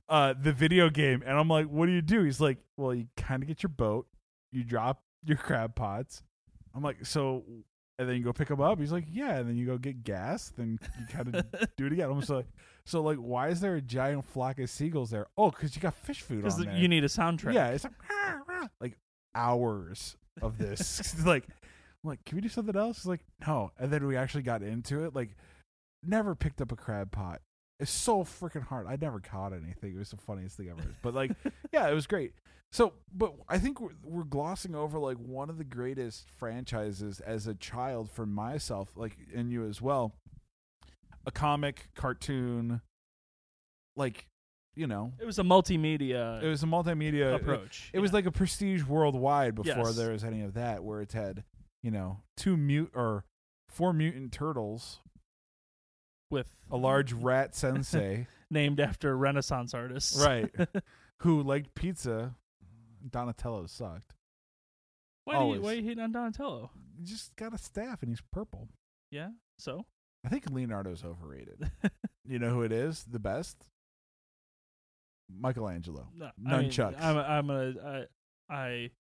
uh, 0.08 0.34
the 0.40 0.52
video 0.52 0.90
game, 0.90 1.22
and 1.24 1.38
I'm 1.38 1.48
like, 1.48 1.66
what 1.66 1.86
do 1.86 1.92
you 1.92 2.02
do? 2.02 2.22
He's 2.22 2.40
like, 2.40 2.58
well, 2.76 2.94
you 2.94 3.06
kind 3.16 3.42
of 3.42 3.48
get 3.48 3.62
your 3.62 3.70
boat, 3.70 4.06
you 4.50 4.64
drop 4.64 5.02
your 5.24 5.36
crab 5.36 5.74
pots. 5.74 6.22
I'm 6.74 6.82
like, 6.82 7.04
so, 7.06 7.44
and 7.98 8.09
then 8.09 8.16
you 8.16 8.22
go 8.22 8.33
pick 8.33 8.48
them 8.48 8.61
up. 8.61 8.78
He's 8.78 8.92
like, 8.92 9.07
yeah, 9.11 9.37
and 9.38 9.48
then 9.48 9.57
you 9.57 9.66
go 9.66 9.78
get 9.78 10.05
gas, 10.05 10.52
then 10.57 10.78
you 10.98 11.07
kind 11.07 11.35
of 11.35 11.44
do 11.76 11.87
it 11.87 11.92
again. 11.92 12.11
I'm 12.11 12.18
just 12.18 12.31
like, 12.31 12.46
so 12.85 13.02
like, 13.02 13.18
why 13.18 13.48
is 13.48 13.61
there 13.61 13.76
a 13.76 13.81
giant 13.81 14.24
flock 14.24 14.59
of 14.59 14.70
seagulls 14.70 15.11
there? 15.11 15.26
Oh, 15.37 15.50
because 15.50 15.76
you 15.76 15.83
got 15.83 15.94
fish 15.94 16.20
food 16.20 16.44
on 16.46 16.64
there. 16.64 16.76
you 16.76 16.88
need 16.88 17.05
a 17.05 17.09
soundtrack. 17.09 17.55
Yeah, 17.55 17.68
it's 17.68 17.85
like, 17.85 17.92
"Ah, 18.11 18.40
ah," 18.48 18.68
like 18.81 18.96
hours 19.35 20.16
of 20.40 20.59
this. 20.59 21.14
like, 21.26 21.44
I'm 22.05 22.09
like, 22.11 22.24
can 22.24 22.37
we 22.37 22.42
do 22.42 22.48
something 22.48 22.76
else? 22.76 22.98
He's 22.98 23.07
like, 23.07 23.24
no. 23.46 23.70
And 23.78 23.92
then 23.92 24.07
we 24.07 24.16
actually 24.16 24.42
got 24.42 24.62
into 24.62 25.05
it. 25.05 25.14
Like, 25.14 25.37
never 26.02 26.35
picked 26.35 26.61
up 26.61 26.72
a 26.72 26.76
crab 26.76 27.12
pot. 27.12 27.40
It's 27.82 27.90
so 27.90 28.22
freaking 28.24 28.62
hard. 28.62 28.86
I 28.86 28.96
never 29.00 29.18
caught 29.20 29.52
anything. 29.52 29.94
It 29.94 29.98
was 29.98 30.10
the 30.10 30.16
funniest 30.16 30.56
thing 30.56 30.68
ever. 30.70 30.82
But 31.02 31.14
like, 31.14 31.32
yeah, 31.72 31.88
it 31.90 31.94
was 31.94 32.06
great. 32.06 32.32
So, 32.70 32.94
but 33.14 33.34
I 33.48 33.58
think 33.58 33.80
we're, 33.80 33.90
we're 34.04 34.22
glossing 34.24 34.74
over 34.74 34.98
like 34.98 35.18
one 35.18 35.50
of 35.50 35.58
the 35.58 35.64
greatest 35.64 36.30
franchises 36.38 37.20
as 37.20 37.46
a 37.46 37.54
child 37.54 38.08
for 38.10 38.24
myself, 38.24 38.92
like, 38.96 39.16
and 39.34 39.50
you 39.50 39.66
as 39.68 39.82
well. 39.82 40.14
A 41.26 41.30
comic, 41.30 41.88
cartoon, 41.94 42.80
like, 43.96 44.26
you 44.74 44.86
know, 44.86 45.12
It 45.20 45.26
was 45.26 45.38
a 45.38 45.42
multimedia 45.42 46.42
it 46.42 46.46
was 46.48 46.62
a 46.62 46.66
multimedia 46.66 47.34
approach. 47.34 47.90
it 47.92 47.98
was 47.98 48.10
Yeah. 48.10 48.14
like 48.16 48.26
a 48.26 48.32
prestige 48.32 48.84
worldwide 48.84 49.54
before 49.54 49.88
Yes. 49.88 49.96
there 49.96 50.12
was 50.12 50.24
any 50.24 50.40
of 50.42 50.54
that, 50.54 50.82
where 50.82 51.02
it's 51.02 51.12
had, 51.14 51.44
you 51.82 51.90
know, 51.90 52.20
two 52.38 52.56
mute 52.56 52.90
or 52.94 53.24
four 53.68 53.92
mutant 53.92 54.32
turtles, 54.32 55.00
with 56.32 56.54
a 56.70 56.76
large 56.76 57.12
rat 57.12 57.54
sensei, 57.54 58.26
named 58.50 58.80
after 58.80 59.16
Renaissance 59.16 59.74
artists. 59.74 60.20
right, 60.20 60.50
who 61.18 61.42
liked 61.42 61.74
pizza. 61.74 62.34
Donatello 63.08 63.66
sucked. 63.66 64.14
Why, 65.24 65.34
do 65.34 65.38
you, 65.38 65.44
Always. 65.44 65.60
why 65.60 65.72
are 65.72 65.74
you 65.74 65.82
hating 65.82 66.02
on 66.02 66.12
Donatello? 66.12 66.70
He 66.96 67.04
just 67.04 67.34
got 67.36 67.52
a 67.52 67.58
staff 67.58 68.02
and 68.02 68.10
he's 68.10 68.22
purple. 68.32 68.68
Yeah. 69.10 69.30
So 69.58 69.84
I 70.24 70.28
think 70.28 70.44
Leonardo's 70.50 71.04
overrated. 71.04 71.70
you 72.24 72.38
know 72.38 72.50
who 72.50 72.62
it 72.62 72.72
is? 72.72 73.04
The 73.04 73.18
best? 73.18 73.56
Michelangelo. 75.28 76.08
no, 76.16 76.26
I 76.46 76.60
mean, 76.60 76.70
Nunchucks. 76.70 77.00
I'm, 77.02 77.16
I'm 77.16 77.50
a, 77.50 78.06
I, 78.50 78.54
I 78.54 78.90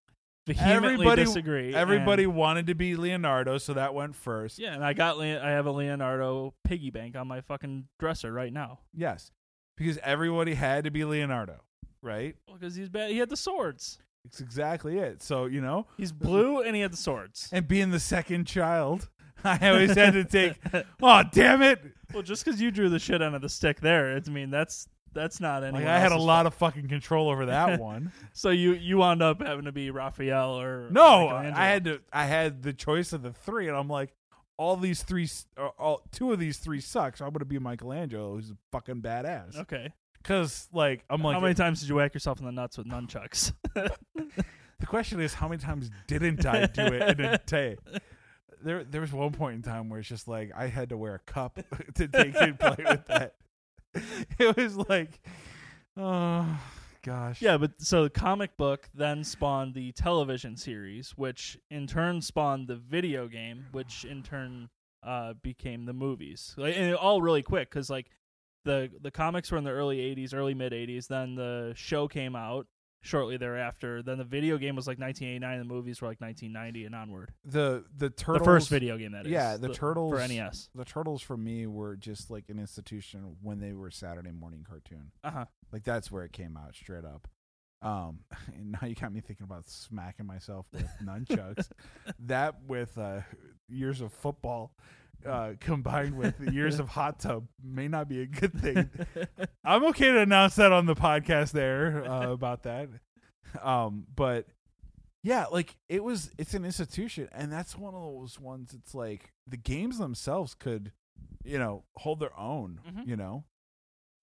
vehemently 0.46 0.92
Everybody- 0.94 1.24
disagree. 1.24 1.74
Everybody 1.74 2.24
and- 2.24 2.34
wanted 2.34 2.66
to 2.68 2.74
be 2.74 2.96
Leonardo, 2.96 3.58
so 3.58 3.74
that 3.74 3.94
went 3.94 4.16
first. 4.16 4.58
yeah, 4.58 4.74
and 4.74 4.84
I 4.84 4.92
got 4.92 5.18
Le- 5.18 5.40
I 5.40 5.50
have 5.50 5.66
a 5.66 5.72
Leonardo 5.72 6.54
piggy 6.64 6.90
bank 6.90 7.16
on 7.16 7.28
my 7.28 7.40
fucking 7.40 7.88
dresser 7.98 8.32
right 8.32 8.52
now. 8.52 8.80
Yes. 8.94 9.30
Because 9.76 9.98
everybody 10.02 10.54
had 10.54 10.84
to 10.84 10.90
be 10.90 11.04
Leonardo, 11.04 11.60
right? 12.02 12.36
Because 12.52 12.74
he's 12.74 12.88
bad. 12.88 13.10
He 13.10 13.18
had 13.18 13.28
the 13.30 13.36
swords. 13.36 13.98
It's 14.24 14.40
exactly 14.40 14.98
it. 14.98 15.22
So, 15.22 15.46
you 15.46 15.60
know, 15.60 15.86
He's 15.96 16.12
blue 16.12 16.60
and 16.60 16.76
he 16.76 16.82
had 16.82 16.92
the 16.92 16.96
swords. 16.96 17.48
and 17.52 17.66
being 17.66 17.90
the 17.90 17.98
second 18.00 18.46
child, 18.46 19.08
I 19.44 19.70
always 19.70 19.94
had 19.96 20.12
to 20.12 20.24
take, 20.24 20.60
oh, 21.02 21.22
damn 21.32 21.62
it. 21.62 21.80
well, 22.12 22.22
just 22.22 22.44
because 22.44 22.60
you 22.60 22.70
drew 22.70 22.88
the 22.88 22.98
shit 23.00 23.20
out 23.22 23.34
of 23.34 23.42
the 23.42 23.48
stick 23.48 23.80
there, 23.80 24.16
it's 24.16 24.28
I 24.28 24.32
mean 24.32 24.50
that's 24.50 24.86
that's 25.14 25.40
not 25.40 25.62
anyone. 25.62 25.82
Like, 25.82 25.90
I 25.90 25.98
had 25.98 26.12
a 26.12 26.18
lot 26.18 26.46
of 26.46 26.54
fucking 26.54 26.88
control 26.88 27.30
over 27.30 27.46
that 27.46 27.80
one. 27.80 28.12
So 28.32 28.50
you 28.50 28.72
you 28.72 28.98
wound 28.98 29.22
up 29.22 29.42
having 29.42 29.64
to 29.66 29.72
be 29.72 29.90
Raphael 29.90 30.60
or 30.60 30.88
No. 30.90 31.28
I 31.28 31.66
had 31.66 31.84
to, 31.84 32.00
I 32.12 32.26
had 32.26 32.62
the 32.62 32.72
choice 32.72 33.12
of 33.12 33.22
the 33.22 33.32
three, 33.32 33.68
and 33.68 33.76
I'm 33.76 33.88
like, 33.88 34.14
all 34.56 34.76
these 34.76 35.02
three, 35.02 35.28
uh, 35.56 35.68
all 35.78 36.02
two 36.12 36.32
of 36.32 36.38
these 36.38 36.58
three 36.58 36.80
suck, 36.80 37.16
so 37.16 37.24
I'm 37.24 37.32
going 37.32 37.40
to 37.40 37.44
be 37.44 37.58
Michelangelo, 37.58 38.34
who's 38.34 38.50
a 38.50 38.56
fucking 38.70 39.02
badass. 39.02 39.56
Okay. 39.56 39.92
Because, 40.18 40.68
like, 40.72 41.04
I'm 41.10 41.20
like, 41.22 41.34
How 41.34 41.40
many 41.40 41.54
times 41.54 41.80
did 41.80 41.88
you 41.88 41.96
whack 41.96 42.14
yourself 42.14 42.38
in 42.38 42.46
the 42.46 42.52
nuts 42.52 42.78
with 42.78 42.86
nunchucks? 42.86 43.52
the 43.74 44.86
question 44.86 45.20
is, 45.20 45.34
how 45.34 45.48
many 45.48 45.60
times 45.60 45.90
didn't 46.06 46.46
I 46.46 46.66
do 46.66 46.82
it 46.82 47.18
in 47.18 47.24
a 47.24 47.38
day? 47.46 47.76
There, 48.62 48.84
there 48.84 49.00
was 49.00 49.12
one 49.12 49.32
point 49.32 49.56
in 49.56 49.62
time 49.62 49.88
where 49.88 49.98
it's 49.98 50.08
just 50.08 50.28
like 50.28 50.52
I 50.56 50.68
had 50.68 50.90
to 50.90 50.96
wear 50.96 51.16
a 51.16 51.18
cup 51.18 51.58
to 51.94 52.06
take 52.06 52.36
and 52.40 52.56
play 52.58 52.76
with 52.78 53.04
that. 53.06 53.34
It 54.38 54.56
was 54.56 54.76
like, 54.76 55.20
oh 55.96 56.58
gosh, 57.02 57.42
yeah, 57.42 57.58
but 57.58 57.72
so 57.80 58.04
the 58.04 58.10
comic 58.10 58.56
book 58.56 58.88
then 58.94 59.24
spawned 59.24 59.74
the 59.74 59.92
television 59.92 60.56
series, 60.56 61.10
which 61.16 61.58
in 61.70 61.86
turn 61.86 62.22
spawned 62.22 62.68
the 62.68 62.76
video 62.76 63.28
game, 63.28 63.66
which 63.72 64.04
in 64.04 64.22
turn 64.22 64.68
uh, 65.02 65.34
became 65.42 65.84
the 65.84 65.92
movies. 65.92 66.54
Like, 66.56 66.76
and 66.76 66.90
it 66.90 66.96
all 66.96 67.20
really 67.20 67.42
quick 67.42 67.70
because 67.70 67.90
like 67.90 68.10
the 68.64 68.90
the 69.00 69.10
comics 69.10 69.50
were 69.50 69.58
in 69.58 69.64
the 69.64 69.70
early 69.70 69.98
'80s, 69.98 70.34
early 70.34 70.54
mid 70.54 70.72
'80s. 70.72 71.08
Then 71.08 71.34
the 71.34 71.72
show 71.76 72.08
came 72.08 72.34
out 72.34 72.66
shortly 73.02 73.36
thereafter. 73.36 74.02
Then 74.02 74.16
the 74.16 74.24
video 74.24 74.56
game 74.56 74.74
was 74.74 74.86
like 74.86 74.98
1989. 74.98 75.58
The 75.58 75.64
movies 75.74 76.00
were 76.00 76.08
like 76.08 76.20
1990 76.20 76.86
and 76.86 76.94
onward. 76.94 77.32
the 77.44 77.84
the 77.96 78.08
turtles. 78.08 78.38
the 78.38 78.44
first 78.44 78.68
video 78.70 78.96
game 78.96 79.12
that 79.12 79.26
is. 79.26 79.32
yeah, 79.32 79.56
the 79.58 79.68
Turtles- 79.68 80.12
for 80.12 80.26
NES. 80.26 80.70
The 80.74 80.84
turtles 80.84 81.20
for 81.20 81.36
me 81.36 81.66
were 81.66 81.96
just 81.96 82.30
like 82.30 82.48
an 82.48 82.58
institution 82.58 83.36
when 83.42 83.58
they 83.60 83.72
were 83.72 83.90
Saturday 83.90 84.30
morning 84.30 84.64
cartoon. 84.66 85.10
Uh 85.22 85.30
huh. 85.30 85.44
Like 85.72 85.84
that's 85.84 86.10
where 86.10 86.24
it 86.24 86.32
came 86.32 86.56
out 86.56 86.74
straight 86.74 87.04
up. 87.04 87.28
Um, 87.82 88.20
and 88.54 88.72
now 88.72 88.86
you 88.86 88.94
got 88.94 89.12
me 89.12 89.20
thinking 89.20 89.44
about 89.44 89.68
smacking 89.68 90.26
myself 90.26 90.66
with 90.72 90.88
nunchucks. 91.04 91.68
that 92.20 92.54
with 92.66 92.96
uh, 92.96 93.20
years 93.68 94.00
of 94.00 94.12
football 94.12 94.72
uh, 95.26 95.52
combined 95.60 96.16
with 96.16 96.40
years 96.52 96.78
of 96.78 96.88
hot 96.88 97.20
tub 97.20 97.46
may 97.62 97.88
not 97.88 98.08
be 98.08 98.22
a 98.22 98.26
good 98.26 98.52
thing. 98.60 98.90
I'm 99.64 99.84
okay 99.86 100.10
to 100.12 100.20
announce 100.20 100.56
that 100.56 100.72
on 100.72 100.86
the 100.86 100.94
podcast 100.94 101.52
there 101.52 102.04
uh, 102.08 102.30
about 102.32 102.62
that. 102.64 102.88
Um, 103.62 104.06
but 104.14 104.46
yeah, 105.22 105.46
like 105.46 105.76
it 105.88 106.02
was, 106.02 106.30
it's 106.38 106.54
an 106.54 106.64
institution, 106.64 107.28
and 107.32 107.52
that's 107.52 107.76
one 107.76 107.94
of 107.94 108.00
those 108.02 108.40
ones. 108.40 108.74
It's 108.74 108.94
like 108.94 109.32
the 109.46 109.56
games 109.56 109.98
themselves 109.98 110.54
could, 110.54 110.92
you 111.44 111.58
know, 111.58 111.84
hold 111.96 112.20
their 112.20 112.36
own. 112.38 112.80
Mhm. 112.88 113.06
You 113.06 113.16
know, 113.16 113.44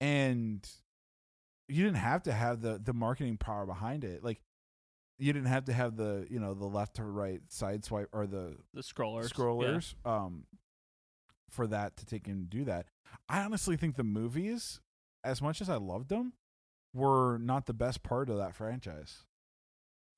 and 0.01 0.67
you 1.67 1.83
didn't 1.83 1.97
have 1.97 2.23
to 2.23 2.31
have 2.33 2.61
the 2.61 2.81
the 2.83 2.93
marketing 2.93 3.37
power 3.37 3.65
behind 3.65 4.03
it. 4.03 4.23
Like 4.23 4.41
you 5.19 5.31
didn't 5.33 5.47
have 5.49 5.65
to 5.65 5.73
have 5.73 5.95
the 5.95 6.25
you 6.29 6.39
know 6.39 6.53
the 6.53 6.65
left 6.65 6.95
to 6.95 7.03
right 7.03 7.41
side 7.49 7.85
swipe 7.85 8.09
or 8.11 8.25
the 8.25 8.57
the 8.73 8.81
scrollers. 8.81 9.31
scrollers 9.31 9.93
um 10.05 10.45
for 11.49 11.67
that 11.67 11.97
to 11.97 12.05
take 12.05 12.27
and 12.27 12.49
do 12.49 12.63
that. 12.65 12.87
I 13.27 13.41
honestly 13.43 13.75
think 13.77 13.95
the 13.95 14.03
movies, 14.03 14.79
as 15.23 15.41
much 15.41 15.61
as 15.61 15.69
I 15.69 15.75
loved 15.75 16.09
them, 16.09 16.33
were 16.93 17.37
not 17.37 17.65
the 17.65 17.73
best 17.73 18.03
part 18.03 18.29
of 18.29 18.37
that 18.37 18.55
franchise. 18.55 19.23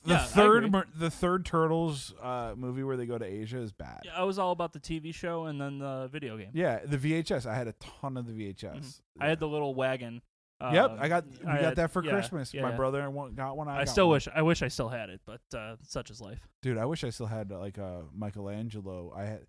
The 0.04 0.14
Yeah, 0.14 0.24
third, 0.26 0.74
the 0.96 1.12
third 1.12 1.46
Turtles 1.46 2.14
uh, 2.22 2.54
movie 2.58 2.84
where 2.84 2.98
they 2.98 3.06
go 3.06 3.18
to 3.20 3.26
Asia 3.26 3.60
is 3.60 3.72
bad. 3.72 4.02
Yeah, 4.06 4.14
I 4.20 4.24
was 4.24 4.40
all 4.40 4.52
about 4.52 4.74
the 4.74 4.80
TV 4.80 5.14
show 5.14 5.46
and 5.46 5.62
then 5.62 5.78
the 5.80 6.10
video 6.12 6.38
game. 6.38 6.50
Yeah, 6.54 6.80
the 6.84 6.98
VHS. 6.98 7.46
I 7.46 7.54
had 7.54 7.68
a 7.68 7.74
ton 7.74 8.18
of 8.18 8.26
the 8.26 8.34
VHS. 8.34 8.74
Mhm. 8.74 9.02
I 9.20 9.28
had 9.28 9.40
the 9.40 9.48
little 9.48 9.76
wagon. 9.76 10.22
Yep, 10.60 10.92
um, 10.92 10.98
I 11.00 11.08
got 11.08 11.26
we 11.28 11.38
I 11.48 11.54
got 11.56 11.62
had- 11.64 11.76
that 11.78 11.92
for 11.92 12.04
yeah, 12.04 12.12
Christmas. 12.12 12.54
yeah, 12.54 12.62
My 12.62 12.70
yeah. 12.70 12.76
brother 12.78 13.02
got 13.36 13.58
one. 13.58 13.68
I, 13.68 13.76
I 13.76 13.78
got 13.80 13.90
still 13.90 14.08
one. 14.08 14.14
wish 14.16 14.28
I 14.34 14.42
wish 14.44 14.62
I 14.62 14.68
still 14.68 14.90
had 14.90 15.10
it, 15.10 15.22
but 15.26 15.42
uh, 15.58 15.76
such 15.84 16.10
is 16.12 16.22
life. 16.22 16.48
dude. 16.62 16.78
I 16.78 16.86
wish 16.86 17.04
I 17.04 17.10
still 17.10 17.26
had 17.28 17.50
like 17.52 17.78
a 17.80 18.04
Michelangelo. 18.14 19.12
I 19.16 19.24
had 19.26 19.46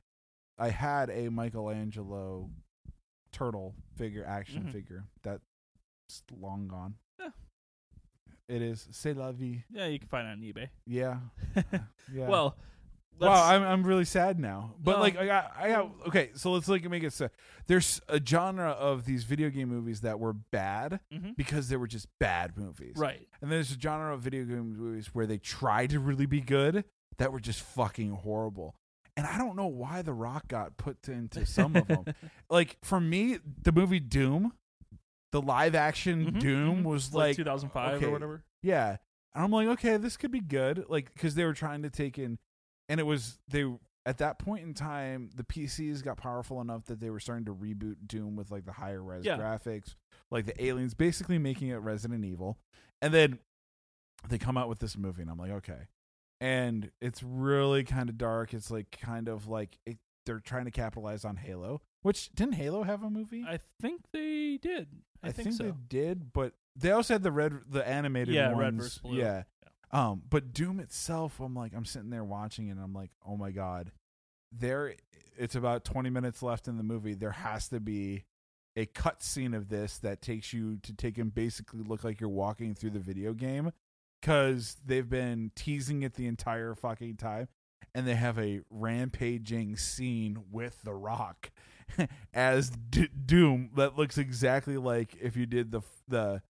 I 0.59 0.69
had 0.71 1.11
a 1.11 1.29
Michelangelo 1.31 2.51
turtle 3.33 3.75
figure, 3.97 4.25
action 4.27 4.65
Mhm. 4.65 4.73
figure 4.73 5.05
that's 5.23 5.43
long 6.37 6.69
gone. 6.69 6.97
Yeah. 7.19 7.31
It 8.49 8.61
is. 8.63 8.87
C'est 8.91 9.15
la 9.17 9.33
vie. 9.33 9.65
Yeah, 9.71 9.87
you 9.87 9.99
can 9.99 10.09
find 10.09 10.27
it 10.29 10.31
on 10.33 10.41
eBay. 10.41 10.69
Yeah. 10.87 11.21
Yeah. 12.13 12.29
Well, 12.29 12.57
Wow, 13.21 13.45
I'm 13.47 13.63
I'm 13.63 13.85
really 13.85 14.05
sad 14.07 14.41
now. 14.41 14.75
But 14.83 14.99
like 14.99 15.17
I 15.17 15.27
got 15.27 15.53
I 15.57 15.69
got 15.69 15.93
okay, 16.09 16.31
so 16.35 16.51
let's 16.53 16.67
like 16.67 16.83
make 16.91 17.05
it 17.05 17.13
so 17.13 17.29
there's 17.67 18.01
a 18.09 18.21
genre 18.25 18.71
of 18.71 19.05
these 19.05 19.23
video 19.25 19.49
game 19.51 19.69
movies 19.69 20.01
that 20.01 20.19
were 20.19 20.33
bad 20.33 20.99
Mhm. 21.13 21.37
because 21.37 21.69
they 21.69 21.77
were 21.77 21.87
just 21.87 22.09
bad 22.19 22.57
movies. 22.57 22.97
right. 22.97 23.29
And 23.41 23.53
there's 23.53 23.71
a 23.71 23.79
genre 23.79 24.13
of 24.15 24.23
video 24.23 24.45
game 24.45 24.77
movies 24.77 25.15
where 25.15 25.27
they 25.27 25.39
tried 25.39 25.91
to 25.91 26.01
really 26.01 26.27
be 26.27 26.41
good 26.41 26.85
that 27.19 27.33
were 27.33 27.39
just 27.41 27.61
fucking 27.61 28.11
horrible. 28.11 28.75
And 29.17 29.27
I 29.27 29.37
don't 29.39 29.57
know 29.57 29.67
why 29.67 30.03
The 30.03 30.13
Rock 30.15 30.49
got 30.49 30.77
put 30.79 31.07
into 31.09 31.45
some 31.47 31.77
of 31.77 31.87
them. 31.87 32.05
Like 32.51 32.79
for 32.83 33.01
me, 33.01 33.39
the 33.63 33.73
movie 33.73 34.01
Doom, 34.01 34.53
the 35.33 35.41
live 35.43 35.75
action 35.75 36.33
Mhm, 36.33 36.41
Doom 36.41 36.77
mhm. 36.83 36.85
was 36.85 37.13
like 37.15 37.29
like 37.31 37.37
2005 37.37 37.95
okay. 37.95 38.07
or 38.07 38.11
whatever. 38.11 38.45
yeah. 38.63 38.97
And 39.35 39.43
I'm 39.45 39.51
like, 39.51 39.69
okay, 39.69 39.97
this 39.97 40.19
could 40.19 40.31
be 40.31 40.41
good. 40.41 40.85
Like, 40.91 41.13
because 41.15 41.35
they 41.35 41.45
were 41.45 41.55
trying 41.55 41.83
to 41.85 41.91
take 41.91 42.19
in, 42.19 42.39
and 42.91 43.01
it 43.01 43.05
was, 43.05 43.39
they, 43.49 43.65
at 44.05 44.19
that 44.19 44.39
point 44.39 44.63
in 44.63 44.75
time, 44.75 45.31
the 45.35 45.43
PCs 45.45 46.03
got 46.05 46.19
powerful 46.19 46.61
enough 46.61 46.85
that 46.87 47.01
they 47.01 47.09
were 47.09 47.19
starting 47.21 47.47
to 47.47 47.55
reboot 47.55 47.97
Doom 48.07 48.37
with 48.37 48.51
like 48.51 48.67
the 48.67 48.73
higher 48.73 49.03
res 49.03 49.25
Yeah. 49.25 49.39
graphics, 49.39 49.95
like 50.31 50.45
the 50.45 50.63
aliens, 50.63 50.93
basically 50.93 51.39
making 51.39 51.69
it 51.69 51.77
Resident 51.77 52.25
Evil. 52.27 52.59
And 53.01 53.15
then 53.15 53.39
they 54.29 54.37
come 54.37 54.59
out 54.59 54.69
with 54.69 54.81
this 54.81 54.99
movie, 54.99 55.23
and 55.23 55.31
I'm 55.31 55.39
like, 55.39 55.53
okay. 55.53 55.87
And 56.43 56.91
it's 57.01 57.23
really 57.23 57.85
kind 57.85 58.09
of 58.09 58.19
dark. 58.19 58.53
It's 58.53 58.71
like 58.71 58.91
kind 59.01 59.29
of 59.29 59.47
like 59.47 59.79
it, 59.87 59.99
they're 60.27 60.41
trying 60.41 60.65
to 60.65 60.71
capitalize 60.71 61.25
on 61.25 61.37
Halo, 61.37 61.81
which 62.03 62.31
didn't 62.35 62.55
Halo 62.55 62.83
have 62.83 63.03
a 63.03 63.11
movie? 63.11 63.45
I 63.47 63.59
think 63.81 64.03
they 64.13 64.59
did. 64.61 64.89
I, 65.23 65.31
think, 65.31 65.53
so. 65.53 65.63
they 65.65 65.73
did, 65.89 66.33
but 66.33 66.55
they 66.75 66.91
also 66.91 67.15
had 67.15 67.23
the 67.23 67.31
red, 67.31 67.53
the 67.69 67.87
animated 67.87 68.35
Yeah, 68.35 68.49
ones. 68.49 68.59
red 68.59 68.75
versus 68.75 68.99
blue. 68.99 69.19
Yeah. 69.19 69.43
Um, 69.93 70.23
but 70.29 70.53
Doom 70.53 70.81
itself, 70.81 71.39
I'm 71.39 71.55
like, 71.55 71.73
I'm 71.77 71.85
sitting 71.85 72.11
there 72.11 72.25
watching 72.25 72.69
it, 72.69 72.73
and 72.73 72.81
I'm 72.81 72.95
like, 72.95 73.11
oh 73.27 73.37
my 73.37 73.51
god, 73.51 73.93
there. 74.51 74.95
It's 75.39 75.55
about 75.55 75.85
20 75.85 76.11
minutes 76.11 76.43
left 76.43 76.67
in 76.69 76.77
the 76.77 76.83
movie. 76.83 77.15
There 77.15 77.31
has 77.31 77.69
to 77.69 77.81
be 77.81 78.25
a 78.77 78.87
cut 78.87 79.23
scene 79.23 79.55
of 79.55 79.69
this 79.69 79.99
that 79.99 80.23
takes 80.23 80.53
you 80.53 80.79
to 80.83 80.95
take 80.95 81.17
him 81.17 81.31
basically 81.31 81.81
look 81.83 82.05
like 82.05 82.21
you're 82.21 82.29
walking 82.29 82.75
through 82.75 82.91
the 82.91 82.99
video 82.99 83.33
game, 83.33 83.71
because 84.23 84.77
they've 84.87 85.09
been 85.11 85.51
teasing 85.57 86.03
it 86.03 86.15
the 86.15 86.27
entire 86.27 86.75
fucking 86.75 87.17
time, 87.17 87.49
and 87.95 88.07
they 88.07 88.15
have 88.15 88.39
a 88.39 88.61
rampaging 88.71 89.77
scene 89.77 90.45
with 90.51 90.81
The 90.85 90.95
Rock 90.95 91.51
as 92.33 92.71
D- 92.71 93.09
Doom 93.27 93.71
that 93.77 93.99
looks 93.99 94.17
exactly 94.17 94.77
like 94.79 95.17
if 95.21 95.37
you 95.37 95.45
did 95.45 95.73
the 95.73 95.83
the 96.09 96.41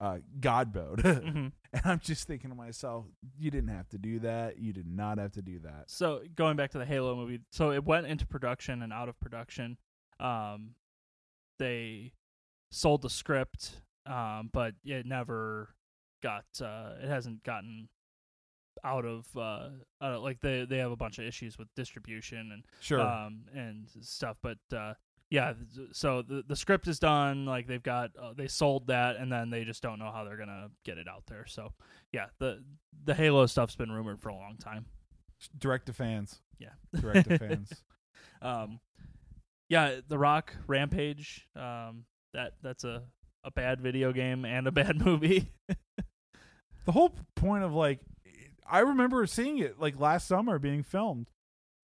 uh, 0.00 0.18
God 0.40 0.74
mode. 0.74 0.98
Mhm. 1.04 1.52
and 1.72 1.82
I'm 1.84 2.00
just 2.00 2.26
thinking 2.26 2.50
to 2.50 2.56
myself, 2.56 3.04
you 3.38 3.50
didn't 3.50 3.68
have 3.70 3.88
to 3.90 3.98
do 3.98 4.18
that. 4.20 4.58
You 4.58 4.72
did 4.72 4.86
not 4.86 5.18
have 5.18 5.32
to 5.32 5.42
do 5.42 5.60
that. 5.60 5.84
So 5.88 6.22
going 6.34 6.56
back 6.56 6.70
to 6.72 6.78
the 6.78 6.86
Halo 6.86 7.14
movie, 7.14 7.40
so 7.52 7.70
it 7.70 7.84
went 7.84 8.06
into 8.06 8.26
production 8.26 8.82
and 8.82 8.92
out 8.92 9.08
of 9.08 9.20
production. 9.20 9.76
Um, 10.18 10.70
they 11.58 12.12
sold 12.72 13.02
the 13.02 13.10
script, 13.10 13.82
um, 14.06 14.50
but 14.52 14.74
it 14.84 15.04
never 15.06 15.68
got. 16.20 16.44
Uh, 16.60 16.92
it 17.02 17.08
hasn't 17.08 17.42
gotten 17.44 17.88
out 18.84 19.04
of 19.04 19.26
uh, 19.36 19.68
uh, 20.00 20.18
like 20.20 20.40
they 20.40 20.64
they 20.64 20.78
have 20.78 20.90
a 20.90 20.96
bunch 20.96 21.18
of 21.18 21.24
issues 21.26 21.58
with 21.58 21.68
distribution 21.76 22.50
and 22.52 22.64
Sure. 22.80 23.00
um 23.00 23.40
and 23.54 23.86
stuff 24.00 24.38
but 24.42 24.56
uh 24.74 24.94
yeah 25.28 25.52
so 25.92 26.22
the 26.22 26.42
the 26.48 26.56
script 26.56 26.88
is 26.88 26.98
done 26.98 27.44
like 27.44 27.66
they've 27.66 27.82
got 27.82 28.10
uh, 28.18 28.32
they 28.34 28.46
sold 28.46 28.86
that 28.86 29.16
and 29.16 29.30
then 29.30 29.50
they 29.50 29.64
just 29.64 29.82
don't 29.82 29.98
know 29.98 30.10
how 30.10 30.24
they're 30.24 30.38
gonna 30.38 30.68
get 30.86 30.96
it 30.96 31.08
out 31.08 31.24
there 31.26 31.44
so 31.46 31.72
yeah 32.12 32.26
the 32.38 32.64
the 33.04 33.12
halo 33.12 33.44
stuff's 33.44 33.76
been 33.76 33.92
rumored 33.92 34.18
for 34.20 34.30
a 34.30 34.34
long 34.36 34.56
time 34.58 34.86
Direct 35.58 35.84
to 35.86 35.92
fans. 35.92 36.40
yeah 36.58 36.70
Direct 36.98 37.28
to 37.28 37.38
fans. 37.48 37.70
um 38.40 38.80
yeah 39.68 39.96
the 40.08 40.16
rock 40.16 40.54
rampage 40.68 41.46
um 41.54 42.04
that 42.32 42.52
that's 42.62 42.84
a 42.84 43.02
a 43.44 43.50
bad 43.50 43.80
video 43.82 44.10
game 44.12 44.46
and 44.46 44.66
a 44.66 44.72
bad 44.72 44.96
movie 45.04 45.52
The 46.86 46.92
whole 46.92 47.14
point 47.36 47.64
of 47.64 47.72
like, 47.72 48.00
I 48.68 48.80
remember 48.80 49.26
seeing 49.26 49.58
it 49.58 49.78
like 49.80 49.98
last 50.00 50.26
summer 50.28 50.58
being 50.58 50.82
filmed, 50.82 51.28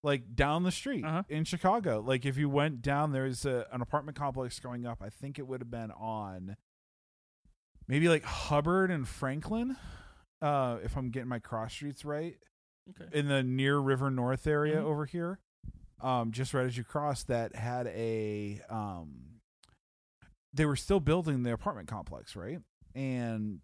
like 0.03 0.35
down 0.35 0.63
the 0.63 0.71
street 0.71 1.03
Uh-huh. 1.05 1.23
in 1.29 1.43
Chicago. 1.43 2.01
Like 2.05 2.25
if 2.25 2.37
you 2.37 2.49
went 2.49 2.81
down, 2.81 3.11
there's 3.11 3.45
a, 3.45 3.65
an 3.71 3.81
apartment 3.81 4.17
complex 4.17 4.59
going 4.59 4.85
up. 4.85 5.01
I 5.01 5.09
think 5.09 5.37
it 5.39 5.47
would 5.47 5.61
have 5.61 5.71
been 5.71 5.91
on 5.91 6.55
maybe 7.87 8.09
like 8.09 8.23
Hubbard 8.23 8.91
and 8.91 9.07
Franklin, 9.07 9.77
uh, 10.41 10.77
if 10.83 10.97
I'm 10.97 11.09
getting 11.09 11.29
my 11.29 11.39
cross 11.39 11.73
streets 11.73 12.03
right. 12.05 12.37
okay 12.89 13.09
in 13.17 13.27
the 13.27 13.43
near 13.43 13.77
River 13.79 14.09
North 14.11 14.45
area 14.47 14.77
Mhm. 14.77 14.83
over 14.83 15.05
here, 15.05 15.39
um, 16.01 16.31
just 16.31 16.53
right 16.53 16.65
as 16.65 16.77
you 16.77 16.83
cross, 16.83 17.23
that 17.23 17.55
had 17.55 17.87
a 17.87 18.61
um, 18.69 19.39
they 20.53 20.65
were 20.65 20.75
still 20.75 20.99
building 20.99 21.43
the 21.43 21.51
apartment 21.53 21.87
complex, 21.87 22.35
right? 22.35 22.59
And 22.95 23.59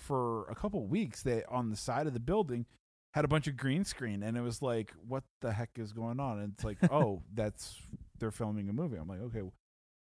for 0.00 0.46
a 0.50 0.54
couple 0.54 0.84
weeks, 0.86 1.22
they 1.22 1.44
on 1.44 1.70
the 1.70 1.76
side 1.76 2.06
of 2.06 2.14
the 2.14 2.20
building 2.20 2.66
had 3.14 3.24
a 3.24 3.28
bunch 3.28 3.46
of 3.48 3.56
green 3.56 3.84
screen, 3.84 4.22
and 4.22 4.36
it 4.36 4.40
was 4.40 4.62
like, 4.62 4.92
what 5.06 5.24
the 5.40 5.52
heck 5.52 5.70
is 5.76 5.92
going 5.92 6.20
on? 6.20 6.38
And 6.40 6.52
it's 6.54 6.64
like, 6.64 6.78
oh, 6.92 7.22
that's 7.34 7.76
they're 8.18 8.30
filming 8.30 8.68
a 8.68 8.72
movie. 8.72 8.96
I'm 8.96 9.08
like, 9.08 9.20
okay. 9.22 9.42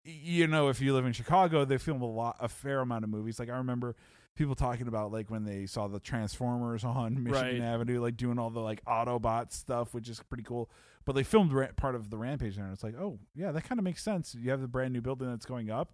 You 0.04 0.46
know, 0.46 0.68
if 0.68 0.80
you 0.80 0.94
live 0.94 1.04
in 1.04 1.12
Chicago, 1.12 1.64
they 1.64 1.76
film 1.76 2.00
a 2.00 2.06
lot, 2.10 2.36
a 2.40 2.48
fair 2.48 2.80
amount 2.80 3.04
of 3.04 3.10
movies. 3.10 3.38
Like 3.38 3.50
I 3.50 3.56
remember 3.56 3.96
people 4.34 4.54
talking 4.54 4.88
about 4.88 5.12
like 5.12 5.30
when 5.30 5.44
they 5.44 5.66
saw 5.66 5.88
the 5.88 6.00
Transformers 6.00 6.84
on 6.84 7.22
Michigan 7.24 7.60
Right. 7.60 7.68
Avenue, 7.68 8.00
like 8.00 8.16
doing 8.16 8.38
all 8.38 8.48
the 8.50 8.60
like 8.60 8.82
Autobot 8.86 9.52
stuff, 9.52 9.92
which 9.92 10.08
is 10.08 10.20
pretty 10.28 10.44
cool. 10.44 10.70
But 11.04 11.14
they 11.14 11.22
filmed 11.22 11.52
ra- 11.52 11.68
part 11.76 11.94
of 11.94 12.10
the 12.10 12.16
Rampage 12.18 12.56
there, 12.56 12.64
and 12.64 12.72
it's 12.72 12.82
like, 12.82 12.94
oh 12.98 13.18
yeah, 13.34 13.52
that 13.52 13.62
kind 13.64 13.78
of 13.78 13.84
makes 13.84 14.02
sense. 14.02 14.34
You 14.34 14.50
have 14.50 14.60
the 14.60 14.68
brand 14.68 14.92
new 14.92 15.00
building 15.00 15.28
that's 15.28 15.46
going 15.46 15.70
up. 15.70 15.92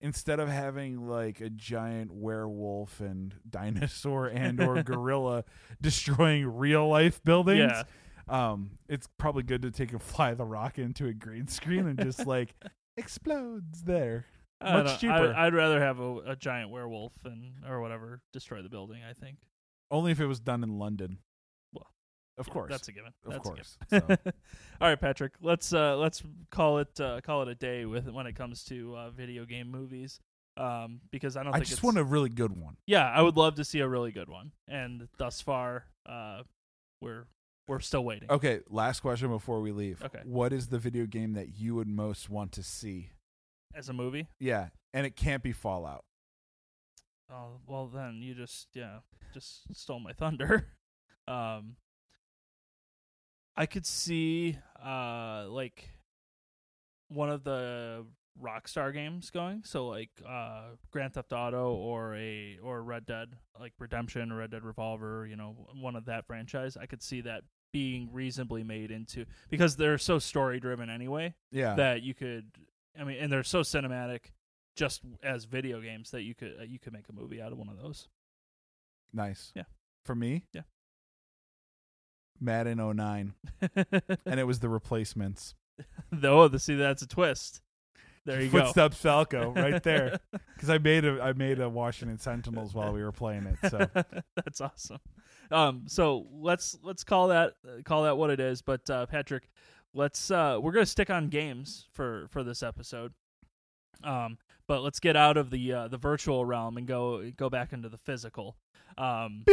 Instead 0.00 0.40
of 0.40 0.48
having 0.48 1.08
like 1.08 1.40
a 1.40 1.48
giant 1.48 2.12
werewolf 2.12 3.00
and 3.00 3.34
dinosaur 3.48 4.26
and 4.26 4.60
or 4.60 4.82
gorilla 4.82 5.44
destroying 5.80 6.46
real 6.46 6.88
life 6.88 7.22
buildings, 7.24 7.72
yeah 7.72 7.82
um, 8.28 8.78
it's 8.88 9.08
probably 9.18 9.42
good 9.42 9.62
to 9.62 9.70
take 9.70 9.92
and 9.92 10.02
fly 10.02 10.34
the 10.34 10.44
rock 10.44 10.78
into 10.78 11.06
a 11.06 11.12
green 11.12 11.46
screen 11.46 11.86
and 11.86 11.98
just 12.00 12.26
like 12.26 12.54
explodes 12.96 13.82
there. 13.82 14.26
I 14.60 14.82
Much 14.82 15.00
cheaper. 15.00 15.34
I, 15.36 15.46
I'd 15.46 15.54
rather 15.54 15.80
have 15.80 16.00
a, 16.00 16.18
a 16.18 16.36
giant 16.36 16.70
werewolf 16.70 17.12
and 17.24 17.52
or 17.68 17.80
whatever 17.80 18.22
destroy 18.32 18.62
the 18.62 18.68
building. 18.68 19.02
I 19.08 19.12
think. 19.12 19.38
Only 19.90 20.10
if 20.12 20.20
it 20.20 20.26
was 20.26 20.40
done 20.40 20.64
in 20.64 20.78
London. 20.78 21.18
Of 22.38 22.50
course, 22.50 22.70
that's 22.70 22.88
a 22.88 22.92
given. 22.92 23.12
of 23.24 23.32
That's 23.32 23.36
a 23.36 23.40
course. 23.40 23.78
given. 23.90 24.18
So, 24.24 24.30
All 24.80 24.88
right, 24.88 25.00
Patrick. 25.00 25.32
Let's 25.40 25.72
uh, 25.72 25.96
let's 25.96 26.22
call 26.50 26.78
it 26.78 27.00
uh, 27.00 27.20
call 27.22 27.42
it 27.42 27.48
a 27.48 27.54
day 27.54 27.84
with 27.86 28.08
when 28.10 28.26
it 28.26 28.34
comes 28.34 28.62
to 28.64 28.94
uh, 28.96 29.10
video 29.10 29.44
game 29.44 29.70
movies. 29.70 30.20
Um, 30.58 31.00
because 31.10 31.36
I 31.36 31.42
don't 31.42 31.54
I 31.54 31.60
just 31.60 31.82
want 31.82 31.98
a 31.98 32.04
really 32.04 32.30
good 32.30 32.56
one. 32.56 32.76
Yeah, 32.86 33.04
I 33.10 33.20
would 33.20 33.36
love 33.36 33.56
to 33.56 33.64
see 33.64 33.80
a 33.80 33.88
really 33.88 34.10
good 34.10 34.28
one. 34.28 34.52
And 34.68 35.08
thus 35.18 35.40
far, 35.40 35.84
uh, 36.06 36.42
we're 37.02 37.26
we're 37.68 37.80
still 37.80 38.04
waiting. 38.04 38.30
Okay, 38.30 38.60
last 38.70 39.00
question 39.00 39.28
before 39.28 39.60
we 39.60 39.72
leave. 39.72 40.02
Okay. 40.02 40.20
What 40.24 40.52
is 40.52 40.68
the 40.68 40.78
video 40.78 41.04
game 41.06 41.34
that 41.34 41.58
you 41.58 41.74
would 41.74 41.88
most 41.88 42.30
want 42.30 42.52
to 42.52 42.62
see? 42.62 43.10
As 43.74 43.88
a 43.90 43.92
movie. 43.92 44.28
Yeah, 44.40 44.68
and 44.94 45.04
it 45.04 45.16
can't 45.16 45.42
be 45.42 45.52
Fallout. 45.52 46.04
Oh 47.30 47.60
well, 47.66 47.86
then 47.86 48.20
you 48.22 48.34
just 48.34 48.68
yeah 48.74 48.98
just 49.34 49.62
stole 49.74 50.00
my 50.00 50.12
thunder. 50.12 50.68
um, 51.28 51.76
I 53.56 53.66
could 53.66 53.86
see 53.86 54.58
uh 54.84 55.46
like 55.48 55.88
one 57.08 57.30
of 57.30 57.44
the 57.44 58.04
Rockstar 58.42 58.92
games 58.92 59.30
going, 59.30 59.62
so 59.64 59.86
like 59.88 60.10
uh 60.28 60.62
Grand 60.90 61.14
Theft 61.14 61.32
Auto 61.32 61.72
or 61.72 62.14
a 62.16 62.58
or 62.62 62.82
Red 62.82 63.06
Dead, 63.06 63.34
like 63.58 63.72
Redemption 63.78 64.30
or 64.30 64.36
Red 64.38 64.50
Dead 64.50 64.62
Revolver, 64.64 65.26
you 65.26 65.36
know, 65.36 65.68
one 65.80 65.96
of 65.96 66.04
that 66.06 66.26
franchise. 66.26 66.76
I 66.76 66.86
could 66.86 67.02
see 67.02 67.22
that 67.22 67.44
being 67.72 68.08
reasonably 68.12 68.62
made 68.62 68.90
into 68.90 69.24
because 69.50 69.76
they're 69.76 69.98
so 69.98 70.18
story 70.18 70.58
driven 70.60 70.88
anyway 70.88 71.34
Yeah. 71.50 71.74
that 71.74 72.02
you 72.02 72.14
could 72.14 72.46
I 72.98 73.04
mean 73.04 73.18
and 73.18 73.30
they're 73.32 73.42
so 73.42 73.60
cinematic 73.60 74.32
just 74.76 75.02
as 75.22 75.44
video 75.44 75.80
games 75.80 76.10
that 76.10 76.22
you 76.22 76.34
could 76.34 76.54
uh, 76.60 76.64
you 76.64 76.78
could 76.78 76.92
make 76.92 77.08
a 77.08 77.12
movie 77.12 77.40
out 77.40 77.52
of 77.52 77.58
one 77.58 77.68
of 77.68 77.80
those. 77.80 78.08
nice. 79.12 79.52
Yeah. 79.54 79.64
For 80.04 80.14
me? 80.14 80.44
Yeah. 80.52 80.62
Madden 82.40 82.78
09, 82.78 83.34
and 84.26 84.40
it 84.40 84.46
was 84.46 84.60
the 84.60 84.68
replacements. 84.68 85.54
Though, 86.12 86.48
the 86.48 86.58
see 86.58 86.74
that's 86.74 87.02
a 87.02 87.06
twist. 87.06 87.60
There 88.24 88.40
you 88.40 88.50
go. 88.50 88.62
Footsteps 88.62 88.96
Falco 88.96 89.52
right 89.52 89.82
there. 89.82 90.18
Because 90.56 90.70
I 90.70 90.78
made 90.78 91.04
a 91.04 91.20
I 91.22 91.34
made 91.34 91.60
a 91.60 91.68
Washington 91.68 92.18
Sentinels 92.18 92.72
while 92.72 92.90
we 92.90 93.02
were 93.02 93.12
playing 93.12 93.44
it. 93.44 93.70
So 93.70 93.86
That's 94.34 94.62
awesome. 94.62 95.00
Um, 95.50 95.82
so 95.86 96.26
let's 96.32 96.78
let's 96.82 97.04
call 97.04 97.28
that 97.28 97.52
call 97.84 98.04
that 98.04 98.16
what 98.16 98.30
it 98.30 98.40
is. 98.40 98.62
But 98.62 98.88
uh, 98.88 99.04
Patrick, 99.04 99.50
let's 99.92 100.30
uh, 100.30 100.58
we're 100.62 100.72
gonna 100.72 100.86
stick 100.86 101.10
on 101.10 101.28
games 101.28 101.88
for 101.92 102.26
for 102.30 102.42
this 102.42 102.62
episode. 102.62 103.12
Um, 104.02 104.38
but 104.66 104.82
let's 104.82 104.98
get 104.98 105.14
out 105.14 105.36
of 105.36 105.50
the 105.50 105.72
uh, 105.72 105.88
the 105.88 105.98
virtual 105.98 106.46
realm 106.46 106.78
and 106.78 106.86
go 106.86 107.30
go 107.36 107.50
back 107.50 107.74
into 107.74 107.90
the 107.90 107.98
physical. 107.98 108.56
Um, 108.96 109.44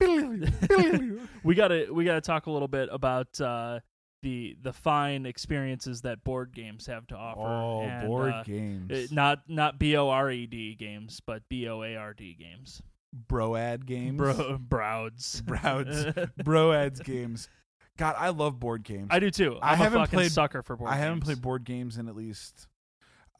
we 0.00 1.54
gotta 1.54 1.86
we 1.92 2.04
gotta 2.04 2.20
talk 2.20 2.46
a 2.46 2.50
little 2.50 2.68
bit 2.68 2.88
about 2.92 3.40
uh, 3.40 3.80
the 4.22 4.56
the 4.62 4.72
fine 4.72 5.26
experiences 5.26 6.02
that 6.02 6.22
board 6.24 6.52
games 6.54 6.86
have 6.86 7.06
to 7.08 7.16
offer. 7.16 7.40
oh, 7.40 7.82
and, 7.82 8.06
board 8.06 8.32
uh, 8.32 8.42
games, 8.44 8.90
uh, 8.92 9.06
not 9.14 9.42
not 9.48 9.78
B 9.78 9.96
O 9.96 10.08
R 10.08 10.30
E 10.30 10.46
D 10.46 10.74
games, 10.74 11.20
but 11.24 11.42
B 11.48 11.68
O 11.68 11.82
A 11.82 11.96
R 11.96 12.14
D 12.14 12.34
games. 12.38 12.82
broad 13.12 13.86
games, 13.86 14.18
Bro, 14.18 14.58
browds. 14.60 15.40
Browds. 15.46 16.06
broads 16.44 17.00
games. 17.00 17.48
God, 17.96 18.14
I 18.16 18.28
love 18.28 18.60
board 18.60 18.84
games. 18.84 19.08
I 19.10 19.18
do 19.18 19.30
too. 19.30 19.58
I 19.60 19.70
I'm 19.72 19.74
a 19.74 19.76
haven't 19.84 20.00
fucking 20.00 20.16
played- 20.16 20.32
sucker 20.32 20.62
for 20.62 20.76
board 20.76 20.90
I 20.90 20.96
haven't 20.96 21.20
played 21.20 21.42
board 21.42 21.64
games 21.64 21.98
in 21.98 22.08
at 22.08 22.14
least. 22.14 22.68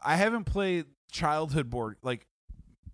I 0.03 0.17
haven't 0.17 0.45
played 0.45 0.87
childhood 1.13 1.71
board 1.71 1.97
like 2.03 2.27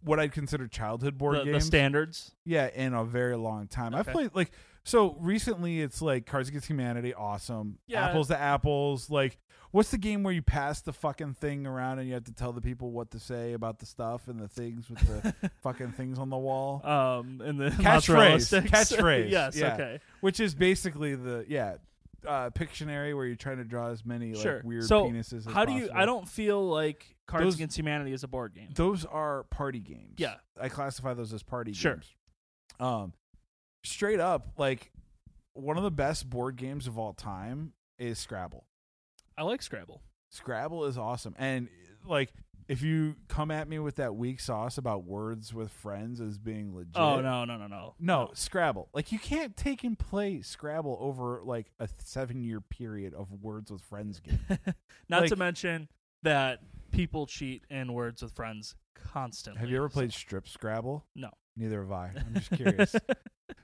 what 0.04 0.20
I'd 0.20 0.32
consider 0.32 0.68
childhood 0.68 1.18
board 1.18 1.46
the, 1.46 1.52
the 1.52 1.60
standards. 1.60 2.32
Yeah, 2.44 2.68
in 2.72 2.94
a 2.94 3.04
very 3.04 3.36
long 3.36 3.66
time. 3.66 3.94
I've 3.94 4.06
played 4.06 4.30
like 4.34 4.50
so 4.84 5.16
recently. 5.18 5.80
It's 5.80 6.00
like 6.02 6.26
Cards 6.26 6.48
Against 6.48 6.68
Humanity, 6.68 7.14
awesome. 7.14 7.78
Yeah. 7.86 8.06
Apples 8.08 8.28
to 8.28 8.38
apples. 8.38 9.08
Like, 9.10 9.38
what's 9.70 9.90
the 9.90 9.98
game 9.98 10.22
where 10.22 10.32
you 10.32 10.42
pass 10.42 10.82
the 10.82 10.92
fucking 10.92 11.34
thing 11.34 11.66
around 11.66 11.98
and 11.98 12.06
you 12.08 12.14
have 12.14 12.24
to 12.24 12.32
tell 12.34 12.52
the 12.52 12.60
people 12.60 12.90
what 12.90 13.10
to 13.12 13.18
say 13.18 13.54
about 13.54 13.78
the 13.78 13.86
stuff 13.86 14.28
and 14.28 14.38
the 14.38 14.48
things 14.48 14.88
with 14.90 15.00
the 15.00 15.50
fucking 15.62 15.92
things 15.92 16.18
on 16.18 16.28
the 16.30 16.36
wall, 16.36 16.84
Um, 16.86 17.40
and 17.44 17.58
the 17.58 17.70
Catchphrase. 17.70 18.62
Catchphrase. 18.68 19.30
yes. 19.30 19.56
Yeah. 19.56 19.74
Okay. 19.74 20.00
which 20.20 20.38
is 20.38 20.54
basically 20.54 21.14
the 21.14 21.44
yeah. 21.48 21.76
Uh, 22.26 22.50
Pictionary, 22.50 23.14
where 23.14 23.26
you're 23.26 23.36
trying 23.36 23.58
to 23.58 23.64
draw 23.64 23.90
as 23.90 24.04
many 24.04 24.32
like 24.32 24.42
Sure. 24.42 24.60
weird 24.64 24.84
So, 24.84 25.06
penises. 25.08 25.46
As 25.46 25.52
How 25.52 25.64
do 25.64 25.72
you? 25.72 25.80
possible. 25.82 26.00
I 26.00 26.06
don't 26.06 26.28
feel 26.28 26.66
like 26.68 27.16
Cards 27.26 27.44
Those- 27.44 27.54
Against 27.56 27.76
Humanity 27.78 28.12
is 28.12 28.22
a 28.24 28.28
board 28.28 28.54
game. 28.54 28.70
Those 28.74 29.04
are 29.04 29.44
party 29.44 29.80
games. 29.80 30.14
Yeah. 30.18 30.36
I 30.60 30.68
classify 30.68 31.14
those 31.14 31.32
as 31.32 31.42
party 31.42 31.72
Sure. 31.72 31.94
games. 31.94 32.14
Um, 32.80 33.12
straight 33.84 34.20
up, 34.20 34.52
like 34.58 34.92
one 35.52 35.76
of 35.76 35.82
the 35.84 35.90
best 35.90 36.28
board 36.28 36.56
games 36.56 36.86
of 36.86 36.98
all 36.98 37.12
time 37.14 37.72
is 37.98 38.18
Scrabble. 38.18 38.64
I 39.38 39.42
like 39.42 39.62
Scrabble. 39.62 40.02
Scrabble 40.30 40.84
is 40.86 40.98
awesome, 40.98 41.34
and 41.38 41.68
like 42.04 42.32
if 42.68 42.82
you 42.82 43.16
come 43.28 43.50
at 43.50 43.68
me 43.68 43.78
with 43.78 43.96
that 43.96 44.14
weak 44.14 44.40
sauce 44.40 44.78
about 44.78 45.04
words 45.04 45.52
with 45.52 45.70
friends 45.70 46.20
as 46.20 46.38
being 46.38 46.74
legit, 46.74 46.92
Oh 46.96 47.20
no 47.20 47.44
no 47.44 47.56
no 47.56 47.66
no 47.66 47.94
no 48.00 48.30
Scrabble. 48.34 48.88
Like 48.94 49.12
you 49.12 49.18
can't 49.18 49.56
take 49.56 49.84
and 49.84 49.98
play 49.98 50.40
Scrabble 50.42 50.96
over 51.00 51.40
like 51.44 51.70
a 51.78 51.88
seven 52.04 52.42
year 52.42 52.60
period 52.60 53.14
of 53.14 53.30
words 53.42 53.70
with 53.70 53.82
friends 53.82 54.20
game. 54.20 54.38
Not 55.08 55.22
Like- 55.22 55.30
to 55.30 55.36
mention 55.36 55.88
that 56.22 56.60
people 56.90 57.26
cheat 57.26 57.64
in 57.68 57.92
Words 57.92 58.22
with 58.22 58.32
Friends 58.32 58.76
constantly. 58.94 59.60
have 59.60 59.68
you 59.68 59.76
ever 59.76 59.88
played 59.90 60.12
Strip 60.12 60.48
Scrabble? 60.48 61.04
No. 61.14 61.28
Neither 61.56 61.82
have 61.82 61.92
I. 61.92 62.12
I'm 62.16 62.34
just 62.34 62.50
curious. 62.52 62.94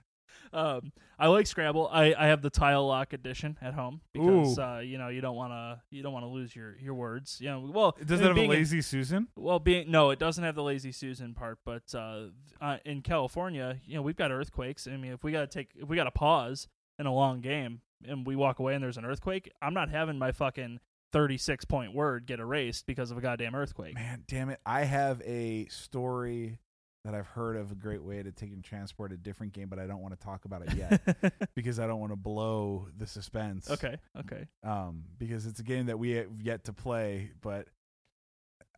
um, 0.52 0.92
I 1.18 1.28
like 1.28 1.46
Scrabble. 1.46 1.88
I, 1.92 2.14
I 2.18 2.26
have 2.26 2.42
the 2.42 2.50
tile 2.50 2.86
lock 2.86 3.12
edition 3.12 3.56
at 3.60 3.74
home 3.74 4.00
because 4.12 4.58
uh, 4.58 4.80
you 4.84 4.98
know 4.98 5.08
you 5.08 5.20
don't 5.20 5.36
want 5.36 5.52
to 5.52 5.80
you 5.90 6.02
don't 6.02 6.12
want 6.12 6.24
to 6.24 6.28
lose 6.28 6.54
your, 6.56 6.76
your 6.78 6.94
words. 6.94 7.38
You 7.40 7.48
know, 7.50 7.70
well, 7.72 7.96
Does 8.04 8.20
it 8.20 8.24
have 8.24 8.32
a 8.32 8.34
being 8.34 8.50
in- 8.50 8.56
lazy 8.56 8.82
Susan? 8.82 9.28
Well, 9.36 9.58
being 9.58 9.90
no, 9.90 10.10
it 10.10 10.18
doesn't 10.18 10.42
have 10.42 10.54
the 10.54 10.62
lazy 10.62 10.92
Susan 10.92 11.34
part, 11.34 11.58
but 11.64 11.94
uh, 11.94 12.26
uh, 12.60 12.78
in 12.84 13.02
California, 13.02 13.78
you 13.84 13.94
know, 13.96 14.02
we've 14.02 14.16
got 14.16 14.30
earthquakes. 14.30 14.86
I 14.86 14.96
mean, 14.96 15.12
if 15.12 15.22
we 15.22 15.32
got 15.32 15.40
to 15.40 15.46
take, 15.46 15.70
if 15.76 15.88
we 15.88 15.96
got 15.96 16.04
to 16.04 16.10
pause 16.10 16.68
in 16.98 17.06
a 17.06 17.14
long 17.14 17.40
game 17.40 17.80
and 18.06 18.26
we 18.26 18.34
walk 18.34 18.58
away 18.58 18.74
and 18.74 18.82
there's 18.82 18.96
an 18.96 19.04
earthquake, 19.04 19.50
I'm 19.60 19.74
not 19.74 19.90
having 19.90 20.18
my 20.18 20.32
fucking 20.32 20.80
36 21.12 21.64
point 21.64 21.94
word 21.94 22.26
get 22.26 22.40
erased 22.40 22.86
because 22.86 23.10
of 23.10 23.18
a 23.18 23.20
goddamn 23.20 23.54
earthquake. 23.54 23.94
Man, 23.94 24.24
damn 24.26 24.48
it. 24.50 24.60
I 24.64 24.84
have 24.84 25.20
a 25.22 25.66
story 25.66 26.58
that 27.04 27.14
I've 27.14 27.26
heard 27.26 27.56
of 27.56 27.72
a 27.72 27.74
great 27.74 28.02
way 28.02 28.22
to 28.22 28.30
take 28.30 28.52
and 28.52 28.62
transport 28.62 29.10
a 29.12 29.16
different 29.16 29.52
game, 29.54 29.68
but 29.68 29.78
I 29.78 29.86
don't 29.86 30.00
want 30.02 30.18
to 30.18 30.22
talk 30.24 30.44
about 30.44 30.62
it 30.62 30.74
yet 30.76 31.32
because 31.54 31.80
I 31.80 31.86
don't 31.86 31.98
want 32.00 32.12
to 32.12 32.16
blow 32.16 32.88
the 32.96 33.06
suspense. 33.06 33.70
okay, 33.70 33.96
okay. 34.18 34.46
Um, 34.62 35.04
because 35.18 35.46
it's 35.46 35.60
a 35.60 35.62
game 35.64 35.86
that 35.86 35.98
we 35.98 36.10
have 36.12 36.26
yet 36.42 36.64
to 36.64 36.72
play, 36.74 37.30
but 37.40 37.68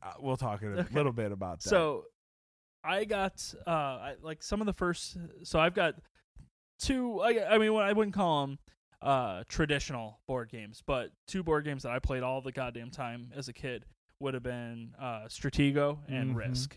uh, 0.03 0.13
we'll 0.21 0.37
talk 0.37 0.63
a 0.63 0.67
Okay. 0.67 0.95
little 0.95 1.13
bit 1.13 1.33
about 1.33 1.61
that. 1.63 1.69
So 1.69 2.05
I 2.85 3.05
got 3.05 3.55
uh 3.67 3.71
I, 3.71 4.15
like 4.23 4.43
some 4.43 4.61
of 4.61 4.67
the 4.67 4.73
first 4.73 5.17
so 5.45 5.59
I've 5.61 5.75
got 5.75 5.95
two 6.81 7.21
I 7.21 7.55
I 7.55 7.59
mean 7.59 7.75
I 7.77 7.93
wouldn't 7.93 8.15
call 8.15 8.47
them 8.47 8.59
uh 9.01 9.43
traditional 9.49 10.21
board 10.27 10.49
games, 10.49 10.83
but 10.87 11.11
two 11.29 11.43
board 11.43 11.65
games 11.65 11.83
that 11.85 11.93
I 11.93 11.99
played 11.99 12.23
all 12.23 12.41
the 12.41 12.53
goddamn 12.53 12.91
time 12.91 13.33
as 13.37 13.49
a 13.49 13.53
kid 13.53 13.85
would 14.21 14.35
have 14.35 14.43
been 14.45 14.95
uh 14.99 15.27
Stratego 15.29 15.99
and 16.09 16.35
Mhm. 16.35 16.37
Risk. 16.37 16.77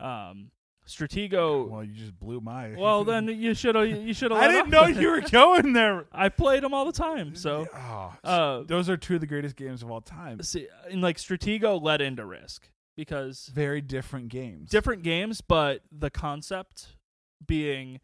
Um 0.00 0.50
Stratego 0.86 1.68
well, 1.70 1.84
you 1.84 1.94
just 1.94 2.18
blew 2.18 2.40
my. 2.40 2.74
Well, 2.76 3.04
then 3.04 3.28
you 3.40 3.54
should 3.54 3.74
have 3.74 3.86
you 3.86 4.12
should 4.12 4.30
have 4.30 4.40
I 4.42 4.48
didn't 4.48 4.70
know 4.70 4.86
you 4.86 5.10
were 5.10 5.20
going 5.20 5.72
there. 5.72 6.06
I 6.12 6.28
played 6.28 6.62
them 6.62 6.74
all 6.74 6.84
the 6.84 6.92
time. 6.92 7.34
So 7.36 7.66
oh, 7.74 8.14
uh 8.24 8.62
those 8.66 8.88
are 8.90 8.96
two 8.96 9.14
of 9.14 9.20
the 9.20 9.26
greatest 9.26 9.56
games 9.56 9.82
of 9.82 9.90
all 9.90 10.00
time. 10.00 10.42
see 10.42 10.66
and 10.90 11.00
like 11.00 11.18
Stratego 11.18 11.80
led 11.80 12.00
into 12.00 12.24
Risk 12.26 12.68
because 12.96 13.50
Very 13.54 13.80
different 13.80 14.28
games. 14.28 14.70
different 14.70 15.02
games, 15.02 15.40
but 15.40 15.82
the 15.90 16.10
concept 16.10 16.96
being 17.46 18.00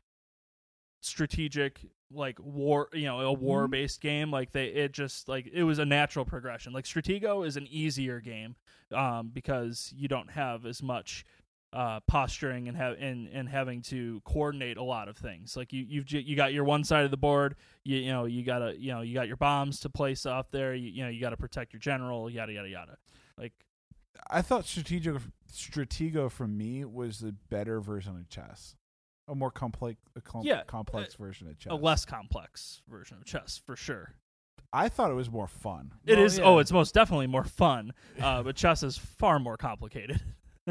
strategic, 1.00 1.80
like 2.10 2.38
war, 2.40 2.88
you 2.92 3.04
know, 3.04 3.20
a 3.20 3.32
war 3.32 3.68
based 3.68 4.00
game. 4.00 4.30
Like 4.30 4.52
they, 4.52 4.66
it 4.66 4.92
just 4.92 5.28
like 5.28 5.48
it 5.52 5.64
was 5.64 5.78
a 5.78 5.84
natural 5.84 6.24
progression. 6.24 6.72
Like 6.72 6.84
Stratego 6.84 7.46
is 7.46 7.56
an 7.56 7.66
easier 7.70 8.20
game, 8.20 8.56
um, 8.94 9.30
because 9.32 9.92
you 9.96 10.08
don't 10.08 10.30
have 10.30 10.64
as 10.66 10.82
much 10.82 11.24
uh 11.72 12.00
posturing 12.06 12.66
and 12.68 12.76
have 12.76 12.96
and 12.98 13.28
and 13.28 13.46
having 13.48 13.82
to 13.82 14.22
coordinate 14.24 14.78
a 14.78 14.82
lot 14.82 15.06
of 15.08 15.16
things 15.18 15.54
like 15.54 15.70
you 15.72 15.84
you've 15.86 16.10
you 16.10 16.34
got 16.34 16.52
your 16.54 16.64
one 16.64 16.82
side 16.82 17.04
of 17.04 17.10
the 17.10 17.16
board 17.18 17.54
you 17.84 17.98
you 17.98 18.10
know 18.10 18.24
you 18.24 18.42
got 18.42 18.60
to 18.60 18.74
you 18.80 18.90
know 18.90 19.02
you 19.02 19.12
got 19.12 19.26
your 19.28 19.36
bombs 19.36 19.78
to 19.80 19.90
place 19.90 20.24
off 20.24 20.50
there 20.50 20.74
you, 20.74 20.88
you 20.90 21.02
know 21.02 21.10
you 21.10 21.20
got 21.20 21.30
to 21.30 21.36
protect 21.36 21.74
your 21.74 21.80
general 21.80 22.30
yada 22.30 22.52
yada 22.54 22.68
yada 22.70 22.96
like 23.36 23.52
I 24.30 24.40
thought 24.42 24.64
Stratego 24.64 25.20
Stratego 25.52 26.30
for 26.30 26.46
me 26.48 26.84
was 26.86 27.20
the 27.20 27.32
better 27.50 27.80
version 27.80 28.16
of 28.16 28.28
chess, 28.28 28.74
a 29.28 29.34
more 29.34 29.50
complex, 29.50 29.96
a 30.16 30.20
com- 30.20 30.42
Yeah, 30.44 30.64
complex 30.64 31.14
version 31.14 31.48
of 31.48 31.58
chess. 31.58 31.70
a 31.70 31.76
less 31.76 32.04
complex 32.04 32.82
version 32.88 33.18
of 33.18 33.24
chess 33.24 33.60
for 33.64 33.76
sure 33.76 34.14
I 34.72 34.88
thought 34.90 35.10
it 35.10 35.14
was 35.14 35.30
more 35.30 35.46
fun. 35.48 35.92
It 36.04 36.16
Well, 36.16 36.24
is. 36.26 36.38
yeah. 36.38 36.44
Oh, 36.44 36.58
it's 36.58 36.72
most 36.72 36.92
definitely 36.94 37.26
more 37.26 37.44
fun. 37.44 37.92
Uh, 38.20 38.42
but 38.42 38.54
chess 38.54 38.82
is 38.82 38.98
far 38.98 39.38
more 39.38 39.56
complicated. 39.56 40.20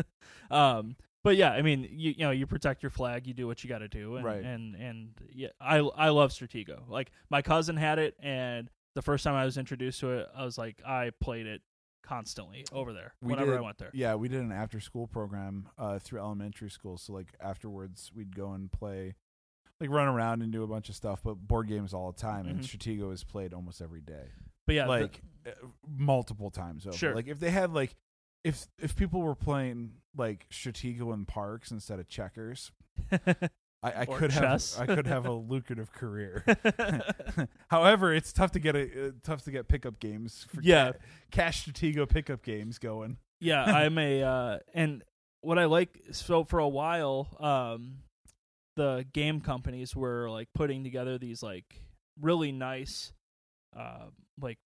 um, 0.52 0.96
but 1.24 1.36
yeah, 1.36 1.52
I 1.52 1.62
mean, 1.62 1.88
you 1.92 2.12
you 2.18 2.26
know, 2.26 2.32
you 2.32 2.48
protect 2.48 2.84
your 2.84 2.90
flag, 2.90 3.28
you 3.28 3.34
do 3.34 3.48
what 3.48 3.64
you 3.64 3.68
got 3.70 3.80
to 3.80 3.88
do, 3.88 4.16
and, 4.16 4.26
Right. 4.26 4.44
and 4.44 4.76
and 4.76 5.10
yeah, 5.34 5.50
I 5.60 5.78
I 5.80 6.10
love 6.10 6.32
Stratego. 6.32 6.88
Like 6.88 7.12
my 7.30 7.42
cousin 7.42 7.76
had 7.78 8.00
it, 8.00 8.16
and 8.22 8.70
the 8.96 9.02
first 9.02 9.24
time 9.24 9.36
I 9.36 9.46
was 9.46 9.58
introduced 9.58 10.00
to 10.02 10.12
it, 10.20 10.28
I 10.36 10.44
was 10.46 10.58
like, 10.58 10.82
I 10.86 11.12
played 11.20 11.46
it 11.48 11.62
constantly 12.04 12.66
over 12.72 12.94
there 12.94 13.14
We 13.22 13.32
whenever 13.34 13.52
did- 13.52 13.58
I 13.58 13.62
went 13.62 13.78
there. 13.78 13.92
yeah. 13.94 14.16
We 14.16 14.30
did 14.30 14.40
an 14.42 14.52
after 14.54 14.80
school 14.80 15.08
program 15.08 15.68
uh, 15.78 16.00
through 16.00 16.20
elementary 16.22 16.70
school, 16.70 16.98
so 16.98 17.12
like 17.14 17.28
afterwards 17.42 18.12
we'd 18.16 18.34
go 18.36 18.54
and 18.54 18.72
play, 18.72 19.16
like 19.82 19.90
run 19.90 20.08
around 20.08 20.42
and 20.42 20.52
do 20.52 20.64
a 20.64 20.68
bunch 20.68 20.88
of 20.88 20.96
stuff, 20.96 21.20
but 21.22 21.36
board 21.36 21.68
games 21.68 21.94
all 21.94 22.12
the 22.14 22.18
time. 22.22 22.48
And 22.48 22.62
Mhm. 22.62 22.64
Stratego 22.64 23.12
is 23.12 23.26
played 23.26 23.54
almost 23.54 23.82
every 23.82 24.02
day, 24.02 24.30
But 24.66 24.76
yeah, 24.76 24.86
like 24.88 25.22
uh, 25.46 25.52
multiple 25.86 26.50
times 26.50 26.88
over. 26.88 26.96
Sure. 26.96 27.14
Like 27.14 27.28
if 27.28 27.40
they 27.42 27.52
had 27.52 27.74
like. 27.74 27.96
If 28.44 28.68
if 28.80 28.96
people 28.96 29.22
were 29.22 29.36
playing 29.36 29.94
like 30.16 30.48
Stratego 30.50 31.14
in 31.14 31.26
parks 31.26 31.72
instead 31.72 32.00
of 32.00 32.08
checkers, 32.08 32.72
I, 33.12 33.48
I 33.84 34.06
could 34.06 34.32
chess. 34.32 34.76
have 34.78 34.90
I 34.90 34.96
could 34.96 35.08
have 35.08 35.26
a 35.26 35.32
lucrative 35.34 35.92
career. 35.92 36.44
However, 37.70 38.14
it's 38.14 38.32
tough 38.34 38.52
to 38.52 38.60
get 38.60 38.76
a 38.76 39.08
uh, 39.08 39.12
tough 39.24 39.44
to 39.44 39.52
get 39.52 39.68
pickup 39.68 40.00
games. 40.00 40.46
For 40.54 40.62
Yeah. 40.62 40.92
ca- 40.94 40.98
cash 41.32 41.66
Stratego 41.68 42.08
pickup 42.08 42.42
games 42.44 42.80
going. 42.80 43.18
yeah 43.40 43.64
i'm 43.64 43.98
a 44.00 44.24
uh 44.24 44.58
and 44.74 45.04
what 45.42 45.60
i 45.60 45.66
like 45.66 46.02
so 46.12 46.44
for 46.44 46.58
a 46.58 46.68
while 46.68 47.28
um 47.40 48.00
the 48.78 49.06
game 49.14 49.42
companies 49.42 49.96
were 49.96 50.28
like 50.28 50.48
putting 50.56 50.84
together 50.84 51.20
these 51.20 51.44
like 51.44 51.84
really 52.20 52.52
nice 52.52 53.14
uh 53.78 54.08
like 54.42 54.58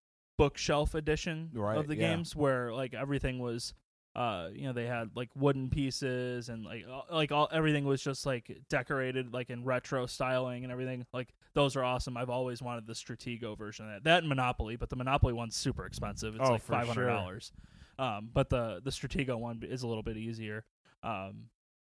bookshelf 0.41 0.95
edition 0.95 1.49
Right, 1.53 1.77
of 1.77 1.87
the 1.87 1.95
yeah. 1.95 2.09
games 2.15 2.35
where 2.35 2.73
like 2.73 2.93
everything 2.93 3.39
was 3.39 3.73
uh 4.15 4.49
you 4.53 4.65
know 4.65 4.73
they 4.73 4.87
had 4.87 5.11
like 5.15 5.29
wooden 5.35 5.69
pieces 5.69 6.49
and 6.49 6.65
like 6.65 6.83
all- 6.89 7.05
like 7.11 7.31
all 7.31 7.47
everything 7.51 7.85
was 7.85 8.01
just 8.03 8.25
like 8.25 8.51
decorated 8.69 9.33
like 9.33 9.49
in 9.49 9.63
retro 9.63 10.05
styling 10.05 10.63
and 10.63 10.71
everything. 10.71 11.05
Like 11.13 11.33
those 11.53 11.75
are 11.77 11.83
awesome. 11.83 12.17
I've 12.17 12.29
always 12.29 12.61
wanted 12.61 12.87
the 12.87 12.93
stratego 12.93 13.57
version 13.57 13.85
of 13.85 13.91
that. 13.93 14.03
That 14.03 14.19
and 14.19 14.29
monopoly 14.29 14.75
but 14.75 14.89
the 14.89 14.95
monopoly 14.97 15.31
one's 15.33 15.55
super 15.55 15.85
expensive. 15.85 16.35
It's 16.35 16.49
Oh, 16.49 16.53
like 16.53 16.61
for 16.61 16.73
$500 16.73 17.51
um 17.99 18.29
but 18.33 18.49
the 18.49 18.81
the 18.83 18.89
stratego 18.91 19.37
one 19.39 19.61
is 19.63 19.83
a 19.83 19.87
little 19.87 20.03
bit 20.03 20.17
easier 20.17 20.65
um 21.03 21.45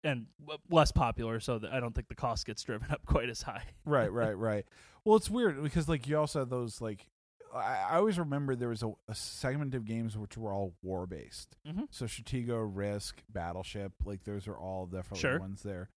and 0.04 0.26
w- 0.40 0.58
less 0.70 0.92
popular 0.92 1.40
so 1.40 1.58
that 1.58 1.72
i 1.72 1.80
don't 1.80 1.94
think 1.94 2.06
the 2.08 2.14
cost 2.14 2.46
gets 2.46 2.62
driven 2.62 2.88
up 2.92 3.04
quite 3.06 3.28
as 3.28 3.42
high. 3.42 3.64
Right, 3.84 4.12
right, 4.12 4.36
right. 4.38 4.64
Well, 5.04 5.16
it's 5.16 5.28
weird 5.30 5.62
because 5.62 5.88
like 5.88 6.06
you 6.08 6.16
also 6.18 6.38
have 6.40 6.48
those 6.48 6.80
like 6.80 7.08
I, 7.56 7.86
I 7.90 7.96
always 7.96 8.18
remember 8.18 8.54
there 8.56 8.68
was 8.68 8.82
a, 8.82 8.92
a 9.08 9.14
segment 9.14 9.74
of 9.74 9.84
games 9.84 10.16
which 10.16 10.36
were 10.36 10.52
all 10.52 10.74
war 10.82 11.06
based. 11.06 11.56
Mhm. 11.66 11.88
So 11.90 12.06
Stratego, 12.06 12.68
Risk, 12.72 13.22
Battleship, 13.30 13.92
like 14.04 14.24
those 14.24 14.46
are 14.48 14.56
all 14.56 14.86
definitely 14.86 15.20
Sure. 15.20 15.38
ones 15.40 15.62
there. 15.62 15.90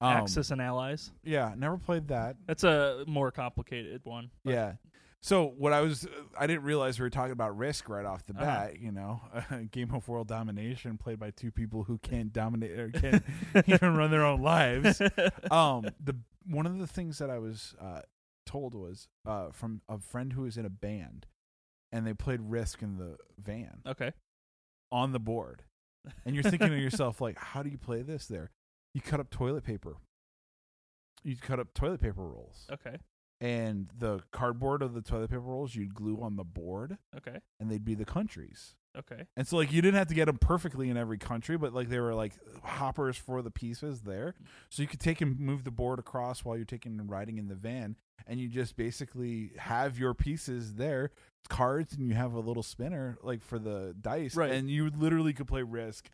Um, 0.00 0.12
axis 0.12 0.50
and 0.50 0.60
allies 0.60 1.10
Yeah, 1.24 1.54
never 1.56 1.78
played 1.78 2.08
that. 2.08 2.36
that's 2.46 2.64
a 2.64 3.04
more 3.06 3.30
complicated 3.30 4.02
one 4.04 4.30
but- 4.44 4.52
Yeah. 4.52 4.72
So 5.22 5.46
what 5.58 5.72
I 5.72 5.80
was, 5.80 6.06
I 6.38 6.46
didn't 6.46 6.62
realize 6.62 7.00
we 7.00 7.04
were 7.04 7.10
talking 7.10 7.32
about 7.32 7.56
Risk 7.56 7.88
right 7.88 8.04
off 8.04 8.24
the 8.26 8.34
Uh-huh. 8.34 8.44
bat. 8.44 8.78
You 8.78 8.92
know, 8.92 9.20
game 9.72 9.92
of 9.92 10.06
world 10.06 10.28
domination 10.28 10.98
played 10.98 11.18
by 11.18 11.30
two 11.32 11.50
people 11.50 11.82
who 11.82 11.98
can't 11.98 12.32
dominate 12.32 12.78
or 12.78 12.90
can't 12.92 13.24
even 13.66 13.96
run 13.96 14.10
their 14.10 14.24
own 14.24 14.40
lives. 14.42 15.00
Um, 15.50 15.86
the 16.04 16.14
one 16.48 16.66
of 16.66 16.78
the 16.78 16.86
things 16.86 17.18
that 17.18 17.28
I 17.30 17.38
was 17.38 17.74
uh, 17.80 18.02
told 18.46 18.74
was 18.74 19.08
uh, 19.26 19.50
from 19.52 19.82
a 19.88 19.98
friend 19.98 20.32
who 20.32 20.42
was 20.42 20.56
in 20.56 20.64
a 20.64 20.70
band, 20.70 21.26
and 21.92 22.06
they 22.06 22.14
played 22.14 22.40
Risk 22.40 22.82
in 22.82 22.96
the 22.96 23.16
van. 23.38 23.80
Okay. 23.86 24.12
On 24.92 25.12
the 25.12 25.18
board, 25.18 25.64
and 26.24 26.34
you're 26.34 26.44
thinking 26.44 26.68
to 26.68 26.78
yourself 26.78 27.20
like, 27.20 27.38
how 27.38 27.62
do 27.62 27.70
you 27.70 27.78
play 27.78 28.02
this? 28.02 28.26
There, 28.26 28.50
you 28.94 29.00
cut 29.00 29.20
up 29.20 29.30
toilet 29.30 29.64
paper. 29.64 29.96
You 31.24 31.36
cut 31.36 31.58
up 31.58 31.74
toilet 31.74 32.00
paper 32.00 32.22
rolls. 32.22 32.66
Okay. 32.72 32.96
And 33.40 33.90
the 33.98 34.20
cardboard 34.32 34.82
of 34.82 34.94
the 34.94 35.02
toilet 35.02 35.30
paper 35.30 35.40
rolls 35.40 35.74
you'd 35.74 35.94
glue 35.94 36.20
on 36.22 36.36
the 36.36 36.44
board 36.44 36.96
okay. 37.14 37.40
and 37.60 37.70
they'd 37.70 37.84
be 37.84 37.94
the 37.94 38.04
countries. 38.04 38.74
Okay. 38.96 39.26
And 39.36 39.46
so 39.46 39.56
like 39.56 39.72
you 39.72 39.82
didn't 39.82 39.98
have 39.98 40.06
to 40.06 40.14
get 40.14 40.24
them 40.24 40.38
perfectly 40.38 40.88
in 40.88 40.96
every 40.96 41.18
country 41.18 41.58
but 41.58 41.74
like 41.74 41.90
they 41.90 42.00
were 42.00 42.14
like 42.14 42.32
hoppers 42.62 43.16
for 43.16 43.42
the 43.42 43.50
pieces 43.50 44.02
there. 44.02 44.34
So 44.70 44.80
you 44.80 44.88
could 44.88 45.00
take 45.00 45.20
and 45.20 45.38
move 45.38 45.64
the 45.64 45.70
board 45.70 45.98
across 45.98 46.44
while 46.44 46.56
you're 46.56 46.64
taking 46.64 46.98
and 46.98 47.10
riding 47.10 47.36
in 47.36 47.48
the 47.48 47.54
van 47.54 47.96
and 48.26 48.40
you 48.40 48.48
just 48.48 48.76
basically 48.76 49.52
have 49.58 49.98
your 49.98 50.14
pieces 50.14 50.74
there 50.74 51.10
cards 51.48 51.92
and 51.94 52.06
you 52.08 52.14
have 52.14 52.32
a 52.34 52.40
little 52.40 52.62
spinner 52.62 53.16
like 53.22 53.42
for 53.42 53.58
the 53.58 53.94
dice 54.00 54.34
Right. 54.34 54.50
and 54.50 54.68
you 54.70 54.90
literally 54.90 55.32
could 55.32 55.46
play 55.46 55.62
risk 55.62 56.10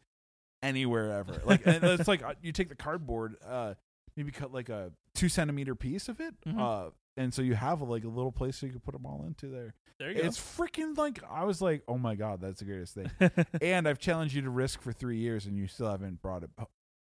anywhere 0.62 1.10
ever 1.12 1.40
like 1.44 1.66
and 1.66 1.82
it's 1.82 2.06
like 2.06 2.22
uh, 2.22 2.34
you 2.42 2.52
take 2.52 2.68
the 2.68 2.76
cardboard 2.76 3.36
uh 3.46 3.74
maybe 4.16 4.30
cut 4.30 4.52
like 4.52 4.68
a 4.68 4.92
two 5.14 5.28
centimeter 5.28 5.74
piece 5.74 6.08
of 6.08 6.20
it 6.20 6.34
Mhm. 6.46 6.58
uh 6.60 6.90
and 7.16 7.34
so 7.34 7.42
you 7.42 7.54
have 7.54 7.80
a, 7.80 7.84
like 7.84 8.04
a 8.04 8.08
little 8.08 8.30
place 8.32 8.56
so 8.58 8.66
you 8.66 8.72
can 8.72 8.80
put 8.80 8.92
them 8.92 9.04
all 9.04 9.24
into 9.26 9.48
there 9.48 9.74
there 9.98 10.10
you 10.10 10.20
go. 10.20 10.26
it's 10.26 10.38
freaking 10.38 10.96
like 10.96 11.20
i 11.30 11.44
was 11.44 11.60
like 11.60 11.82
oh 11.88 11.98
my 11.98 12.14
god 12.14 12.40
that's 12.40 12.60
the 12.60 12.64
greatest 12.64 12.94
thing 12.94 13.10
and 13.62 13.88
i've 13.88 13.98
challenged 13.98 14.34
you 14.34 14.42
to 14.42 14.50
risk 14.50 14.80
for 14.82 14.92
three 14.92 15.18
years 15.18 15.46
and 15.46 15.56
you 15.56 15.66
still 15.66 15.90
haven't 15.90 16.22
brought 16.22 16.42
it 16.44 16.50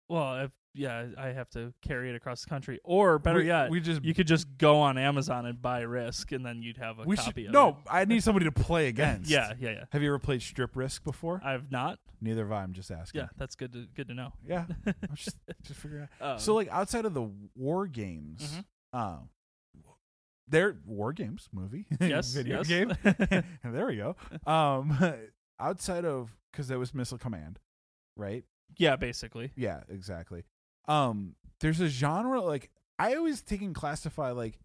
well 0.09 0.43
if, 0.45 0.51
yeah 0.77 1.07
i 1.17 1.27
have 1.29 1.49
to 1.49 1.73
carry 1.81 2.09
it 2.09 2.15
across 2.15 2.43
the 2.43 2.49
country. 2.49 2.79
Or 2.83 3.19
better 3.19 3.39
we, 3.39 3.47
yet 3.47 3.69
we 3.69 3.79
just 3.79 4.03
you 4.03 4.13
could 4.13 4.27
just 4.27 4.47
go 4.57 4.77
on 4.79 4.97
amazon 4.97 5.45
and 5.45 5.61
buy 5.61 5.81
risk 5.81 6.31
and 6.31 6.45
then 6.45 6.61
you'd 6.61 6.77
have 6.77 6.99
a 6.99 7.03
copy 7.05 7.15
should 7.43 7.47
of 7.47 7.53
no 7.53 7.69
it. 7.69 7.75
I 7.89 8.05
need 8.05 8.23
somebody 8.23 8.45
to 8.45 8.51
play 8.51 8.87
against. 8.93 9.29
Yeah 9.29 9.53
yeah 9.59 9.71
yeah. 9.71 9.83
Have 9.91 10.01
you 10.01 10.09
ever 10.09 10.19
played 10.19 10.41
strip 10.41 10.75
risk 10.75 11.03
before? 11.03 11.41
I've 11.43 11.71
not. 11.71 11.99
Neither 12.21 12.43
have 12.43 12.51
i 12.51 12.63
i'm 12.63 12.73
just 12.73 12.91
asking. 12.91 13.21
Yeah 13.21 13.27
that's 13.37 13.55
good 13.55 13.73
to 13.73 13.87
good 13.95 14.07
to 14.09 14.13
know. 14.13 14.33
Yeah 14.47 14.65
just 15.15 15.37
just 15.63 15.79
figuring 15.79 16.07
out. 16.21 16.31
Um, 16.33 16.39
so 16.39 16.53
like 16.55 16.69
outside 16.69 17.05
of 17.05 17.13
the 17.13 17.29
war 17.55 17.87
games 17.87 18.57
Mhm. 18.93 18.99
um 18.99 19.29
they're 20.47 20.77
war 20.85 21.11
games 21.13 21.49
movie 21.51 21.85
yes 21.99 22.33
video 22.33 22.59
yes. 22.63 22.67
game. 22.67 22.93
There 23.63 23.87
we 23.87 23.97
go. 23.97 24.15
Um 24.45 24.97
outside 25.59 26.05
of 26.05 26.35
because 26.51 26.67
there 26.67 26.79
was 26.79 26.93
missile 26.93 27.17
command 27.17 27.59
right? 28.15 28.43
Yeah 28.77 28.95
basically. 28.95 29.51
Yeah, 29.55 29.81
exactly. 29.89 30.43
Um, 30.87 31.35
there's 31.59 31.79
a 31.79 31.87
genre 31.87 32.41
like 32.41 32.69
I 32.99 33.15
always 33.15 33.41
take 33.41 33.61
and 33.61 33.75
classify 33.75 34.31
like 34.31 34.59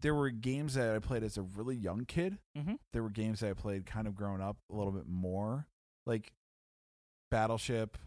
there 0.00 0.14
were 0.14 0.30
games 0.30 0.74
that 0.74 0.94
I 0.94 0.98
played 0.98 1.22
as 1.24 1.36
a 1.38 1.42
really 1.42 1.76
young 1.76 2.04
kid. 2.04 2.38
Mhm. 2.56 2.78
There 2.92 3.02
were 3.02 3.10
games 3.10 3.40
that 3.40 3.50
I 3.50 3.54
played 3.54 3.84
kind 3.86 4.06
of 4.06 4.14
grown 4.14 4.40
up 4.40 4.56
a 4.70 4.74
little 4.76 4.92
bit 4.92 5.06
more, 5.08 5.66
like 6.06 6.32
Battleship, 7.30 7.98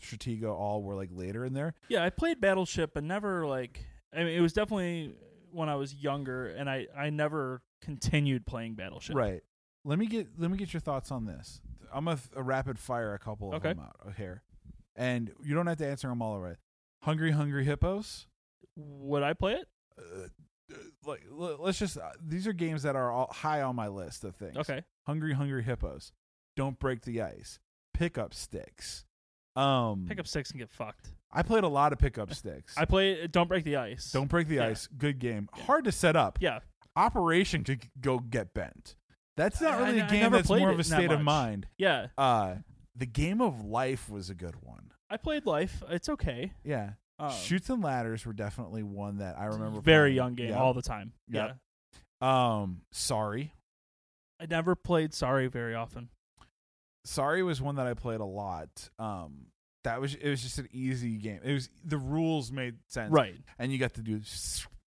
Stratego. 0.00 0.52
All 0.54 0.82
were 0.82 0.94
like 0.94 1.10
later 1.12 1.44
in 1.44 1.52
there. 1.54 1.74
yeah 1.88 2.04
i 2.04 2.10
played 2.10 2.40
battleship 2.40 2.92
but 2.94 3.04
never 3.04 3.46
like 3.46 3.86
i 4.12 4.18
mean 4.18 4.28
it 4.36 4.40
was 4.40 4.52
definitely 4.52 5.14
when 5.50 5.68
i 5.68 5.74
was 5.76 5.94
younger 5.94 6.48
and 6.48 6.68
i 6.68 6.86
i 6.96 7.08
never 7.10 7.62
continued 7.80 8.44
playing 8.46 8.74
battleship 8.74 9.14
Right. 9.16 9.42
Let 9.86 9.98
me 9.98 10.06
get 10.06 10.28
let 10.38 10.50
me 10.50 10.56
get 10.56 10.72
your 10.72 10.80
thoughts 10.80 11.10
on 11.10 11.26
this. 11.26 11.60
I'm 11.92 12.06
gonna 12.06 12.16
th- 12.16 12.30
a 12.34 12.42
rapid 12.42 12.78
fire 12.78 13.12
a 13.14 13.18
couple 13.18 13.48
of 13.50 13.56
Okay. 13.56 13.74
them 13.74 13.80
out 13.80 14.14
here, 14.16 14.42
and 14.96 15.32
you 15.42 15.54
don't 15.54 15.66
have 15.66 15.78
to 15.78 15.86
answer 15.86 16.08
them 16.08 16.22
all 16.22 16.38
right. 16.40 16.56
Hungry, 17.02 17.32
hungry 17.32 17.64
hippos. 17.64 18.26
would 18.76 19.22
i 19.22 19.32
play 19.34 19.52
it 19.54 19.68
uh, 19.98 20.24
uh, 20.72 20.76
like 21.04 21.22
let's 21.30 21.78
just 21.78 21.98
uh, 21.98 22.10
these 22.24 22.46
are 22.46 22.52
games 22.52 22.82
that 22.82 22.96
are 22.96 23.10
all 23.12 23.30
high 23.32 23.60
on 23.62 23.76
my 23.76 23.88
list 23.88 24.24
of 24.24 24.34
things. 24.36 24.56
okay 24.56 24.82
Hungry 25.06 25.34
Hungry 25.34 25.62
Hippos. 25.62 26.12
Don't 26.56 26.78
break 26.78 27.02
the 27.02 27.20
ice. 27.20 27.58
Pickup 27.92 28.32
sticks. 28.32 29.04
Um 29.54 30.06
pick 30.08 30.18
up 30.18 30.26
six 30.26 30.50
and 30.50 30.58
get 30.58 30.70
fucked 30.70 31.08
I 31.30 31.42
played 31.42 31.62
a 31.64 31.68
lot 31.68 31.92
of 31.92 31.98
pickup 31.98 32.32
sticks. 32.40 32.74
i 32.78 32.84
play 32.86 33.26
don't 33.26 33.48
break 33.48 33.64
the 33.64 33.76
ice 33.76 34.10
Don't 34.12 34.28
break 34.28 34.48
the 34.48 34.56
Yeah. 34.56 34.68
ice. 34.68 34.88
Good 34.96 35.18
game. 35.18 35.48
Hard 35.52 35.84
to 35.84 35.92
set 35.92 36.16
up. 36.16 36.38
yeah 36.40 36.60
Operation 36.96 37.64
could 37.64 37.82
go 38.00 38.18
get 38.18 38.54
bent. 38.54 38.94
That's 39.36 39.60
not 39.60 39.78
really 39.80 40.00
I- 40.00 40.04
a 40.04 40.08
I 40.08 40.10
game 40.10 40.30
that's 40.32 40.48
more 40.48 40.70
of 40.70 40.78
a 40.78 40.84
state 40.84 41.10
of 41.12 41.20
mind. 41.20 41.66
yeah 41.76 42.06
Uh 42.16 42.54
the 42.96 43.06
game 43.06 43.40
of 43.40 43.64
life 43.64 44.08
was 44.08 44.30
a 44.30 44.34
good 44.34 44.56
one. 44.62 44.92
i 45.10 45.16
played 45.16 45.46
life 45.46 45.82
it's 45.90 46.08
okay 46.08 46.52
Yeah. 46.64 46.90
um, 47.18 47.30
Chutes 47.32 47.68
and 47.70 47.82
ladders 47.82 48.24
were 48.26 48.32
definitely 48.32 48.82
one 48.82 49.18
that 49.18 49.38
I 49.38 49.46
remember 49.46 49.80
very 49.80 50.08
playing. 50.10 50.16
young 50.16 50.34
game 50.34 50.48
Yeah. 50.50 50.58
all 50.60 50.74
the 50.74 50.82
time 50.82 51.12
Yep. 51.30 51.56
yeah 52.22 52.58
um 52.60 52.80
sorry. 52.92 53.52
i 54.40 54.46
never 54.46 54.74
played 54.74 55.12
sorry 55.14 55.46
very 55.48 55.74
often 55.74 56.08
Sorry 57.06 57.42
was 57.42 57.60
one 57.60 57.74
that 57.76 57.86
I 57.86 57.92
played 57.92 58.20
a 58.20 58.24
lot. 58.24 58.88
Um, 58.98 59.48
that 59.82 60.00
was 60.00 60.14
it 60.14 60.26
was 60.30 60.42
just 60.42 60.56
an 60.58 60.68
easy 60.72 61.18
game. 61.18 61.40
It 61.44 61.52
was 61.52 61.68
the 61.84 61.98
rules 61.98 62.50
made 62.50 62.76
sense, 62.88 63.12
right 63.12 63.34
And 63.58 63.70
you 63.70 63.76
got 63.76 63.92
to 63.94 64.00
do 64.00 64.20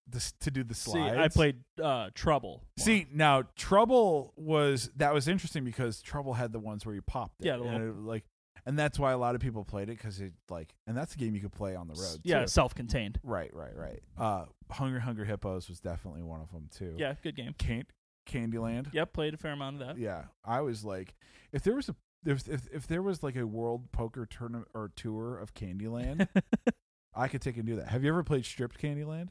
this 0.10 0.32
to 0.40 0.52
do 0.52 0.64
the 0.64 0.74
see 0.74 1.00
i 1.00 1.28
played 1.28 1.58
uh 1.84 2.10
trouble. 2.16 2.64
See 2.80 3.08
now, 3.14 3.44
Trouble 3.56 4.34
was 4.36 4.90
that 4.96 5.14
was 5.14 5.28
interesting 5.28 5.64
because 5.64 6.02
Trouble 6.02 6.34
had 6.34 6.52
the 6.54 6.60
ones 6.60 6.86
where 6.86 6.96
you 6.96 7.02
popped 7.02 7.42
it. 7.42 7.48
Yeah, 7.48 7.58
the 7.58 7.64
and 7.64 7.84
it, 7.90 7.96
like, 8.02 8.24
and 8.66 8.78
that's 8.80 8.98
why 8.98 9.12
a 9.12 9.18
lot 9.18 9.36
of 9.36 9.42
people 9.42 9.64
played 9.66 9.90
it 9.90 9.98
because 9.98 10.20
it 10.22 10.34
like, 10.50 10.74
and 10.88 10.96
that's 10.96 11.14
a 11.16 11.18
game 11.18 11.36
you 11.36 11.42
could 11.42 11.52
play 11.52 11.76
on 11.76 11.88
the 11.88 11.94
road. 11.94 12.20
yeah 12.24 12.42
too. 12.42 12.48
self-contained 12.48 13.20
right, 13.24 13.54
right, 13.54 13.76
right. 13.76 14.00
Uh, 14.18 14.46
Hungry 14.72 15.02
Hungry 15.02 15.28
Hippos 15.28 15.68
was 15.70 15.80
definitely 15.80 16.24
one 16.24 16.42
of 16.42 16.52
them 16.52 16.70
too. 16.74 16.96
yeah 16.98 17.14
good 17.22 17.36
game 17.36 17.54
Can- 17.58 17.86
Candyland. 18.30 18.94
yep 18.94 19.14
played 19.14 19.34
a 19.34 19.38
fair 19.38 19.52
amount 19.54 19.82
of 19.82 19.88
that 19.88 19.98
Yeah, 19.98 20.24
I 20.46 20.62
was 20.62 20.84
like, 20.86 21.16
if 21.52 21.64
there 21.64 21.76
was 21.76 21.90
a 21.90 21.96
if 22.26 22.48
if, 22.48 22.68
if 22.74 22.88
there 22.88 23.02
was 23.02 23.24
like 23.24 23.36
a 23.36 23.46
world 23.48 23.92
poker 23.92 24.26
tournament 24.26 24.68
or 24.74 24.92
tour 24.96 25.38
of 25.38 25.54
Candyland, 25.54 26.28
I 27.16 27.28
could 27.28 27.42
take 27.42 27.58
and 27.58 27.66
do 27.66 27.76
that. 27.78 27.88
Have 27.90 28.04
you 28.04 28.10
ever 28.10 28.24
played 28.24 28.46
stripped 28.46 28.80
Candyland? 28.82 29.30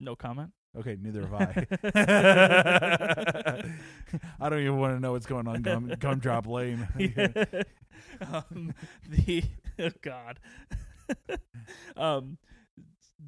No 0.00 0.16
comment? 0.16 0.50
Okay, 0.78 0.96
neither 1.00 1.26
have 1.26 1.34
I. 1.34 1.66
I 4.40 4.48
don't 4.48 4.60
even 4.60 4.78
want 4.78 4.94
to 4.96 5.00
know 5.00 5.12
what's 5.12 5.26
going 5.26 5.48
on 5.48 5.62
Gum, 5.62 5.92
Gumdrop 5.98 6.46
Lane. 6.46 6.86
um, 8.32 8.72
the 9.08 9.42
oh 9.78 9.90
god. 10.02 10.38
Um 11.96 12.38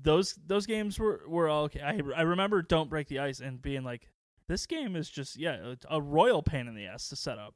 those 0.03 0.39
those 0.47 0.66
games 0.66 0.99
were 0.99 1.23
were 1.27 1.49
all 1.49 1.64
okay. 1.64 1.81
I, 1.81 2.01
I 2.16 2.23
remember 2.23 2.62
don't 2.62 2.89
break 2.89 3.09
the 3.09 3.18
ice 3.18 3.41
and 3.41 3.61
being 3.61 3.83
like 3.83 4.09
this 4.49 4.66
game 4.66 4.97
is 4.97 5.11
just 5.11 5.37
yeah 5.37 5.75
a, 5.91 5.97
a 5.97 6.01
royal 6.01 6.43
pain 6.43 6.68
in 6.68 6.75
the 6.75 6.87
ass 6.87 7.09
to 7.09 7.16
set 7.16 7.39
up. 7.39 7.55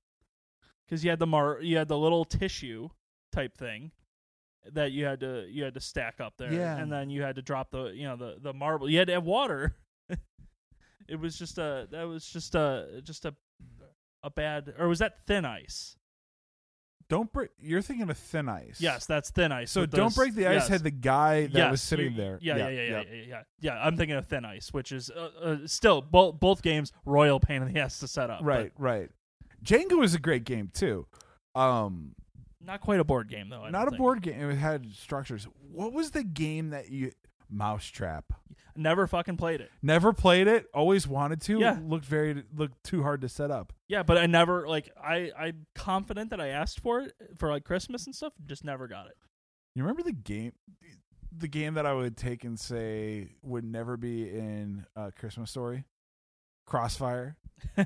Because 0.85 1.05
you 1.05 1.11
had 1.11 1.19
the 1.21 1.27
mar 1.27 1.61
you 1.63 1.77
had 1.77 1.89
the 1.89 1.99
little 1.99 2.25
tissue 2.25 2.89
type 3.33 3.57
thing 3.57 3.93
that 4.73 4.93
you 4.93 5.05
had 5.05 5.21
to 5.21 5.47
you 5.49 5.65
had 5.65 5.75
to 5.75 5.81
stack 5.81 6.21
up 6.21 6.35
there 6.39 6.53
Yeah. 6.53 6.77
and 6.77 6.91
then 6.91 7.11
you 7.11 7.23
had 7.23 7.37
to 7.37 7.43
drop 7.43 7.71
the 7.71 7.87
you 7.95 8.05
know 8.05 8.17
the 8.17 8.37
the 8.41 8.53
marble 8.53 8.89
you 8.91 8.99
had 8.99 9.09
to 9.09 9.15
have 9.15 9.25
water 9.25 9.77
it 11.09 11.17
was 11.21 11.39
just 11.39 11.59
a 11.59 11.87
that 11.91 12.05
was 12.05 12.27
just 12.27 12.55
a 12.55 13.01
just 13.05 13.25
a 13.25 13.35
a 14.23 14.31
bad 14.31 14.75
or 14.79 14.89
was 14.89 14.99
that 15.01 15.19
thin 15.27 15.45
ice 15.45 15.97
don't 17.09 17.33
break. 17.33 17.51
You're 17.61 17.83
thinking 17.83 18.11
of 18.11 18.19
Thin 18.19 18.49
Ice. 18.49 18.81
Yes, 18.81 19.07
that's 19.07 19.31
thin 19.31 19.53
ice. 19.53 19.71
So 19.71 19.87
don't 19.87 20.07
those- 20.07 20.17
break 20.17 20.35
the 20.35 20.49
ice 20.49 20.55
yes. 20.63 20.67
had 20.69 20.83
the 20.83 20.91
guy 20.91 21.43
that 21.47 21.55
Yes, 21.55 21.71
was 21.71 21.81
sitting 21.81 22.11
you- 22.11 22.17
there. 22.17 22.37
Yeah, 22.43 22.57
yeah, 22.57 22.69
yeah, 22.69 22.71
yeah, 22.71 22.91
yep. 22.91 23.07
yeah, 23.13 23.25
yeah, 23.29 23.43
yeah. 23.61 23.75
I'm 23.81 23.97
thinking 23.97 24.17
of 24.17 24.27
thin 24.27 24.45
ice, 24.45 24.73
which 24.73 24.91
is 24.91 25.09
uh, 25.11 25.31
uh, 25.41 25.57
still 25.67 26.03
both 26.03 26.41
both 26.41 26.63
games 26.63 26.93
royal 27.05 27.39
pain 27.39 27.63
in 27.63 27.73
the 27.73 27.79
ass 27.79 28.01
to 28.01 28.09
set 28.09 28.29
up. 28.29 28.41
but- 28.41 28.45
Right, 28.45 28.73
right. 28.77 29.11
Jenga 29.65 29.97
was 29.97 30.15
a 30.15 30.19
great 30.19 30.43
game 30.43 30.69
too. 30.75 31.07
Um, 31.55 32.17
Not 32.67 32.81
quite 32.81 33.01
a 33.01 33.05
board 33.05 33.29
game 33.29 33.49
though. 33.49 33.63
I 33.63 33.71
not 33.71 33.87
a 33.87 33.91
think. 33.93 33.99
board 33.99 34.23
game. 34.23 34.51
It 34.51 34.57
had 34.57 34.93
structures. 34.95 35.47
What 35.73 35.93
was 35.93 36.11
the 36.11 36.25
game 36.25 36.71
that 36.71 36.91
you? 36.91 37.13
Mousetrap. 37.49 38.25
Never 38.75 39.07
fucking 39.07 39.37
played 39.37 39.61
it. 39.61 39.71
Never 39.81 40.13
played 40.13 40.49
it. 40.49 40.67
Always 40.75 41.07
wanted 41.07 41.41
to. 41.43 41.61
Yeah. 41.61 41.79
Looked 41.81 42.05
very 42.05 42.43
looked 42.55 42.83
too 42.83 43.03
hard 43.05 43.21
to 43.21 43.29
set 43.29 43.53
up. 43.53 43.73
Yeah, 43.89 44.03
but 44.03 44.19
I 44.19 44.27
never 44.27 44.67
like 44.69 44.91
I 45.01 45.31
I'm 45.39 45.67
confident 45.77 46.31
that 46.31 46.41
I 46.41 46.49
asked 46.49 46.81
for 46.81 47.01
it 47.03 47.13
for 47.39 47.49
like 47.51 47.63
Christmas 47.65 48.05
and 48.07 48.15
stuff. 48.17 48.33
Just 48.47 48.65
never 48.65 48.89
got 48.89 49.07
it. 49.07 49.15
You 49.77 49.83
remember 49.85 50.03
the 50.03 50.13
game? 50.13 50.53
The 51.39 51.49
game 51.49 51.75
that 51.75 51.87
I 51.87 51.93
would 51.95 52.17
take 52.17 52.43
and 52.45 52.59
say 52.59 53.29
would 53.43 53.65
never 53.65 53.97
be 53.97 54.29
in 54.29 54.85
a 54.97 55.13
Christmas 55.13 55.51
Story. 55.51 55.85
Crossfire. 56.67 57.37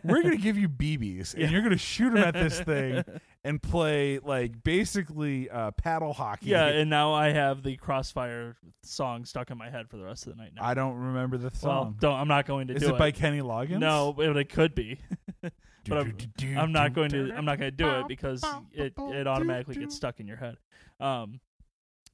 We're 0.05 0.23
gonna 0.23 0.37
give 0.39 0.57
you 0.57 0.69
BBs, 0.69 1.35
and 1.35 1.43
Yeah. 1.43 1.51
you're 1.51 1.63
gonna 1.63 1.77
shoot 1.77 2.15
them 2.15 2.25
at 2.25 2.35
this 2.35 2.61
thing 2.61 3.05
and 3.45 3.63
play 3.63 4.19
like 4.19 4.63
basically 4.63 5.49
uh, 5.49 5.71
paddle 5.73 6.13
hockey. 6.13 6.51
yeah, 6.51 6.67
and 6.67 6.91
now 6.91 7.13
I 7.15 7.31
have 7.31 7.63
the 7.63 7.77
Crossfire 7.77 8.57
song 8.83 9.25
stuck 9.25 9.51
in 9.51 9.59
my 9.59 9.71
head 9.71 9.89
for 9.89 9.97
the 9.97 10.05
rest 10.05 10.27
of 10.27 10.37
the 10.37 10.43
night. 10.43 10.53
Now. 10.55 10.65
I 10.65 10.75
don't 10.75 10.97
remember 10.97 11.39
the 11.39 11.51
well, 11.63 11.85
song. 11.85 11.97
don't. 12.01 12.15
I'm 12.15 12.29
not 12.29 12.47
going 12.47 12.69
to 12.69 12.75
Is 12.75 12.83
do 12.83 12.95
it 12.95 12.99
by 12.99 13.11
Kenny 13.11 13.41
Loggins? 13.41 13.79
No, 13.79 14.13
but 14.13 14.37
it 14.37 14.49
could 14.51 14.75
be. 14.75 14.99
but 15.43 15.53
I'm- 15.91 16.17
I'm 16.57 16.73
not 16.73 16.93
going 16.93 17.11
to. 17.11 17.33
I'm 17.35 17.45
not 17.45 17.59
going 17.59 17.71
to 17.71 17.77
do 17.77 17.89
it 17.89 18.09
because 18.09 18.45
it 18.73 18.93
it 18.97 19.27
automatically 19.27 19.77
gets 19.77 19.95
stuck 19.95 20.21
in 20.21 20.27
your 20.27 20.37
head. 20.37 20.57
Um, 20.99 21.41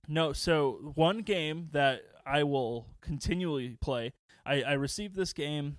no. 0.09 0.33
So 0.33 0.93
one 0.95 1.23
game 1.23 1.69
that 1.73 2.03
I 2.25 2.45
will 2.45 2.87
continually 3.01 3.77
play. 3.81 4.13
I, 4.45 4.63
I 4.63 4.73
received 4.75 5.17
this 5.17 5.33
game. 5.33 5.79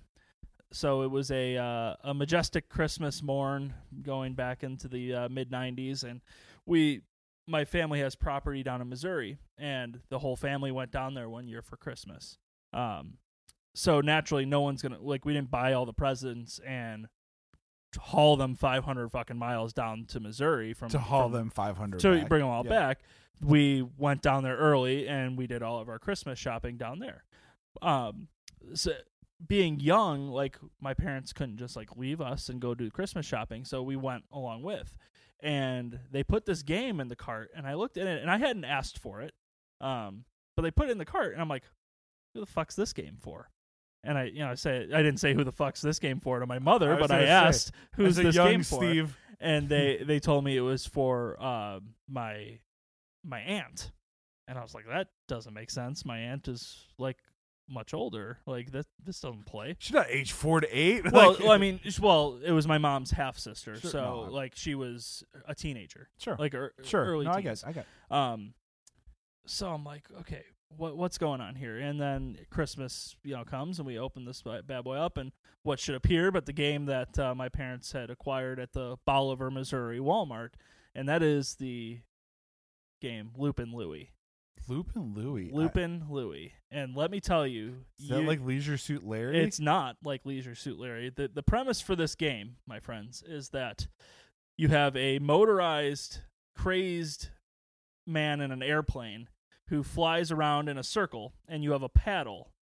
So 0.70 1.02
it 1.02 1.10
was 1.10 1.30
a 1.30 1.56
uh, 1.56 1.94
a 2.04 2.12
majestic 2.14 2.68
Christmas 2.68 3.22
morn 3.22 3.74
going 4.02 4.34
back 4.34 4.62
into 4.62 4.86
the 4.88 5.14
uh, 5.14 5.28
mid 5.28 5.50
'90s, 5.50 6.04
and 6.04 6.20
we 6.66 7.00
my 7.46 7.64
family 7.64 8.00
has 8.00 8.14
property 8.14 8.62
down 8.62 8.82
in 8.82 8.88
Missouri, 8.88 9.38
and 9.56 10.00
the 10.10 10.18
whole 10.18 10.36
family 10.36 10.70
went 10.70 10.90
down 10.90 11.14
there 11.14 11.28
one 11.30 11.48
year 11.48 11.62
for 11.62 11.76
Christmas. 11.78 12.36
Um, 12.74 13.14
so 13.74 14.00
naturally, 14.02 14.44
no 14.44 14.60
one's 14.60 14.82
gonna 14.82 14.98
like 15.00 15.24
we 15.24 15.32
didn't 15.32 15.50
buy 15.50 15.72
all 15.72 15.86
the 15.86 15.94
presents 15.94 16.58
and 16.66 17.08
haul 17.98 18.36
them 18.36 18.54
500 18.54 19.08
fucking 19.10 19.38
miles 19.38 19.72
down 19.72 20.04
to 20.08 20.20
Missouri 20.20 20.74
from 20.74 20.90
to 20.90 20.98
haul 20.98 21.24
from- 21.24 21.32
them 21.32 21.50
500. 21.50 21.98
to 22.00 22.10
back. 22.18 22.28
bring 22.28 22.40
them 22.42 22.50
all 22.50 22.62
Yeah. 22.64 22.68
back. 22.70 23.00
We 23.40 23.80
went 23.96 24.20
down 24.20 24.42
there 24.42 24.56
early 24.58 25.08
and 25.08 25.38
we 25.38 25.46
did 25.46 25.62
all 25.62 25.80
of 25.80 25.88
our 25.88 25.98
Christmas 25.98 26.38
shopping 26.38 26.76
down 26.76 26.98
there. 26.98 27.24
Um, 27.80 28.28
so 28.74 28.92
being 29.46 29.78
young, 29.80 30.28
like 30.28 30.58
my 30.80 30.94
parents 30.94 31.32
couldn't 31.32 31.58
just 31.58 31.76
like 31.76 31.96
leave 31.96 32.20
us 32.20 32.48
and 32.48 32.60
go 32.60 32.74
do 32.74 32.90
Christmas 32.90 33.26
shopping, 33.26 33.64
so 33.64 33.82
we 33.82 33.96
went 33.96 34.24
along 34.32 34.62
with. 34.62 34.96
And 35.40 36.00
they 36.10 36.24
put 36.24 36.46
this 36.46 36.62
game 36.62 36.98
in 36.98 37.08
the 37.08 37.16
cart, 37.16 37.50
and 37.54 37.66
I 37.66 37.74
looked 37.74 37.96
at 37.96 38.08
it, 38.08 38.20
and 38.20 38.30
I 38.30 38.38
hadn't 38.38 38.64
asked 38.64 38.98
for 38.98 39.20
it, 39.20 39.32
um, 39.80 40.24
but 40.56 40.62
they 40.62 40.72
put 40.72 40.88
it 40.88 40.92
in 40.92 40.98
the 40.98 41.04
cart, 41.04 41.32
and 41.32 41.40
I'm 41.40 41.48
like, 41.48 41.62
"Who 42.34 42.40
the 42.40 42.46
fuck's 42.46 42.74
this 42.74 42.92
game 42.92 43.18
for?" 43.20 43.48
And 44.02 44.18
I, 44.18 44.24
you 44.24 44.40
know, 44.40 44.50
I 44.50 44.54
say 44.54 44.88
I 44.92 45.02
didn't 45.02 45.18
say 45.18 45.34
who 45.34 45.44
the 45.44 45.52
fuck's 45.52 45.80
this 45.80 46.00
game 46.00 46.18
for 46.18 46.40
to 46.40 46.46
my 46.46 46.58
mother, 46.58 46.94
I 46.94 46.98
but 46.98 47.12
I 47.12 47.20
say, 47.20 47.28
asked, 47.28 47.72
"Who's 47.94 48.16
this 48.16 48.34
game 48.34 48.64
for?" 48.64 48.80
Steve. 48.80 49.16
and 49.38 49.68
they 49.68 50.02
they 50.04 50.18
told 50.18 50.44
me 50.44 50.56
it 50.56 50.62
was 50.62 50.84
for 50.84 51.36
uh, 51.40 51.78
my 52.08 52.58
my 53.24 53.40
aunt, 53.40 53.92
and 54.48 54.58
I 54.58 54.62
was 54.62 54.74
like, 54.74 54.88
that 54.88 55.08
doesn't 55.28 55.54
make 55.54 55.70
sense. 55.70 56.04
My 56.04 56.18
aunt 56.18 56.48
is 56.48 56.88
like 56.98 57.18
much 57.68 57.92
older. 57.94 58.38
Like 58.46 58.72
that 58.72 58.86
this 59.04 59.20
doesn't 59.20 59.46
play. 59.46 59.76
She's 59.78 59.92
not 59.94 60.06
age 60.10 60.32
four 60.32 60.60
to 60.60 60.66
eight. 60.70 61.04
Well, 61.12 61.30
Like- 61.32 61.40
well, 61.40 61.50
I 61.52 61.58
mean, 61.58 61.80
well, 62.00 62.38
it 62.44 62.52
was 62.52 62.66
my 62.66 62.78
mom's 62.78 63.10
half 63.10 63.38
sister, 63.38 63.76
Sure, 63.80 63.90
so 63.90 64.00
no, 64.00 64.20
like 64.32 64.54
she 64.56 64.74
was 64.74 65.22
a 65.46 65.54
teenager, 65.54 66.08
sure, 66.18 66.36
like 66.38 66.54
er, 66.54 66.72
sure. 66.82 67.04
early 67.04 67.26
no, 67.26 67.32
I 67.32 67.40
guess 67.40 67.64
I 67.64 67.72
got. 67.72 67.86
Um, 68.10 68.54
so 69.46 69.68
I'm 69.68 69.84
like, 69.84 70.04
okay, 70.20 70.44
what 70.76 70.96
what's 70.96 71.18
going 71.18 71.40
on 71.40 71.54
here? 71.54 71.78
And 71.78 72.00
then 72.00 72.38
Christmas, 72.50 73.16
you 73.24 73.34
know, 73.34 73.44
comes 73.44 73.78
and 73.78 73.86
we 73.86 73.98
open 73.98 74.24
this 74.24 74.42
bad 74.42 74.84
boy 74.84 74.96
up, 74.96 75.16
and 75.16 75.32
what 75.62 75.80
should 75.80 75.94
appear 75.94 76.30
but 76.30 76.46
the 76.46 76.52
game 76.52 76.86
that 76.86 77.18
uh, 77.18 77.34
my 77.34 77.48
parents 77.48 77.92
had 77.92 78.10
acquired 78.10 78.58
at 78.58 78.72
the 78.72 78.96
Bolivar, 79.06 79.50
Missouri 79.50 79.98
Walmart, 79.98 80.50
and 80.94 81.08
that 81.08 81.22
is 81.22 81.54
the 81.56 82.00
game 83.00 83.30
Loopin' 83.36 83.72
Louie. 83.72 84.10
Loopin' 84.68 85.14
Louie. 85.14 85.50
Loopin' 85.52 86.06
Louie. 86.10 86.52
And 86.70 86.94
let 86.94 87.10
me 87.10 87.20
tell 87.20 87.46
you, 87.46 87.84
Is 87.98 88.08
that 88.08 88.22
like 88.22 88.44
Leisure 88.44 88.76
Suit 88.78 89.04
Larry? 89.04 89.38
it's 89.42 89.60
not 89.60 89.96
like 90.04 90.26
Leisure 90.26 90.54
Suit 90.54 90.78
Larry. 90.78 91.10
The 91.10 91.28
the 91.28 91.42
premise 91.42 91.80
for 91.80 91.96
this 91.96 92.14
game, 92.14 92.56
my 92.66 92.80
friends, 92.80 93.22
is 93.26 93.50
that 93.50 93.86
you 94.56 94.68
have 94.68 94.96
a 94.96 95.18
motorized, 95.18 96.18
crazed 96.56 97.28
man 98.06 98.40
in 98.40 98.50
an 98.50 98.62
airplane 98.62 99.28
who 99.68 99.82
flies 99.82 100.30
around 100.30 100.68
in 100.68 100.78
a 100.78 100.82
circle, 100.82 101.34
and 101.46 101.62
you 101.62 101.72
have 101.72 101.82
a 101.82 101.88
paddle, 101.88 102.52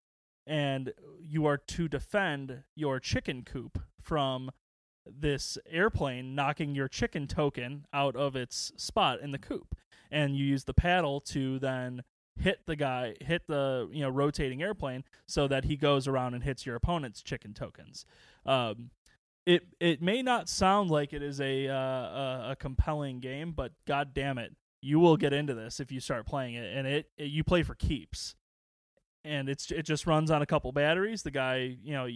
and 0.47 0.93
you 1.21 1.47
are 1.47 1.57
to 1.57 1.89
defend 1.89 2.63
your 2.75 3.01
chicken 3.01 3.43
coop 3.45 3.79
from 4.01 4.51
this 5.07 5.57
airplane 5.71 6.35
knocking 6.35 6.75
your 6.75 6.89
chicken 6.89 7.27
token 7.29 7.87
out 7.93 8.17
of 8.17 8.35
its 8.35 8.73
spot 8.77 9.21
in 9.21 9.31
the 9.31 9.39
coop 9.39 9.77
and 10.11 10.37
you 10.37 10.45
use 10.45 10.65
the 10.65 10.75
paddle 10.75 11.21
to 11.21 11.59
then 11.59 12.03
hit 12.39 12.61
the 12.67 12.77
guy 12.77 13.15
hit 13.21 13.47
the 13.47 13.89
you 13.93 14.03
know 14.03 14.11
rotating 14.11 14.63
airplane 14.63 15.05
so 15.27 15.49
that 15.49 15.65
he 15.65 15.77
goes 15.77 16.07
around 16.07 16.35
and 16.35 16.45
hits 16.45 16.67
your 16.67 16.77
opponent's 16.77 17.23
chicken 17.23 17.55
tokens 17.55 18.05
um 18.45 18.91
it 19.47 19.63
it 19.81 20.03
may 20.03 20.23
not 20.23 20.49
sound 20.49 20.91
like 20.91 21.13
it 21.13 21.23
is 21.23 21.41
a 21.41 21.69
uh, 21.69 21.75
a, 21.75 22.49
a 22.51 22.57
compelling 22.59 23.21
game 23.21 23.53
but 23.53 23.73
god 23.87 24.13
damn 24.13 24.37
it 24.37 24.55
you 24.83 24.99
will 24.99 25.17
get 25.17 25.33
into 25.33 25.55
this 25.55 25.81
if 25.81 25.91
you 25.91 25.99
start 25.99 26.27
playing 26.27 26.55
it 26.55 26.77
and 26.77 26.87
it, 26.87 27.07
it 27.17 27.31
you 27.31 27.43
play 27.43 27.63
for 27.63 27.75
keeps 27.75 28.35
and 29.25 29.49
it's 29.49 29.71
it 29.71 29.83
just 29.83 30.07
runs 30.07 30.31
on 30.31 30.43
a 30.43 30.47
couple 30.47 30.71
batteries 30.73 31.23
the 31.23 31.31
guy 31.31 31.77
you 31.83 31.93
know 31.93 32.07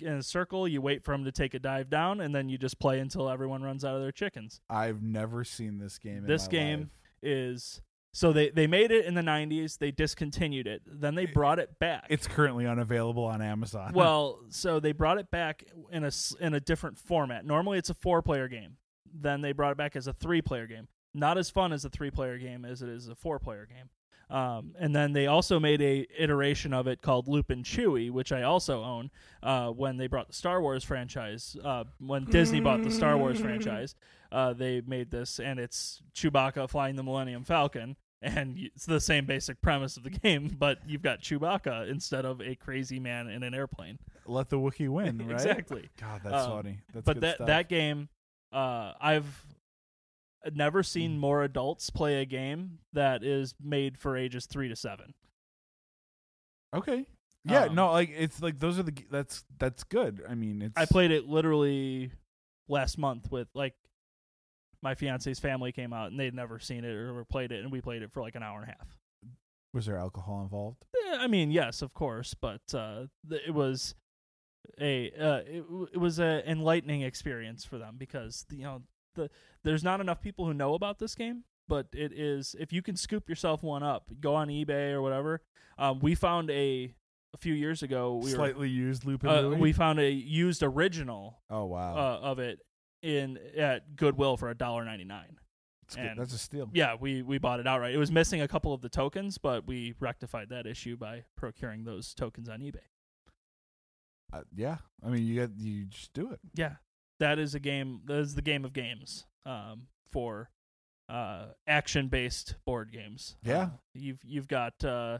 in 0.00 0.14
a 0.14 0.22
circle 0.22 0.66
you 0.66 0.80
wait 0.80 1.04
for 1.04 1.14
him 1.14 1.24
to 1.24 1.32
take 1.32 1.54
a 1.54 1.58
dive 1.58 1.88
down 1.88 2.20
and 2.20 2.34
then 2.34 2.48
you 2.48 2.58
just 2.58 2.78
play 2.78 2.98
until 2.98 3.30
everyone 3.30 3.62
runs 3.62 3.84
out 3.84 3.94
of 3.94 4.02
their 4.02 4.12
chickens 4.12 4.60
I've 4.68 5.02
never 5.02 5.44
seen 5.44 5.78
this 5.78 5.98
game. 5.98 6.18
in 6.18 6.26
This 6.26 6.48
game 6.48 6.80
life. 6.80 6.88
Is 7.24 7.80
so 8.12 8.32
they 8.32 8.50
they 8.50 8.66
made 8.66 8.90
it 8.90 9.04
in 9.06 9.14
the 9.14 9.22
90s 9.22 9.78
they 9.78 9.90
discontinued 9.90 10.66
it 10.66 10.82
then 10.86 11.14
they 11.14 11.26
brought 11.26 11.58
it 11.58 11.78
back. 11.78 12.06
It's 12.08 12.26
currently 12.26 12.66
unavailable 12.66 13.24
on 13.24 13.42
Amazon. 13.42 13.92
well 13.94 14.40
so 14.50 14.80
they 14.80 14.92
brought 14.92 15.18
it 15.18 15.30
back 15.30 15.64
in 15.90 16.04
a 16.04 16.10
in 16.40 16.54
a 16.54 16.60
different 16.60 16.98
format. 16.98 17.44
Normally 17.44 17.78
it's 17.78 17.90
a 17.90 17.94
four 17.94 18.22
player 18.22 18.48
game. 18.48 18.76
Then 19.12 19.40
they 19.40 19.52
brought 19.52 19.72
it 19.72 19.78
back 19.78 19.96
as 19.96 20.06
a 20.06 20.12
three 20.12 20.42
player 20.42 20.66
game. 20.66 20.88
Not 21.12 21.38
as 21.38 21.50
fun 21.50 21.72
as 21.72 21.84
a 21.84 21.90
three 21.90 22.10
player 22.10 22.38
game 22.38 22.64
as 22.64 22.82
it 22.82 22.88
is 22.88 23.08
a 23.08 23.14
four 23.14 23.38
player 23.38 23.66
game 23.66 23.88
um, 24.30 24.74
and 24.78 24.94
then 24.94 25.12
they 25.12 25.26
also 25.26 25.60
made 25.60 25.80
a 25.82 26.06
iteration 26.18 26.72
of 26.72 26.86
it 26.86 27.02
called 27.02 27.28
Loopin' 27.28 27.62
Chewie, 27.62 28.10
which 28.10 28.32
I 28.32 28.42
also 28.42 28.82
own. 28.82 29.10
Uh, 29.42 29.68
when 29.70 29.96
they 29.96 30.06
brought 30.06 30.28
the 30.28 30.34
Star 30.34 30.60
Wars 30.62 30.82
franchise, 30.84 31.56
uh, 31.64 31.84
when 31.98 32.24
Disney 32.24 32.60
bought 32.60 32.82
the 32.82 32.90
Star 32.90 33.16
Wars 33.18 33.38
franchise, 33.46 33.94
uh, 34.32 34.52
they 34.52 34.80
made 34.86 35.10
this, 35.10 35.38
and 35.38 35.60
it's 35.60 36.02
Chewbacca 36.14 36.68
flying 36.70 36.96
the 36.96 37.02
Millennium 37.02 37.44
Falcon, 37.44 37.96
and 38.22 38.56
it's 38.58 38.86
the 38.86 39.00
same 39.00 39.26
basic 39.26 39.60
premise 39.60 39.96
of 39.98 40.02
the 40.02 40.10
game, 40.22 40.56
but 40.58 40.78
you've 40.86 41.02
got 41.02 41.20
Chewbacca 41.20 41.88
instead 41.90 42.24
of 42.24 42.40
a 42.40 42.54
crazy 42.54 42.98
man 42.98 43.28
in 43.28 43.42
an 43.42 43.52
airplane. 43.54 43.98
Let 44.26 44.48
the 44.48 44.56
Wookiee 44.58 44.88
win, 44.88 45.18
right? 45.26 45.30
exactly. 45.32 45.90
God, 46.00 46.22
that's 46.24 46.46
Um, 46.46 46.50
funny. 46.50 46.78
That's 46.94 47.04
but 47.04 47.14
good 47.16 47.22
that 47.24 47.34
stuff. 47.36 47.46
that 47.48 47.68
game, 47.68 48.08
uh, 48.52 48.92
I've 49.00 49.44
never 50.52 50.82
seen 50.82 51.18
more 51.18 51.42
adults 51.42 51.90
play 51.90 52.20
a 52.20 52.24
game 52.24 52.78
that 52.92 53.24
is 53.24 53.54
made 53.62 53.98
for 53.98 54.16
ages 54.16 54.46
three 54.46 54.68
to 54.68 54.76
seven. 54.76 55.14
Okay. 56.74 57.06
Yeah, 57.46 57.64
Um, 57.64 57.74
no, 57.74 57.92
like 57.92 58.10
it's 58.16 58.40
like 58.40 58.58
those 58.58 58.78
are 58.78 58.82
the 58.84 58.94
that's 59.10 59.44
that's 59.58 59.84
good. 59.84 60.22
I 60.28 60.34
mean, 60.34 60.62
it's 60.62 60.72
I 60.76 60.86
played 60.86 61.10
it 61.10 61.26
literally 61.26 62.10
last 62.68 62.96
month 62.98 63.30
with 63.30 63.48
like 63.54 63.74
my 64.82 64.94
fiance's 64.94 65.38
family 65.38 65.70
came 65.72 65.92
out 65.92 66.10
and 66.10 66.18
they'd 66.18 66.34
never 66.34 66.58
seen 66.58 66.84
it 66.84 66.90
or 66.92 67.24
played 67.26 67.52
it, 67.52 67.62
and 67.62 67.70
we 67.70 67.80
played 67.82 68.02
it 68.02 68.10
for 68.12 68.22
like 68.22 68.34
an 68.34 68.42
hour 68.42 68.60
and 68.60 68.70
a 68.70 68.74
half. 68.78 68.98
Was 69.74 69.86
there 69.86 69.98
alcohol 69.98 70.42
involved? 70.42 70.84
Eh, 71.08 71.16
I 71.18 71.26
mean, 71.26 71.50
yes, 71.50 71.82
of 71.82 71.92
course, 71.94 72.32
but 72.34 72.62
uh, 72.72 73.06
th- 73.28 73.42
it 73.46 73.50
was 73.50 73.94
a 74.80 75.10
uh, 75.10 75.40
it, 75.46 75.62
w- 75.68 75.88
it 75.92 75.98
was 75.98 76.18
a 76.18 76.48
enlightening 76.50 77.02
experience 77.02 77.64
for 77.64 77.76
them 77.76 77.96
because 77.98 78.46
you 78.50 78.62
know 78.62 78.82
the 79.14 79.30
there's 79.62 79.84
not 79.84 80.00
enough 80.00 80.20
people 80.20 80.46
who 80.46 80.54
know 80.54 80.74
about 80.74 80.98
this 80.98 81.14
game, 81.14 81.44
but 81.68 81.86
it 81.92 82.12
is 82.12 82.54
if 82.58 82.72
you 82.72 82.82
can 82.82 82.96
scoop 82.96 83.28
yourself 83.28 83.62
one 83.62 83.82
up, 83.82 84.10
go 84.20 84.34
on 84.34 84.48
eBay 84.48 84.92
or 84.92 85.02
whatever. 85.02 85.42
Um, 85.78 86.00
we 86.00 86.14
found 86.14 86.50
a 86.50 86.94
a 87.32 87.36
few 87.36 87.54
years 87.54 87.82
ago. 87.82 88.20
We 88.22 88.30
were, 88.30 88.36
Slightly 88.36 88.68
used 88.68 89.04
Loopin' 89.04 89.28
uh, 89.28 89.40
Louie? 89.40 89.56
we 89.56 89.72
found 89.72 89.98
a 89.98 90.10
used 90.10 90.62
original 90.62 91.42
oh 91.50 91.64
wow, 91.64 91.96
uh, 91.96 92.26
of 92.26 92.38
it 92.38 92.60
in 93.02 93.38
at 93.56 93.96
Goodwill 93.96 94.36
for 94.36 94.50
a 94.50 94.54
dollar 94.54 94.84
ninety 94.84 95.04
nine. 95.04 95.38
that's, 95.82 95.96
good. 95.96 96.12
that's 96.16 96.34
a 96.34 96.38
steal. 96.38 96.70
Yeah, 96.72 96.96
we 96.98 97.22
we 97.22 97.38
bought 97.38 97.60
it 97.60 97.66
outright. 97.66 97.94
It 97.94 97.98
was 97.98 98.12
missing 98.12 98.40
a 98.40 98.48
couple 98.48 98.72
of 98.72 98.80
the 98.80 98.88
tokens, 98.88 99.38
but 99.38 99.66
we 99.66 99.94
rectified 100.00 100.48
that 100.50 100.66
issue 100.66 100.96
by 100.96 101.24
procuring 101.36 101.84
those 101.84 102.14
tokens 102.14 102.48
on 102.48 102.60
eBay. 102.60 102.76
Uh, 104.32 104.42
yeah, 104.54 104.78
I 105.04 105.10
mean, 105.10 105.24
you 105.26 105.40
got 105.40 105.50
you 105.56 105.84
just 105.86 106.12
do 106.12 106.30
it. 106.30 106.40
Yeah, 106.54 106.74
that 107.20 107.38
is 107.38 107.54
a 107.54 107.60
game. 107.60 108.00
That 108.06 108.18
is 108.18 108.34
the 108.34 108.42
game 108.42 108.64
of 108.64 108.72
games. 108.72 109.24
Um, 109.46 109.88
for 110.10 110.48
uh, 111.08 111.46
action 111.66 112.08
based 112.08 112.54
board 112.64 112.92
games. 112.92 113.36
Yeah. 113.42 113.62
Uh, 113.62 113.68
you've 113.94 114.20
you've 114.24 114.48
got 114.48 114.82
uh, 114.84 115.18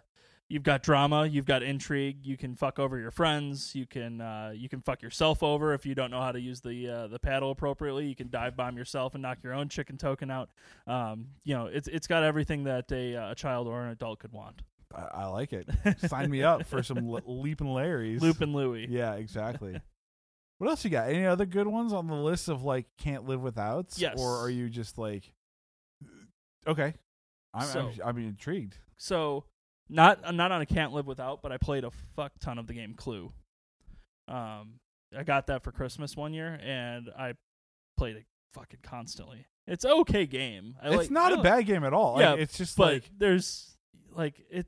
you've 0.48 0.62
got 0.62 0.82
drama, 0.82 1.26
you've 1.26 1.46
got 1.46 1.62
intrigue. 1.62 2.24
You 2.24 2.36
can 2.36 2.54
fuck 2.54 2.78
over 2.78 2.98
your 2.98 3.10
friends. 3.10 3.74
You 3.74 3.86
can 3.86 4.20
uh, 4.20 4.52
you 4.54 4.68
can 4.68 4.80
fuck 4.80 5.02
yourself 5.02 5.42
over 5.42 5.74
if 5.74 5.84
you 5.84 5.94
don't 5.94 6.10
know 6.10 6.20
how 6.20 6.32
to 6.32 6.40
use 6.40 6.60
the 6.60 6.88
uh, 6.88 7.06
the 7.08 7.18
paddle 7.18 7.50
appropriately. 7.50 8.06
You 8.06 8.14
can 8.14 8.30
dive 8.30 8.56
bomb 8.56 8.76
yourself 8.76 9.14
and 9.14 9.22
knock 9.22 9.38
your 9.42 9.52
own 9.52 9.68
chicken 9.68 9.98
token 9.98 10.30
out. 10.30 10.50
Um, 10.86 11.26
you 11.44 11.54
know, 11.54 11.66
it's 11.66 11.88
it's 11.88 12.06
got 12.06 12.22
everything 12.22 12.64
that 12.64 12.90
a, 12.92 13.16
uh, 13.16 13.32
a 13.32 13.34
child 13.34 13.66
or 13.66 13.82
an 13.82 13.90
adult 13.90 14.20
could 14.20 14.32
want. 14.32 14.62
I, 14.94 15.22
I 15.22 15.26
like 15.26 15.52
it. 15.52 15.68
Sign 16.06 16.30
me 16.30 16.44
up 16.44 16.66
for 16.66 16.82
some 16.82 17.10
le- 17.10 17.22
leaping 17.26 17.66
Larrys. 17.66 18.20
Loop 18.20 18.40
and 18.40 18.54
Louie. 18.54 18.86
Yeah, 18.88 19.14
exactly. 19.14 19.80
What 20.64 20.70
else 20.70 20.84
you 20.84 20.90
got? 20.90 21.08
Any 21.10 21.26
other 21.26 21.44
good 21.46 21.66
ones 21.66 21.92
on 21.92 22.06
the 22.06 22.14
list 22.14 22.48
of 22.48 22.62
like 22.62 22.86
can't 22.98 23.26
live 23.28 23.40
withouts? 23.40 23.98
Yes. 24.00 24.18
Or 24.18 24.38
are 24.38 24.48
you 24.50 24.68
just 24.68 24.96
like, 24.98 25.32
okay, 26.66 26.94
I'm 27.52 27.66
So- 27.66 27.90
I'm, 28.02 28.16
I'm 28.16 28.18
intrigued. 28.18 28.76
So 28.96 29.44
not 29.88 30.20
I'm 30.24 30.36
not 30.36 30.52
on 30.52 30.60
a 30.62 30.66
can't 30.66 30.92
live 30.92 31.06
without, 31.06 31.42
but 31.42 31.52
I 31.52 31.58
played 31.58 31.84
a 31.84 31.90
fuck 32.16 32.32
ton 32.40 32.58
of 32.58 32.66
the 32.66 32.72
game 32.74 32.94
Clue. 32.94 33.32
Um, 34.28 34.80
I 35.16 35.22
got 35.24 35.48
that 35.48 35.62
for 35.62 35.70
Christmas 35.72 36.16
one 36.16 36.32
year, 36.32 36.58
and 36.62 37.10
I 37.18 37.34
played 37.98 38.16
it 38.16 38.24
fucking 38.54 38.80
constantly. 38.82 39.46
It's 39.66 39.84
okay 39.84 40.26
game. 40.26 40.76
I 40.82 40.88
it's 40.88 40.96
like- 40.96 41.10
not 41.10 41.32
I 41.32 41.34
a 41.34 41.38
like- 41.38 41.44
bad 41.44 41.66
game 41.66 41.84
at 41.84 41.92
all. 41.92 42.18
Yeah, 42.20 42.30
Like, 42.32 42.40
it's 42.40 42.56
just 42.56 42.78
like 42.78 43.04
there's 43.18 43.76
like 44.12 44.44
it 44.50 44.66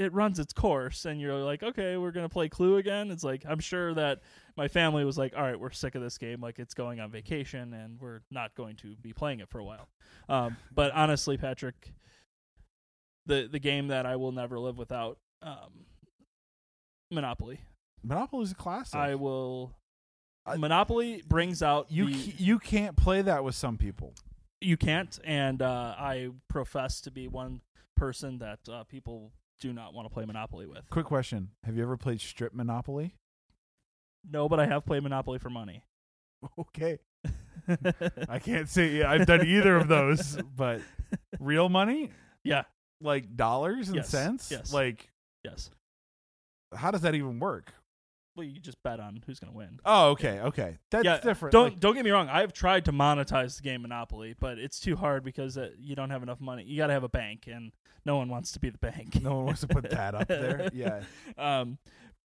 it 0.00 0.12
runs 0.14 0.38
its 0.38 0.52
course 0.54 1.04
and 1.04 1.20
you're 1.20 1.34
like 1.36 1.62
okay 1.62 1.96
we're 1.98 2.10
gonna 2.10 2.28
play 2.28 2.48
clue 2.48 2.76
again 2.76 3.10
it's 3.10 3.22
like 3.22 3.44
i'm 3.46 3.58
sure 3.60 3.92
that 3.92 4.20
my 4.56 4.66
family 4.66 5.04
was 5.04 5.18
like 5.18 5.34
all 5.36 5.42
right 5.42 5.60
we're 5.60 5.70
sick 5.70 5.94
of 5.94 6.00
this 6.02 6.16
game 6.16 6.40
like 6.40 6.58
it's 6.58 6.72
going 6.74 7.00
on 7.00 7.10
vacation 7.10 7.74
and 7.74 8.00
we're 8.00 8.20
not 8.30 8.54
going 8.54 8.74
to 8.76 8.96
be 9.02 9.12
playing 9.12 9.40
it 9.40 9.48
for 9.48 9.58
a 9.58 9.64
while 9.64 9.88
um, 10.30 10.56
but 10.74 10.90
honestly 10.92 11.36
patrick 11.36 11.92
the 13.26 13.48
the 13.52 13.58
game 13.58 13.88
that 13.88 14.06
i 14.06 14.16
will 14.16 14.32
never 14.32 14.58
live 14.58 14.78
without 14.78 15.18
um, 15.42 15.84
monopoly 17.10 17.60
is 18.42 18.52
a 18.52 18.54
classic. 18.54 18.94
i 18.98 19.14
will 19.14 19.74
I- 20.46 20.56
monopoly 20.56 21.22
brings 21.28 21.62
out 21.62 21.86
you 21.90 22.06
the, 22.06 22.14
c- 22.14 22.34
you 22.38 22.58
can't 22.58 22.96
play 22.96 23.20
that 23.22 23.44
with 23.44 23.54
some 23.54 23.76
people. 23.76 24.14
you 24.62 24.76
can't 24.78 25.18
and 25.24 25.60
uh, 25.60 25.94
i 25.98 26.30
profess 26.48 27.02
to 27.02 27.10
be 27.10 27.28
one 27.28 27.60
person 27.96 28.38
that 28.38 28.60
uh, 28.72 28.84
people 28.84 29.32
do 29.60 29.72
not 29.72 29.94
want 29.94 30.08
to 30.08 30.12
play 30.14 30.24
monopoly 30.24 30.66
with. 30.66 30.88
Quick 30.90 31.06
question: 31.06 31.50
Have 31.64 31.76
you 31.76 31.82
ever 31.82 31.96
played 31.96 32.20
Strip 32.20 32.54
Monopoly? 32.54 33.14
no 34.30 34.50
but 34.50 34.60
i 34.60 34.66
have 34.66 34.84
played 34.84 35.02
monopoly 35.02 35.38
for 35.38 35.50
money. 35.50 35.82
Okay, 36.58 36.98
I 38.28 38.38
can't 38.38 38.66
say 38.68 39.02
I've 39.02 39.26
done 39.26 39.46
either 39.46 39.76
of 39.76 39.88
those, 39.88 40.38
but 40.56 40.80
real 41.38 41.68
money, 41.68 42.10
yeah. 42.44 42.62
Like 43.02 43.36
dollars 43.36 43.88
and 43.88 43.96
Yes, 43.96 44.08
cents, 44.08 44.50
yes. 44.50 44.72
like 44.72 45.10
yes. 45.44 45.70
how 46.74 46.90
does 46.90 47.02
that 47.02 47.14
even 47.14 47.38
work? 47.40 47.74
well 48.36 48.46
you 48.46 48.60
just 48.60 48.82
bet 48.82 49.00
on 49.00 49.20
who's 49.26 49.38
going 49.38 49.52
to 49.52 49.56
win. 49.56 49.80
Oh, 49.84 50.10
okay, 50.10 50.40
okay, 50.40 50.78
that's 50.90 51.04
yeah 51.04 51.18
different. 51.20 51.52
don't 51.52 51.64
Like, 51.72 51.80
don't 51.80 51.94
get 51.94 52.04
me 52.04 52.10
wrong. 52.10 52.28
I've 52.30 52.52
tried 52.54 52.84
to 52.86 52.92
monetize 52.92 53.56
the 53.56 53.62
game 53.62 53.82
monopoly 53.82 54.34
but 54.38 54.58
it's 54.58 54.80
too 54.80 54.96
hard 54.96 55.24
because 55.24 55.58
uh, 55.58 55.70
you 55.78 55.94
don't 55.94 56.10
have 56.10 56.22
enough 56.22 56.40
money. 56.40 56.64
You 56.64 56.78
got 56.78 56.86
to 56.86 56.92
have 56.94 57.04
a 57.04 57.08
bank 57.08 57.48
and 57.52 57.72
no 58.04 58.16
one 58.16 58.28
wants 58.28 58.52
to 58.52 58.60
be 58.60 58.70
the 58.70 58.78
bank 58.78 59.20
no 59.22 59.36
one 59.36 59.46
wants 59.46 59.60
to 59.60 59.68
put 59.68 59.88
that 59.90 60.14
up 60.14 60.28
there. 60.28 60.68
Yeah. 60.74 61.02
um 61.38 61.78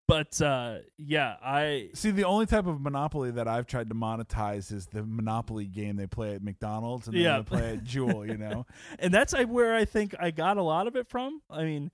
but 0.07 0.39
uh 0.41 0.79
yeah 0.97 1.37
i 1.41 1.89
See, 1.93 2.11
the 2.11 2.25
only 2.25 2.45
type 2.45 2.67
of 2.67 2.81
monopoly 2.81 3.31
that 3.31 3.47
I've 3.47 3.65
tried 3.67 3.87
to 3.89 3.95
monetize 3.95 4.71
is 4.71 4.85
the 4.87 5.03
Monopoly 5.03 5.65
game 5.65 5.95
they 5.95 6.07
play 6.07 6.35
at 6.35 6.43
McDonald's 6.43 7.07
and 7.07 7.15
then 7.15 7.23
Yeah. 7.23 7.37
they 7.37 7.43
play 7.43 7.69
at 7.73 7.83
Jewel. 7.85 8.25
You 8.25 8.37
know, 8.37 8.65
and 8.99 9.13
that's 9.13 9.33
where 9.45 9.73
I 9.75 9.85
think 9.85 10.13
I 10.19 10.31
got 10.31 10.57
a 10.57 10.61
lot 10.61 10.87
of 10.87 10.95
it 10.97 11.07
from. 11.07 11.41
I 11.49 11.63
mean, 11.63 11.89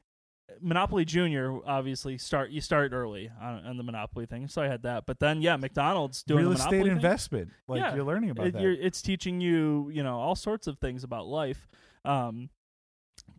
Monopoly 0.59 1.05
Junior 1.05 1.59
obviously 1.67 2.17
start 2.17 2.49
you 2.49 2.61
start 2.61 2.93
early 2.93 3.29
on, 3.39 3.63
on 3.63 3.77
the 3.77 3.83
Monopoly 3.83 4.25
thing, 4.25 4.47
so 4.47 4.63
I 4.63 4.67
had 4.67 4.81
that. 4.83 5.05
But 5.05 5.19
then 5.19 5.43
yeah, 5.43 5.55
McDonald's 5.57 6.23
doing 6.23 6.39
real 6.45 6.53
estate 6.53 6.65
Monopoly 6.71 6.89
thing, 6.89 6.95
investment. 6.97 7.49
Like 7.67 7.81
Yeah. 7.81 7.95
you're 7.95 8.05
learning 8.05 8.31
about 8.31 8.47
it- 8.47 8.53
that. 8.53 8.61
you're- 8.63 8.79
it's 8.79 9.03
teaching 9.03 9.39
you 9.39 9.89
you 9.93 10.01
know 10.01 10.17
all 10.19 10.35
sorts 10.35 10.65
of 10.65 10.79
things 10.79 11.03
about 11.03 11.27
life. 11.27 11.67
Um, 12.03 12.49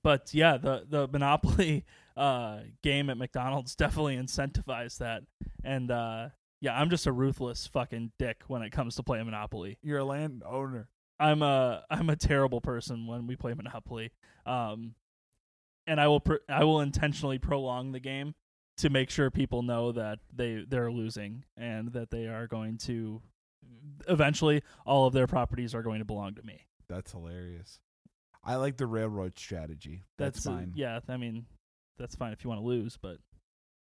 but 0.03 0.33
yeah, 0.33 0.57
the 0.57 0.87
the 0.89 1.09
Monopoly 1.09 1.85
uh, 2.17 2.61
game 2.83 3.11
at 3.11 3.17
McDonald's 3.17 3.75
definitely 3.77 4.17
incentivized 4.17 4.99
that, 4.99 5.23
and 5.65 5.91
uh, 5.91 6.29
yeah, 6.61 6.79
I'm 6.79 6.91
just 6.91 7.07
a 7.07 7.13
ruthless 7.13 7.67
fucking 7.67 8.13
dick 8.19 8.43
when 8.47 8.63
it 8.63 8.71
comes 8.71 8.97
to 8.97 9.03
playing 9.03 9.27
Monopoly. 9.27 9.79
You're 9.83 9.99
a 9.99 10.05
landowner. 10.05 10.89
I'm 11.19 11.43
a 11.43 11.85
I'm 11.91 12.11
a 12.11 12.17
terrible 12.17 12.61
person 12.61 13.07
when 13.07 13.27
we 13.27 13.37
play 13.37 13.55
Monopoly. 13.55 14.13
Um, 14.47 14.95
and 15.87 16.01
I 16.01 16.09
will 16.09 16.21
pr- 16.21 16.45
I 16.49 16.65
will 16.65 16.81
intentionally 16.81 17.39
prolong 17.39 17.93
the 17.93 18.01
game 18.01 18.35
to 18.79 18.91
make 18.91 19.11
sure 19.11 19.31
people 19.31 19.63
know 19.63 19.93
that 19.93 20.21
they 20.35 20.65
they're 20.67 20.91
losing 20.91 21.45
and 21.57 21.93
that 21.93 22.11
they 22.11 22.27
are 22.27 22.47
going 22.47 22.79
to 22.79 23.21
eventually 24.09 24.63
all 24.87 25.07
of 25.07 25.13
their 25.13 25.27
properties 25.27 25.75
are 25.75 25.83
going 25.83 25.99
to 25.99 26.05
belong 26.05 26.35
to 26.35 26.43
me. 26.43 26.67
That's 26.89 27.13
hilarious. 27.13 27.81
I 28.43 28.57
like 28.57 28.77
the 28.77 28.87
railroad 28.87 29.39
strategy. 29.39 30.05
That's, 30.19 30.47
uh, 30.47 30.51
fine. 30.51 30.73
yeah, 30.75 31.01
I 31.09 31.17
mean 31.17 31.47
that's 31.99 32.15
fine 32.15 32.33
if 32.33 32.43
you 32.43 32.49
want 32.51 32.63
to 32.63 32.67
lose, 32.67 32.99
but 33.01 33.19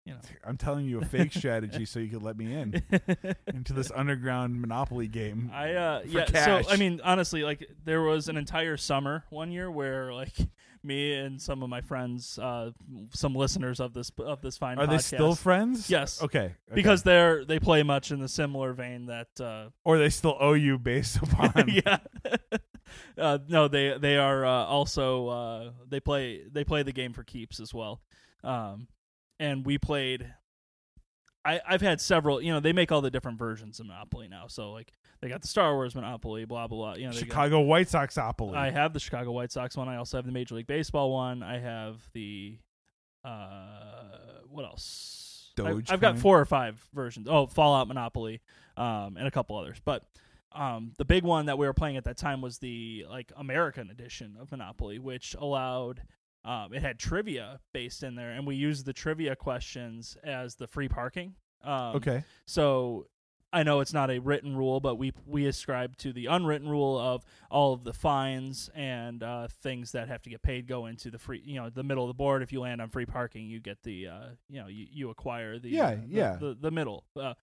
you 0.05 0.13
know. 0.13 0.21
I'm 0.47 0.57
telling 0.57 0.87
you 0.87 1.01
a 1.01 1.05
fake 1.05 1.33
strategy 1.37 1.85
so 1.85 1.99
you 1.99 2.09
could 2.09 2.23
let 2.23 2.37
me 2.37 2.55
in 2.55 2.83
into 3.47 3.73
this 3.73 3.91
underground 3.95 4.61
monopoly 4.61 5.09
game. 5.09 5.51
I 5.53 5.73
uh 5.73 6.03
yeah 6.07 6.27
cash. 6.27 6.67
so 6.67 6.71
I 6.71 6.77
mean 6.77 7.01
honestly 7.03 7.43
like 7.43 7.69
there 7.85 8.03
was 8.03 8.29
an 8.29 8.37
entire 8.37 8.77
summer 8.77 9.25
one 9.31 9.51
year 9.51 9.71
where 9.71 10.13
like 10.13 10.35
me 10.83 11.15
and 11.15 11.41
some 11.41 11.63
of 11.63 11.71
my 11.71 11.81
friends 11.81 12.39
uh 12.39 12.71
some 13.15 13.35
listeners 13.35 13.81
of 13.81 13.95
this 13.95 14.13
of 14.19 14.43
this 14.43 14.59
fine 14.59 14.79
Are 14.79 14.87
they 14.87 14.99
still 14.99 15.35
friends? 15.35 15.89
Yes. 15.89 16.23
Okay. 16.23 16.39
okay. 16.39 16.55
because 16.75 17.03
they're 17.03 17.45
they 17.45 17.59
play 17.59 17.83
much 17.83 18.11
in 18.11 18.21
the 18.21 18.29
similar 18.29 18.75
vein 18.75 19.07
that 19.07 19.29
uh 19.41 19.71
or 19.85 19.99
they 19.99 20.11
still 20.11 20.37
owe 20.39 20.53
you 20.53 20.79
based 20.79 21.17
upon. 21.17 21.69
yeah 21.69 21.99
uh 23.19 23.39
no 23.49 23.69
they 23.69 23.97
they 23.99 24.17
are 24.17 24.45
uh, 24.45 24.65
also 24.65 25.29
uh 25.29 25.71
they 25.89 26.01
play 26.01 26.43
they 26.51 26.65
play 26.65 26.83
the 26.83 26.93
game 26.93 27.13
for 27.13 27.23
keeps 27.25 27.61
as 27.61 27.73
well 27.75 28.01
um 28.43 28.87
and 29.41 29.65
we 29.67 29.79
played 29.79 30.33
I, 31.47 31.61
I've 31.69 31.83
had 31.83 32.01
several, 32.01 32.41
you 32.41 32.51
know, 32.53 32.61
they 32.61 32.73
make 32.73 32.91
all 32.91 33.03
the 33.03 33.11
different 33.11 33.39
versions 33.39 33.79
of 33.79 33.85
Monopoly 33.85 34.29
now. 34.29 34.47
So 34.47 34.73
like 34.73 34.93
they 35.21 35.29
got 35.29 35.43
the 35.43 35.49
Star 35.49 35.75
Wars 35.75 35.95
Monopoly, 35.95 36.47
blah 36.47 36.67
blah 36.69 36.79
blah. 36.79 36.95
You 36.95 37.05
know, 37.07 37.13
they 37.13 37.21
got- 37.21 37.27
Chicago 37.27 37.61
White 37.61 37.89
Sox 37.91 38.17
Monopoly. 38.17 38.57
I 38.57 38.71
have 38.71 38.95
the 38.95 39.01
Chicago 39.01 39.31
White 39.33 39.53
Sox 39.53 39.77
one. 39.77 39.87
I 39.89 39.97
also 39.97 40.17
have 40.17 40.25
the 40.25 40.33
Major 40.33 40.55
League 40.55 40.67
Baseball 40.67 41.13
one. 41.13 41.43
I 41.43 41.59
have 41.59 41.97
the 42.15 42.57
uh 43.25 44.41
what 44.49 44.65
else? 44.65 45.53
I've, 45.67 45.77
I've 45.95 46.01
got 46.01 46.15
four 46.23 46.41
or 46.41 46.45
five 46.45 46.83
versions. 46.95 47.29
Oh, 47.31 47.47
Fallout 47.47 47.89
Monopoly, 47.89 48.41
um, 48.77 49.17
and 49.19 49.27
a 49.27 49.31
couple 49.31 49.57
others. 49.59 49.81
But 49.85 50.03
um, 50.55 50.93
the 50.99 51.05
big 51.05 51.25
one 51.25 51.47
that 51.47 51.59
we 51.59 51.67
were 51.67 51.75
playing 51.75 51.97
at 51.97 52.05
that 52.05 52.17
time 52.17 52.41
was 52.41 52.59
the 52.59 53.07
like 53.09 53.33
American 53.37 53.91
edition 53.91 54.37
of 54.41 54.51
Monopoly, 54.51 54.99
which 54.99 55.35
allowed 55.39 56.03
um, 56.45 56.73
it 56.73 56.83
had 56.83 56.99
trivia 56.99 57.61
based 57.73 58.03
in 58.03 58.15
there, 58.15 58.31
and 58.31 58.47
we 58.47 58.55
used 58.55 58.87
the 58.87 58.93
trivia 58.93 59.35
questions 59.35 60.17
as 60.23 60.55
the 60.57 60.67
free 60.67 60.89
parking. 60.89 61.35
Um, 61.63 61.97
okay. 61.97 62.25
so 62.47 63.07
I 63.55 63.63
know 63.63 63.81
it's 63.81 63.93
not 63.93 64.11
a 64.11 64.19
written 64.19 64.57
rule, 64.57 64.81
but 64.81 64.97
we 64.97 65.13
we 65.27 65.47
ascribe 65.47 65.97
to 65.99 66.13
the 66.13 66.27
unwritten 66.27 66.69
rule 66.69 66.99
of 66.99 67.25
all 67.51 67.73
of 67.73 67.85
the 67.85 67.93
fines 67.93 68.69
and 68.75 69.23
uh, 69.23 69.47
things 69.63 69.93
that 69.93 70.09
have 70.09 70.23
to 70.23 70.31
get 70.31 70.43
paid 70.43 70.67
go 70.67 70.87
into 70.87 71.11
the 71.11 71.19
free, 71.19 71.41
you 71.45 71.55
know, 71.61 71.71
the 71.71 71.85
middle 71.85 72.05
of 72.05 72.09
the 72.09 72.15
board. 72.15 72.43
If 72.43 72.53
you 72.53 72.61
land 72.61 72.83
on 72.83 72.91
free 72.91 73.07
parking, 73.07 73.47
you 73.47 73.61
get 73.61 73.83
the, 73.85 74.09
uh, 74.09 74.27
you 74.49 74.61
know, 74.61 74.67
you, 74.67 74.87
you 74.91 75.11
acquire 75.11 75.59
the 75.59 75.71
Yeah, 75.71 75.85
uh, 75.87 75.95
the, 75.95 76.03
yeah. 76.09 76.37
the, 76.41 76.57
the 76.61 76.71
middle, 76.71 77.05
uh, 77.17 77.35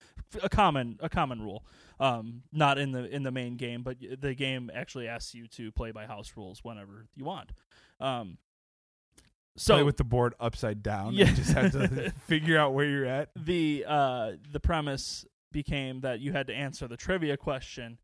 a 0.43 0.49
common 0.49 0.97
a 1.01 1.09
common 1.09 1.41
rule, 1.41 1.64
um, 1.99 2.43
not 2.51 2.78
in 2.78 2.91
the 2.91 3.05
in 3.09 3.24
the 3.24 3.32
main 3.32 3.55
game, 3.55 3.82
but 3.82 3.97
the 4.20 4.34
game 4.34 4.70
actually 4.74 5.07
asks 5.07 5.34
you 5.34 5.47
to 5.47 5.72
play 5.72 5.91
by 5.91 6.05
house 6.05 6.34
rules 6.36 6.59
whenever 6.64 7.07
you 7.16 7.24
want. 7.24 7.51
Um, 7.99 8.38
so 9.57 9.76
Play 9.76 9.84
with 9.84 9.97
the 9.97 10.03
board 10.05 10.34
upside 10.39 10.82
down. 10.82 11.14
Yeah. 11.14 11.30
You 11.30 11.36
just 11.36 11.53
have 11.53 11.72
to 11.74 12.12
figure 12.28 12.57
out 12.57 12.74
where 12.74 12.86
you're 12.86 13.05
at. 13.05 13.30
the 13.36 13.86
uh 13.88 14.32
the 14.51 14.59
premise 14.59 15.26
became 15.52 16.02
that 16.02 16.20
you 16.20 16.32
had 16.32 16.47
to 16.47 16.54
answer 16.54 16.88
the 16.88 16.97
trivia 16.97 17.38
question. 17.38 17.97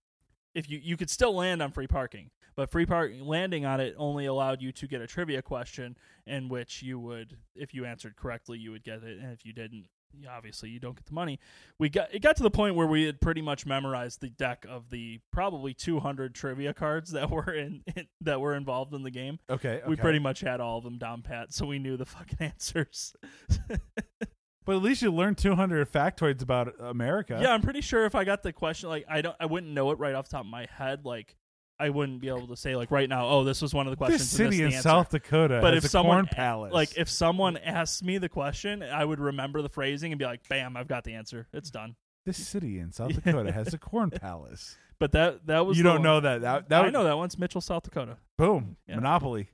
If 0.54 0.70
you 0.70 0.80
you 0.82 0.98
could 0.98 1.10
still 1.10 1.36
land 1.36 1.62
on 1.62 1.72
free 1.72 1.88
parking 1.88 2.32
but 2.58 2.72
free 2.72 2.86
park 2.86 3.14
landing 3.22 3.66
on 3.66 3.80
it 3.80 3.96
only 3.98 4.26
allowed 4.26 4.62
you 4.62 4.74
to 4.74 4.88
get 4.88 5.00
a 5.00 5.08
trivia 5.08 5.42
question 5.42 5.96
in 6.26 6.50
which 6.50 6.82
you 6.82 7.00
would 7.00 7.38
if 7.56 7.74
you 7.74 7.86
answered 7.86 8.18
correctly 8.18 8.58
you 8.58 8.72
would 8.72 8.84
get 8.84 9.04
it. 9.04 9.20
And 9.20 9.32
if 9.32 9.46
you 9.46 9.54
didn't 9.54 9.86
obviously 10.30 10.70
you 10.70 10.80
don't 10.80 10.96
get 10.96 11.06
the 11.06 11.14
money. 11.14 11.40
We 11.78 11.90
got 11.90 12.14
it 12.14 12.22
got 12.22 12.36
to 12.38 12.44
the 12.44 12.50
point 12.50 12.76
where 12.76 12.88
we 12.88 13.04
had 13.04 13.22
pretty 13.22 13.44
much 13.44 13.68
memorized 13.68 14.22
the 14.22 14.30
deck 14.30 14.66
of 14.68 14.90
the 14.90 15.20
probably 15.32 15.76
200 15.76 16.34
trivia 16.34 16.74
cards 16.74 17.12
that 17.12 17.30
were 17.30 17.54
in, 17.54 17.84
that 18.22 18.42
were 18.42 18.56
involved 18.56 18.94
in 18.94 19.04
the 19.04 19.12
game. 19.12 19.38
Okay. 19.50 19.82
we 19.88 19.96
pretty 19.96 20.20
much 20.20 20.42
had 20.42 20.60
all 20.60 20.80
of 20.80 20.84
them 20.84 20.98
down 20.98 21.22
pat 21.22 21.54
so 21.54 21.68
we 21.68 21.78
knew 21.78 21.96
the 21.96 22.06
fucking 22.06 22.38
answers 22.40 23.16
But 24.68 24.76
at 24.76 24.82
least 24.84 25.02
you 25.02 25.12
learned 25.12 25.40
200 25.40 25.92
factoids 25.92 26.44
about 26.44 26.76
America. 26.80 27.40
Yeah, 27.42 27.54
I'm 27.54 27.62
pretty 27.62 27.82
sure 27.82 28.06
if 28.06 28.14
I 28.14 28.24
got 28.26 28.44
the 28.44 28.54
question, 28.54 28.90
like 28.90 29.06
I 29.10 29.22
don't, 29.22 29.36
I 29.40 29.48
wouldn't 29.48 29.72
know 29.74 29.90
it 29.92 29.98
right 29.98 30.14
off 30.14 30.26
the 30.30 30.34
top 30.38 30.42
of 30.46 30.52
my 30.52 30.68
head. 30.70 31.06
Like 31.06 31.36
I 31.80 31.90
wouldn't 31.90 32.20
be 32.22 32.28
able 32.28 32.48
to 32.48 32.56
say 32.58 32.76
like 32.76 32.92
right 32.92 33.08
now. 33.08 33.28
Oh, 33.28 33.44
this 33.44 33.62
was 33.62 33.74
one 33.74 33.88
of 33.88 33.92
the 33.92 33.98
questions. 33.98 34.22
This 34.22 34.30
city 34.30 34.62
in. 34.62 34.72
South 34.74 35.10
Dakota 35.10 35.60
But 35.62 35.74
has 35.74 35.84
if 35.86 35.88
a 35.88 35.92
someone- 35.92 36.26
corn 36.26 36.28
palace. 36.32 36.74
like 36.74 36.98
if 36.98 37.10
someone 37.10 37.56
asks 37.58 38.04
me 38.04 38.18
the 38.18 38.30
question, 38.30 38.84
I 38.84 39.06
would 39.06 39.20
remember 39.20 39.62
the 39.62 39.70
phrasing 39.70 40.12
and 40.12 40.20
be 40.20 40.26
like, 40.26 40.48
"Bam, 40.50 40.76
I've 40.78 40.88
got 40.90 41.06
the 41.06 41.14
answer. 41.16 41.48
It's 41.54 41.72
done." 41.72 41.96
this 42.26 42.46
city 42.46 42.78
in 42.78 42.92
South 42.92 43.14
Dakota 43.24 43.54
has 43.54 43.74
a 43.74 43.78
corn 43.78 44.10
palace. 44.10 44.76
But 45.00 45.14
that 45.14 45.48
that 45.48 45.66
was 45.66 45.78
You 45.78 45.84
don't 45.84 45.94
one- 45.96 46.02
know 46.04 46.20
that. 46.20 46.42
That, 46.42 46.68
that 46.68 46.82
I 46.82 46.84
would- 46.84 46.94
know 46.94 47.06
that 47.06 47.16
one's 47.16 47.40
Mitchell, 47.40 47.62
South 47.62 47.84
Dakota. 47.84 48.18
Boom. 48.38 48.76
Yeah. 48.86 48.96
Monopoly. 48.96 49.50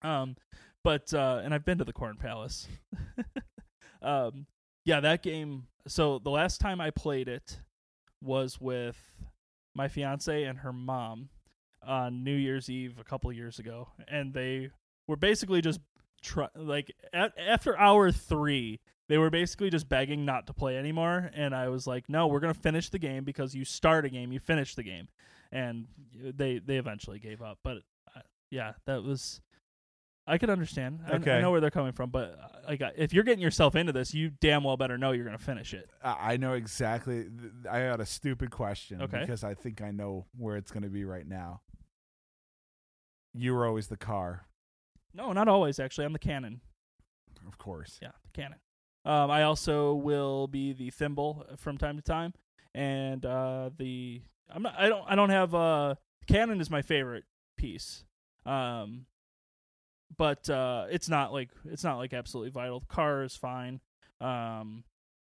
Um, 0.00 0.36
but 0.82 1.12
uh, 1.12 1.42
and 1.44 1.52
I've 1.52 1.66
been 1.66 1.76
to 1.78 1.84
the 1.84 1.92
Corn 1.92 2.16
Palace. 2.16 2.68
um, 4.02 4.46
yeah, 4.84 5.00
that 5.00 5.22
game. 5.22 5.66
So 5.86 6.18
the 6.18 6.30
last 6.30 6.60
time 6.60 6.80
I 6.80 6.90
played 6.90 7.28
it 7.28 7.60
was 8.22 8.60
with 8.60 8.96
my 9.74 9.88
fiance 9.88 10.42
and 10.42 10.58
her 10.58 10.72
mom 10.72 11.28
on 11.86 12.24
New 12.24 12.34
Year's 12.34 12.68
Eve 12.68 12.98
a 13.00 13.04
couple 13.04 13.32
years 13.32 13.58
ago, 13.58 13.88
and 14.08 14.32
they 14.34 14.70
were 15.06 15.16
basically 15.16 15.60
just 15.60 15.80
try 16.22 16.48
like 16.56 16.92
at, 17.12 17.32
after 17.38 17.78
hour 17.78 18.10
three. 18.10 18.80
They 19.08 19.16
were 19.16 19.30
basically 19.30 19.70
just 19.70 19.88
begging 19.88 20.26
not 20.26 20.46
to 20.48 20.52
play 20.52 20.76
anymore, 20.76 21.30
and 21.32 21.54
I 21.54 21.68
was 21.68 21.86
like, 21.86 22.08
"No, 22.08 22.26
we're 22.26 22.40
gonna 22.40 22.54
finish 22.54 22.90
the 22.90 22.98
game 22.98 23.24
because 23.24 23.54
you 23.54 23.64
start 23.64 24.04
a 24.04 24.10
game, 24.10 24.32
you 24.32 24.40
finish 24.40 24.74
the 24.74 24.82
game," 24.82 25.08
and 25.50 25.86
they 26.14 26.58
they 26.58 26.76
eventually 26.76 27.18
gave 27.18 27.40
up. 27.40 27.58
But 27.62 27.78
uh, 28.14 28.20
yeah, 28.50 28.72
that 28.86 29.02
was 29.02 29.40
I 30.28 30.38
could 30.38 30.50
understand. 30.50 31.00
I, 31.06 31.14
I 31.14 31.40
know 31.40 31.50
where 31.50 31.60
they're 31.60 31.70
coming 31.70 31.92
from, 31.92 32.10
but 32.10 32.38
uh, 32.40 32.58
like 32.68 32.82
uh, 32.82 32.90
if 32.96 33.12
you're 33.12 33.24
getting 33.24 33.42
yourself 33.42 33.74
into 33.74 33.92
this, 33.92 34.12
you 34.14 34.30
damn 34.40 34.62
well 34.62 34.76
better 34.76 34.98
know 34.98 35.12
you're 35.12 35.24
gonna 35.24 35.38
finish 35.38 35.72
it. 35.74 35.88
I 36.02 36.36
know 36.36 36.52
exactly. 36.52 37.26
I 37.70 37.80
got 37.80 38.00
a 38.00 38.06
stupid 38.06 38.50
question 38.50 39.02
Okay. 39.02 39.20
because 39.20 39.42
I 39.42 39.54
think 39.54 39.80
I 39.80 39.90
know 39.90 40.26
where 40.36 40.56
it's 40.56 40.70
going 40.70 40.82
to 40.82 40.88
be 40.90 41.04
right 41.04 41.26
now. 41.26 41.62
You 43.34 43.54
were 43.54 43.66
always 43.66 43.86
the 43.88 43.96
car, 43.96 44.46
No, 45.14 45.32
not 45.32 45.48
always. 45.48 45.78
Actually, 45.78 46.06
I'm 46.06 46.12
the 46.12 46.18
cannon. 46.18 46.60
of 47.46 47.58
course. 47.58 47.98
Yeah, 48.02 48.10
the 48.24 48.30
cannon. 48.40 48.58
Um, 49.04 49.30
I 49.30 49.44
also 49.44 49.94
will 49.94 50.46
be 50.48 50.72
the 50.72 50.90
thimble 50.90 51.46
from 51.56 51.78
time 51.78 51.96
to 51.96 52.02
time, 52.02 52.34
and 52.74 53.24
uh, 53.24 53.70
the 53.76 54.22
I'm 54.50 54.62
not. 54.62 54.74
I 54.78 54.88
don't. 54.88 55.04
I 55.06 55.14
don't 55.14 55.30
have. 55.30 55.54
Uh, 55.54 55.94
cannon 56.26 56.60
is 56.60 56.70
my 56.70 56.82
favorite 56.82 57.24
piece. 57.56 58.04
Um, 58.44 59.06
but 60.16 60.48
uh, 60.48 60.86
it's 60.90 61.08
not 61.08 61.32
like 61.32 61.50
it's 61.64 61.84
not 61.84 61.98
like 61.98 62.12
absolutely 62.12 62.50
vital. 62.50 62.80
The 62.80 62.86
Car 62.86 63.22
is 63.22 63.36
fine. 63.36 63.80
Um, 64.20 64.84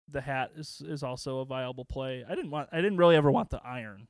the 0.09 0.21
hat 0.21 0.53
is 0.57 0.83
is 0.87 1.03
also 1.03 1.39
a 1.41 1.45
viable 1.45 1.85
play. 1.85 2.25
I 2.29 2.35
didn't 2.35 2.51
want. 2.51 2.69
I 2.73 2.77
didn't 2.77 2.99
really 2.99 3.17
ever 3.17 3.31
want 3.31 3.51
the 3.51 3.61
iron. 3.65 4.09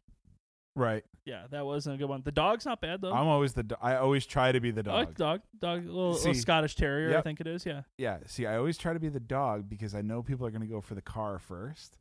Right. 0.75 1.05
Yeah, 1.25 1.45
that 1.51 1.65
wasn't 1.65 1.95
a 1.95 1.99
good 1.99 2.09
one. 2.09 2.21
The 2.23 2.33
dog's 2.33 2.67
not 2.67 2.83
bad 2.83 3.01
though. 3.01 3.13
I'm 3.13 3.27
always 3.27 3.55
the. 3.55 3.63
do- 3.63 3.77
I 3.81 3.97
always 3.97 4.27
try 4.27 4.53
to 4.53 4.61
be 4.61 4.71
the 4.71 4.81
I 4.81 4.83
dog. 4.83 4.95
like 4.95 5.09
the 5.09 5.25
dog. 5.25 5.41
Dog, 5.59 5.87
little, 5.87 6.13
little 6.13 6.35
Scottish 6.35 6.75
Terrier, 6.77 7.17
I 7.17 7.23
think 7.23 7.41
it 7.41 7.47
is. 7.47 7.65
Yeah. 7.65 7.83
Yeah. 7.97 8.19
See, 8.27 8.47
I 8.47 8.59
always 8.59 8.77
try 8.77 8.93
to 8.93 9.01
be 9.01 9.09
the 9.09 9.19
dog 9.19 9.71
because 9.71 9.95
I 9.95 10.03
know 10.03 10.23
people 10.23 10.47
are 10.47 10.51
going 10.51 10.61
to 10.61 10.67
go 10.67 10.83
for 10.83 10.95
the 10.95 11.03
car 11.03 11.39
first. 11.39 11.97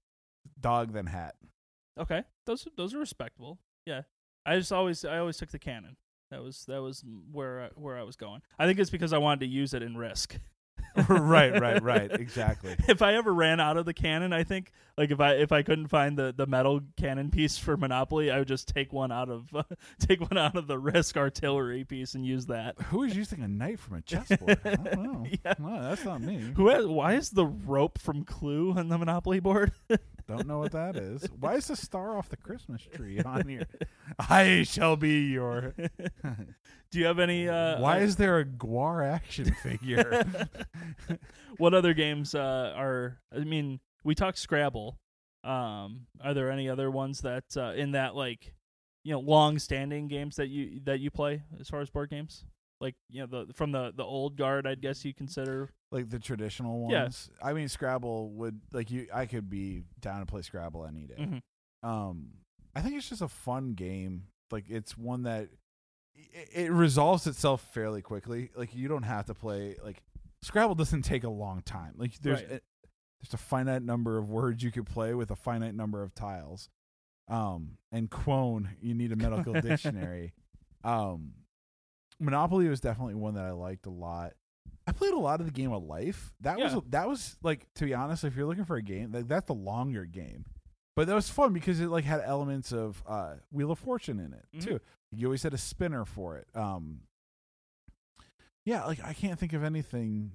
Dog 0.59 0.91
then 0.93 1.05
hat. 1.05 1.35
Okay, 1.97 2.23
those 2.45 2.67
those 2.75 2.93
are 2.93 2.99
respectable. 2.99 3.59
Yeah, 3.85 4.01
I 4.45 4.57
just 4.57 4.73
always 4.73 5.05
I 5.05 5.19
always 5.19 5.37
took 5.37 5.51
the 5.51 5.59
cannon. 5.59 5.95
That 6.35 6.43
was 6.43 6.65
that 6.65 6.81
was 6.81 7.01
where 7.31 7.69
where 7.75 7.97
I 7.97 8.03
was 8.03 8.17
going. 8.17 8.41
I 8.59 8.65
think 8.65 8.77
it's 8.77 8.89
because 8.89 9.13
I 9.13 9.19
wanted 9.19 9.39
to 9.39 9.45
use 9.45 9.73
it 9.73 9.81
in 9.81 9.95
Risk. 9.95 10.37
right. 11.09 11.59
Right. 11.59 11.81
Right. 11.81 12.11
Exactly. 12.11 12.75
If 12.87 13.01
I 13.01 13.15
ever 13.15 13.33
ran 13.33 13.59
out 13.59 13.77
of 13.77 13.85
the 13.85 13.93
cannon, 13.93 14.31
I 14.31 14.43
think 14.43 14.71
like 14.97 15.11
if 15.11 15.19
I 15.19 15.33
if 15.33 15.51
I 15.51 15.63
couldn't 15.63 15.87
find 15.87 16.17
the, 16.17 16.33
the 16.35 16.45
metal 16.45 16.81
cannon 16.97 17.29
piece 17.31 17.57
for 17.57 17.75
Monopoly, 17.75 18.31
I 18.31 18.39
would 18.39 18.47
just 18.47 18.67
take 18.67 18.93
one 18.93 19.11
out 19.11 19.29
of 19.29 19.53
uh, 19.53 19.63
take 19.99 20.21
one 20.21 20.37
out 20.37 20.55
of 20.55 20.67
the 20.67 20.77
Risk 20.77 21.17
artillery 21.17 21.83
piece 21.83 22.15
and 22.15 22.25
use 22.25 22.45
that. 22.45 22.79
Who 22.83 23.03
is 23.03 23.15
using 23.15 23.41
a 23.41 23.47
knight 23.47 23.79
from 23.79 23.97
a 23.97 24.01
chessboard? 24.01 24.59
I 24.63 24.75
don't 24.75 25.03
know. 25.03 25.25
Yeah. 25.43 25.53
No, 25.59 25.81
that's 25.81 26.05
not 26.05 26.21
me. 26.21 26.53
Who 26.55 26.69
has, 26.69 26.85
why 26.85 27.13
is 27.13 27.31
the 27.31 27.45
rope 27.45 27.99
from 27.99 28.23
Clue 28.23 28.73
on 28.77 28.87
the 28.87 28.97
Monopoly 28.97 29.39
board? 29.39 29.71
Don't 30.27 30.47
know 30.47 30.59
what 30.59 30.71
that 30.71 30.95
is. 30.95 31.27
Why 31.39 31.55
is 31.55 31.67
the 31.67 31.75
star 31.75 32.17
off 32.17 32.29
the 32.29 32.37
Christmas 32.37 32.81
tree 32.81 33.19
on 33.19 33.47
here? 33.47 33.67
I 34.17 34.63
shall 34.63 34.95
be 34.95 35.27
your. 35.27 35.75
Do 36.91 36.99
you 36.99 37.05
have 37.05 37.19
any? 37.19 37.47
Uh, 37.47 37.79
Why 37.79 37.99
uh, 37.99 38.03
is 38.03 38.15
there 38.15 38.39
a 38.39 38.45
Gwar 38.45 39.05
action 39.05 39.53
figure? 39.61 40.25
what 41.57 41.73
other 41.73 41.93
games 41.93 42.35
uh, 42.35 42.73
are? 42.75 43.19
I 43.35 43.39
mean, 43.39 43.79
we 44.03 44.15
talked 44.15 44.37
Scrabble. 44.37 44.97
Um, 45.43 46.07
are 46.23 46.33
there 46.33 46.49
any 46.51 46.69
other 46.69 46.89
ones 46.89 47.21
that 47.21 47.43
uh, 47.55 47.73
in 47.75 47.91
that 47.91 48.15
like 48.15 48.53
you 49.03 49.13
know 49.13 49.19
long-standing 49.19 50.07
games 50.07 50.37
that 50.37 50.47
you 50.47 50.79
that 50.85 50.99
you 50.99 51.11
play 51.11 51.43
as 51.59 51.69
far 51.69 51.81
as 51.81 51.89
board 51.89 52.09
games? 52.09 52.45
Like 52.81 52.95
you 53.09 53.21
know 53.21 53.45
the 53.45 53.53
from 53.53 53.71
the 53.71 53.93
the 53.95 54.03
old 54.03 54.35
guard, 54.37 54.65
I'd 54.67 54.81
guess 54.81 55.05
you 55.05 55.13
consider. 55.13 55.69
like 55.91 56.09
the 56.09 56.19
traditional 56.19 56.87
Yeah. 56.91 57.03
ones. 57.03 57.29
I 57.41 57.53
mean, 57.53 57.67
Scrabble 57.69 58.29
would 58.31 58.59
like 58.73 58.91
you. 58.91 59.07
I 59.13 59.25
could 59.27 59.49
be 59.49 59.83
down 59.99 60.19
to 60.19 60.25
play 60.25 60.41
Scrabble 60.41 60.85
any 60.85 61.05
day. 61.05 61.15
Mhm. 61.17 61.41
Um, 61.87 62.29
I 62.75 62.81
think 62.81 62.95
it's 62.95 63.07
just 63.07 63.21
a 63.21 63.27
fun 63.27 63.73
game. 63.75 64.23
Like 64.51 64.65
it's 64.69 64.97
one 64.97 65.23
that 65.23 65.49
it, 66.15 66.49
it 66.65 66.71
resolves 66.71 67.27
itself 67.27 67.61
fairly 67.73 68.01
quickly. 68.01 68.49
Like 68.55 68.75
you 68.75 68.87
don't 68.87 69.03
have 69.03 69.25
to 69.27 69.33
play 69.33 69.75
like 69.83 70.03
Scrabble 70.45 70.75
doesn't 70.75 71.01
take 71.01 71.23
a 71.23 71.29
long 71.29 71.61
time. 71.63 71.93
Like 71.97 72.17
there's 72.19 72.41
Right. 72.41 72.51
a, 72.51 72.61
there's 73.21 73.33
a 73.33 73.37
finite 73.37 73.81
number 73.81 74.17
of 74.19 74.29
words 74.29 74.61
you 74.63 74.71
could 74.71 74.85
play 74.85 75.13
with 75.15 75.31
a 75.31 75.35
finite 75.35 75.73
number 75.73 76.03
of 76.03 76.13
tiles. 76.13 76.69
Um, 77.27 77.77
and 77.91 78.09
Quone, 78.11 78.67
you 78.79 78.93
need 78.93 79.11
a 79.11 79.15
medical 79.15 79.53
dictionary. 79.61 80.33
Um, 80.83 81.33
Monopoly 82.19 82.67
was 82.69 82.79
definitely 82.79 83.15
one 83.15 83.33
that 83.33 83.43
I 83.45 83.51
liked 83.51 83.87
a 83.87 83.89
lot. 83.89 84.33
I 84.87 84.91
played 84.91 85.13
a 85.13 85.19
lot 85.19 85.39
of 85.39 85.47
the 85.47 85.51
game 85.51 85.73
of 85.73 85.83
life. 85.83 86.31
That 86.41 86.59
Yeah. 86.59 86.75
was 86.75 86.83
that 86.89 87.07
was 87.07 87.35
like 87.41 87.65
to 87.75 87.85
be 87.85 87.93
honest, 87.95 88.23
if 88.23 88.35
you're 88.35 88.45
looking 88.45 88.65
for 88.65 88.75
a 88.77 88.81
game, 88.83 89.11
like 89.11 89.27
that's 89.27 89.47
the 89.47 89.53
longer 89.55 90.05
game. 90.05 90.45
But 90.95 91.07
that 91.07 91.15
was 91.15 91.27
fun 91.29 91.51
because 91.53 91.79
it 91.81 91.87
like 91.87 92.05
had 92.05 92.21
elements 92.23 92.71
of 92.71 93.03
uh 93.07 93.35
Wheel 93.51 93.71
of 93.71 93.79
Fortune 93.79 94.19
in 94.19 94.33
it 94.33 94.45
Mhm. 94.55 94.61
too. 94.63 94.79
You 95.11 95.27
always 95.27 95.43
had 95.43 95.53
a 95.53 95.57
spinner 95.57 96.05
for 96.05 96.37
it. 96.37 96.47
Um 96.55 97.01
Yeah, 98.65 98.85
like 98.85 98.99
I 99.03 99.13
can't 99.13 99.39
think 99.39 99.53
of 99.53 99.63
anything 99.63 100.31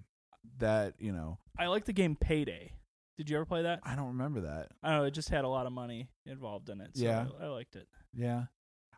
that, 0.59 0.95
you 0.99 1.12
know, 1.12 1.39
I 1.59 1.66
like 1.66 1.85
the 1.85 1.93
game 1.93 2.16
Payday. 2.16 2.72
Did 3.18 3.28
you 3.28 3.37
ever 3.37 3.45
play 3.45 3.62
that? 3.62 3.81
I 3.83 3.97
don't 3.97 4.09
remember 4.09 4.43
that. 4.43 4.68
I 4.83 4.91
don't 4.91 4.99
know. 5.01 5.05
It 5.05 5.11
just 5.11 5.28
had 5.28 5.45
a 5.45 5.49
lot 5.49 5.66
of 5.66 5.72
money 5.72 6.09
involved 6.24 6.70
in 6.70 6.81
it. 6.81 6.97
So 6.97 7.05
Yeah. 7.05 7.26
I, 7.41 7.45
I 7.45 7.49
liked 7.49 7.76
it. 7.76 7.87
Yeah. 8.14 8.45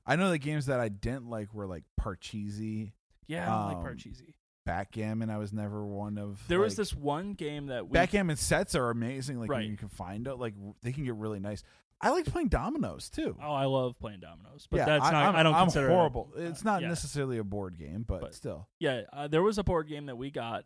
I 0.06 0.14
know 0.16 0.30
the 0.30 0.38
games 0.38 0.66
that 0.66 0.78
I 0.80 0.88
didn't 0.88 1.28
like 1.28 1.52
were 1.54 1.66
like 1.66 1.84
Parcheesi, 2.00 2.92
Yeah, 3.26 3.42
I 3.52 3.58
don't 3.58 3.68
like 3.68 3.76
Um, 3.90 3.96
Parcheesi. 3.96 4.34
Backgammon. 4.64 5.28
I 5.30 5.38
was 5.38 5.52
never 5.52 5.84
one 5.84 6.18
of. 6.18 6.40
There 6.46 6.60
was 6.60 6.76
this 6.76 6.94
one 6.94 7.32
game 7.34 7.66
that 7.66 7.88
we 7.88 7.94
backgammon 7.94 8.36
sets 8.36 8.76
are 8.76 8.90
amazing. 8.90 9.40
Like 9.40 9.50
Right. 9.50 9.62
when 9.62 9.70
you 9.70 9.76
can 9.76 9.88
find 9.88 10.26
it, 10.28 10.36
like 10.36 10.54
they 10.82 10.92
can 10.92 11.04
get 11.04 11.14
really 11.16 11.40
nice. 11.40 11.64
I 12.02 12.10
liked 12.10 12.30
playing 12.32 12.48
dominoes 12.48 13.08
too. 13.08 13.36
Oh, 13.40 13.52
I 13.52 13.66
love 13.66 13.98
playing 13.98 14.20
dominoes, 14.20 14.66
but 14.70 14.78
yeah, 14.78 14.84
that's 14.86 15.04
not. 15.04 15.14
I'm, 15.14 15.36
I 15.36 15.42
don't 15.42 15.54
I'm 15.54 15.66
consider 15.66 15.88
it 15.88 15.92
a- 15.92 15.94
horrible. 15.94 16.32
it's 16.36 16.64
not 16.64 16.82
yeah. 16.82 16.88
necessarily 16.88 17.38
a 17.38 17.44
board 17.44 17.78
game, 17.78 18.04
but, 18.06 18.20
But- 18.20 18.34
still. 18.34 18.68
Yeah, 18.80 19.02
uh, 19.12 19.28
there 19.28 19.42
was 19.42 19.58
a 19.58 19.62
board 19.64 19.88
game 19.88 20.06
that 20.06 20.16
we 20.16 20.30
got, 20.30 20.64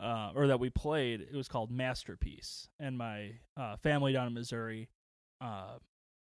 uh, 0.00 0.32
or 0.34 0.48
that 0.48 0.58
we 0.58 0.70
played. 0.70 1.20
It 1.20 1.36
was 1.36 1.46
called 1.48 1.70
Masterpiece, 1.70 2.68
and 2.80 2.98
my 2.98 3.32
uh, 3.56 3.76
family 3.76 4.12
down 4.12 4.26
in 4.26 4.34
Missouri 4.34 4.88
uh, 5.40 5.78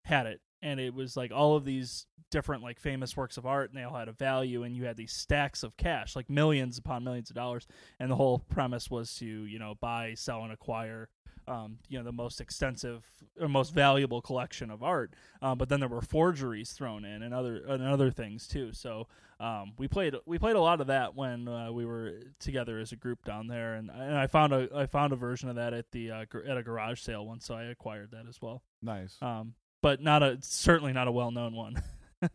had 0.05 0.25
it, 0.25 0.41
and 0.63 0.79
it 0.79 0.93
was 0.95 1.15
like 1.15 1.31
all 1.31 1.55
of 1.55 1.63
these 1.65 2.07
different 2.31 2.63
like 2.63 2.79
famous 2.79 3.15
works 3.15 3.37
of 3.37 3.45
art, 3.45 3.69
and 3.69 3.77
they 3.79 3.83
all 3.83 3.95
had 3.95 4.07
a 4.07 4.13
value, 4.13 4.63
and 4.63 4.75
you 4.75 4.85
had 4.85 4.97
these 4.97 5.13
stacks 5.13 5.61
of 5.61 5.77
cash, 5.77 6.15
like 6.15 6.29
millions 6.29 6.77
upon 6.79 7.03
millions 7.03 7.29
of 7.29 7.35
dollars, 7.35 7.67
and 7.99 8.09
the 8.09 8.15
whole 8.15 8.39
premise 8.39 8.89
was 8.89 9.13
to 9.15 9.25
you 9.25 9.59
know 9.59 9.75
buy, 9.79 10.15
sell, 10.15 10.43
and 10.43 10.51
acquire. 10.51 11.09
Um, 11.49 11.79
you 11.87 11.97
know 11.97 12.03
the 12.03 12.11
most 12.11 12.39
extensive 12.39 13.03
or 13.41 13.47
most 13.47 13.73
valuable 13.73 14.21
collection 14.21 14.69
of 14.69 14.83
art, 14.83 15.13
um, 15.41 15.57
but 15.57 15.67
then 15.67 15.79
there 15.79 15.89
were 15.89 16.01
forgeries 16.01 16.73
thrown 16.73 17.03
in 17.05 17.23
and 17.23 17.33
other 17.33 17.63
and 17.67 17.83
other 17.83 18.11
things 18.11 18.47
too. 18.47 18.71
So 18.71 19.07
um, 19.39 19.73
we 19.77 19.87
played 19.87 20.13
we 20.25 20.37
played 20.37 20.55
a 20.57 20.61
lot 20.61 20.79
of 20.79 20.87
that 20.87 21.15
when 21.15 21.47
uh, 21.47 21.71
we 21.71 21.85
were 21.85 22.19
together 22.39 22.77
as 22.79 22.91
a 22.91 22.95
group 22.95 23.25
down 23.25 23.47
there, 23.47 23.73
and, 23.75 23.89
and 23.89 24.15
I 24.15 24.27
found 24.27 24.53
a 24.53 24.69
I 24.75 24.85
found 24.85 25.11
a 25.11 25.15
version 25.15 25.49
of 25.49 25.55
that 25.55 25.73
at 25.73 25.89
the 25.91 26.11
uh, 26.11 26.25
gar- 26.29 26.43
at 26.43 26.57
a 26.57 26.61
garage 26.61 27.01
sale 27.01 27.25
once, 27.25 27.45
so 27.45 27.55
I 27.55 27.63
acquired 27.63 28.11
that 28.11 28.27
as 28.29 28.41
well. 28.41 28.61
Nice. 28.83 29.17
Um, 29.21 29.55
but 29.81 30.01
not 30.03 30.21
a 30.21 30.37
certainly 30.41 30.93
not 30.93 31.07
a 31.07 31.11
well 31.11 31.31
known 31.31 31.55
one. 31.55 31.81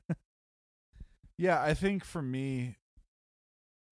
yeah, 1.38 1.62
I 1.62 1.74
think 1.74 2.04
for 2.04 2.22
me, 2.22 2.76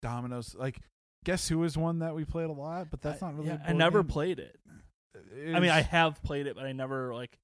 dominoes. 0.02 0.56
Like, 0.58 0.80
guess 1.26 1.48
who 1.48 1.64
is 1.64 1.78
one 1.78 2.00
that 2.00 2.16
we 2.16 2.24
played 2.24 2.50
a 2.50 2.54
lot, 2.54 2.88
but 2.90 3.02
that's 3.02 3.22
not 3.22 3.36
really. 3.36 3.50
yeah, 3.50 3.58
a 3.66 3.72
I 3.72 3.74
never 3.74 4.04
game. 4.04 4.08
played 4.10 4.40
it. 4.40 4.58
I 5.16 5.60
mean, 5.60 5.70
I 5.72 5.82
have 5.82 6.22
played 6.24 6.48
it, 6.48 6.56
but 6.56 6.66
I 6.66 6.72
never 6.72 7.14
like 7.14 7.38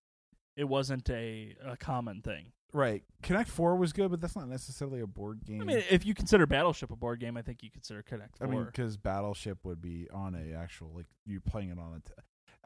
it 0.55 0.65
wasn't 0.65 1.09
a, 1.09 1.55
a 1.63 1.77
common 1.77 2.21
thing. 2.21 2.51
right. 2.73 3.03
Connect 3.23 3.49
Four 3.49 3.75
was 3.75 3.93
good, 3.93 4.09
but 4.11 4.21
that's 4.21 4.35
not 4.35 4.47
necessarily 4.47 5.01
a 5.01 5.07
board 5.07 5.43
game. 5.45 5.61
I 5.61 5.65
mean, 5.65 5.83
if 5.89 6.05
you 6.05 6.13
consider 6.13 6.45
Battleship 6.45 6.91
a 6.91 6.95
board 6.95 7.19
game, 7.19 7.37
I 7.37 7.41
think 7.41 7.61
you 7.63 7.69
consider 7.71 8.01
Connect 8.03 8.37
I 8.41 8.45
mean, 8.47 8.65
because 8.65 8.97
Battleship 8.97 9.59
would 9.65 9.81
be 9.81 10.07
on 10.13 10.33
a 10.35 10.55
actual 10.57 10.91
like 10.95 11.05
you 11.25 11.39
playing 11.39 11.69
it 11.69 11.79
on 11.79 11.93
a. 11.95 11.99
T- 12.07 12.13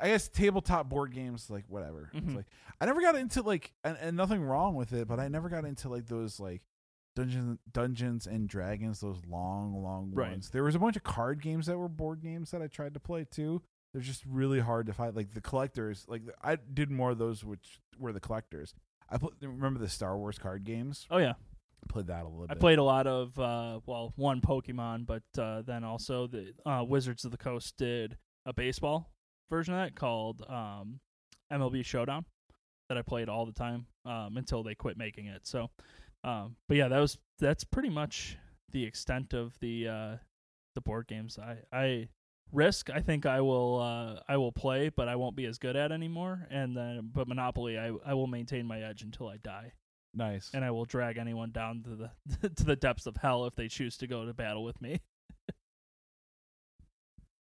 I 0.04 0.08
guess 0.08 0.28
tabletop 0.30 0.90
board 0.90 1.14
games, 1.14 1.50
like 1.50 1.66
whatever. 1.68 2.10
It's 2.14 2.26
Mhm. 2.26 2.36
like 2.38 2.48
I 2.80 2.86
never 2.86 3.02
got 3.02 3.16
into 3.16 3.42
like, 3.44 3.74
and, 3.84 3.98
and 4.02 4.18
nothing 4.18 4.42
wrong 4.42 4.74
with 4.76 4.94
it, 4.94 5.08
but 5.08 5.20
I 5.20 5.28
never 5.28 5.48
got 5.50 5.64
into 5.66 5.90
like 5.90 6.08
those 6.08 6.40
like 6.40 6.62
Dungeons 7.16 7.60
Dungeons 7.72 8.26
and 8.26 8.48
Dragons, 8.50 9.02
those 9.02 9.22
long, 9.28 9.84
long 9.84 10.12
Right. 10.14 10.32
ones. 10.32 10.50
There 10.50 10.64
was 10.64 10.74
a 10.76 10.80
bunch 10.80 10.96
of 10.96 11.04
card 11.04 11.42
games 11.42 11.66
that 11.68 11.78
were 11.78 11.90
board 11.90 12.22
games 12.22 12.52
that 12.52 12.62
I 12.62 12.68
tried 12.68 12.94
to 12.96 13.00
play 13.00 13.26
too. 13.30 13.62
They're 13.94 14.02
just 14.02 14.24
really 14.26 14.60
hard 14.60 14.86
to 14.88 14.94
find. 14.94 15.16
Like 15.16 15.34
the 15.34 15.42
collectors, 15.42 16.06
like 16.08 16.22
I 16.42 16.56
did 16.56 16.90
more 16.90 17.12
of 17.12 17.18
those, 17.18 17.44
which 17.44 17.80
were 18.00 18.14
the 18.14 18.20
collectors. 18.20 18.74
I 19.10 19.18
pl- 19.18 19.34
remember 19.42 19.80
the 19.80 19.90
Star 19.90 20.18
Wars 20.18 20.40
card 20.40 20.64
games. 20.64 21.08
Oh 21.12 21.18
yeah, 21.18 21.34
I 21.34 21.92
Played 21.92 22.08
that 22.08 22.24
a 22.24 22.28
little 22.28 22.42
bit. 22.48 22.52
I 22.52 22.54
bit. 22.54 22.60
played 22.62 22.80
a 22.80 22.84
lot 22.84 23.08
of 23.08 23.38
uh, 23.38 23.80
well, 23.86 24.14
one 24.16 24.40
Pokemon, 24.40 25.06
but 25.06 25.24
uh, 25.38 25.62
then 25.64 25.84
also 25.84 26.28
the 26.28 26.54
uh, 26.66 26.84
Wizards 26.88 27.26
of 27.26 27.32
the 27.32 27.38
Coast 27.38 27.76
did 27.78 28.18
a 28.46 28.54
baseball 28.54 29.12
version 29.50 29.74
of 29.74 29.82
that 29.82 29.96
called 29.96 30.44
um, 30.50 31.00
MLB 31.52 31.84
Showdown 31.84 32.26
that 32.88 32.98
I 32.98 33.02
played 33.02 33.28
all 33.30 33.46
the 33.46 33.52
time 33.52 33.88
um, 34.06 34.38
until 34.38 34.64
they 34.64 34.76
quit 34.76 34.98
making 34.98 35.26
it. 35.28 35.46
So, 35.46 35.70
um, 36.24 36.56
but 36.68 36.78
yeah, 36.78 36.88
that 36.88 37.00
was 37.00 37.18
that's 37.40 37.66
pretty 37.66 37.90
much 37.90 38.38
the 38.72 38.86
extent 38.86 39.34
of 39.34 39.58
the 39.60 39.88
uh, 39.88 40.16
the 40.76 40.82
board 40.82 41.08
games. 41.08 41.38
I 41.38 41.58
I 41.74 42.08
Risk 42.54 42.90
I 42.90 43.00
think 43.02 43.26
I 43.26 43.42
will 43.42 43.80
uh, 43.80 44.20
I 44.28 44.38
will 44.38 44.52
play, 44.52 44.90
but 44.90 45.08
I 45.08 45.16
won't 45.16 45.36
be 45.36 45.46
as 45.46 45.58
good 45.58 45.76
at 45.76 45.92
anymore. 45.92 46.48
And 46.50 46.76
then 46.76 47.10
but 47.14 47.28
Monopoly 47.28 47.78
I 47.80 47.92
I 48.06 48.14
will 48.14 48.28
maintain 48.28 48.66
my 48.66 48.82
edge 48.82 49.02
until 49.04 49.28
I 49.28 49.38
die 49.38 49.74
nice. 50.14 50.52
and 50.54 50.64
I 50.66 50.72
will 50.72 50.86
drag 50.86 51.18
anyone 51.18 51.52
down 51.52 51.84
to 51.84 51.96
the 51.96 52.50
to 52.56 52.64
the 52.64 52.76
depths 52.76 53.06
of 53.06 53.18
hell 53.18 53.46
if 53.46 53.56
they 53.56 53.68
choose 53.68 53.98
to 53.98 54.08
go 54.08 54.26
to 54.26 54.34
battle 54.34 54.64
with 54.64 54.82
me. 54.82 55.00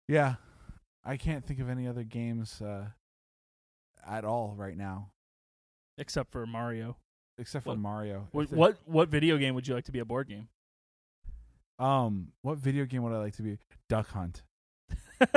Yeah, 0.09 0.37
I 1.05 1.19
can't 1.19 1.45
think 1.45 1.61
of 1.61 1.69
any 1.69 1.87
other 1.87 2.03
games 2.03 2.63
uh, 2.63 2.87
at 4.09 4.25
all 4.25 4.55
right 4.57 4.75
now, 4.77 5.11
Except 5.99 6.33
for 6.33 6.47
Mario. 6.47 6.97
except 7.37 7.65
for 7.65 7.71
What- 7.71 7.79
Mario. 7.79 8.29
What 8.33 8.51
what 8.51 8.79
what 8.87 9.09
video 9.11 9.37
game 9.37 9.55
would 9.55 9.69
you 9.69 9.75
like 9.75 9.85
to 9.85 9.93
be 9.93 9.99
a 9.99 10.07
board 10.07 10.29
game? 10.29 10.49
Um, 11.79 12.33
what 12.43 12.57
video 12.59 12.87
game 12.87 13.03
would 13.03 13.13
I 13.13 13.19
like 13.19 13.37
to 13.37 13.43
be? 13.43 13.59
Duck 13.89 14.09
Hunt. 14.09 14.43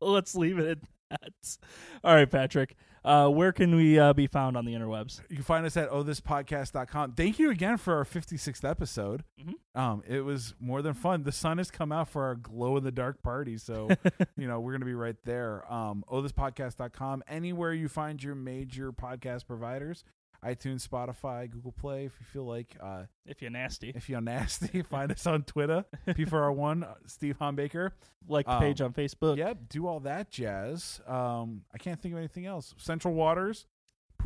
well, 0.00 0.12
let's 0.12 0.34
leave 0.34 0.58
it 0.58 0.68
at 1.10 1.20
that. 1.20 1.56
All 2.04 2.14
right, 2.14 2.30
Patrick. 2.30 2.76
Uh, 3.04 3.28
where 3.28 3.52
can 3.52 3.76
we 3.76 3.96
uh, 4.00 4.12
be 4.12 4.26
found 4.26 4.56
on 4.56 4.64
the 4.64 4.74
interwebs? 4.74 5.20
You 5.30 5.36
can 5.36 5.44
find 5.44 5.64
us 5.64 5.76
at 5.76 5.88
ohthispodcast.com. 5.90 7.12
Thank 7.12 7.38
you 7.38 7.50
again 7.50 7.76
for 7.76 7.94
our 7.94 8.04
56th 8.04 8.68
episode. 8.68 9.22
Mhm. 9.40 9.80
Um, 9.80 10.02
it 10.08 10.22
was 10.22 10.54
more 10.58 10.82
than 10.82 10.94
fun. 10.94 11.22
The 11.22 11.30
sun 11.30 11.58
has 11.58 11.70
come 11.70 11.92
out 11.92 12.08
for 12.08 12.24
our 12.24 12.34
glow 12.34 12.76
in 12.76 12.82
the 12.82 12.90
dark 12.90 13.22
party, 13.22 13.58
so 13.58 13.88
you 14.36 14.48
know 14.48 14.58
we're 14.58 14.72
gonna 14.72 14.84
be 14.86 14.94
right 14.94 15.14
there. 15.24 15.72
Um, 15.72 16.02
ohthispodcast.com. 16.10 17.22
Anywhere 17.28 17.72
you 17.72 17.88
find 17.88 18.20
your 18.20 18.34
major 18.34 18.90
podcast 18.90 19.46
providers, 19.46 20.02
iTunes, 20.46 20.86
Spotify, 20.86 21.50
Google 21.50 21.72
Play. 21.72 22.04
If 22.04 22.12
you 22.20 22.26
feel 22.32 22.46
like, 22.46 22.76
uh, 22.82 23.04
if 23.26 23.42
you're 23.42 23.50
nasty, 23.50 23.92
if 23.94 24.08
you're 24.08 24.20
nasty, 24.20 24.82
find 24.90 25.10
us 25.10 25.26
on 25.26 25.42
Twitter. 25.42 25.84
P4R1, 26.08 26.84
uh, 26.84 26.94
Steve 27.06 27.36
Hombaker. 27.40 27.90
like 28.28 28.46
the 28.46 28.52
um, 28.52 28.60
page 28.60 28.80
on 28.80 28.92
Facebook. 28.92 29.36
Yep, 29.36 29.68
do 29.68 29.86
all 29.86 30.00
that 30.00 30.30
jazz. 30.30 31.00
Um, 31.06 31.62
I 31.74 31.78
can't 31.78 32.00
think 32.00 32.12
of 32.14 32.18
anything 32.18 32.46
else. 32.46 32.74
Central 32.78 33.14
Waters, 33.14 33.66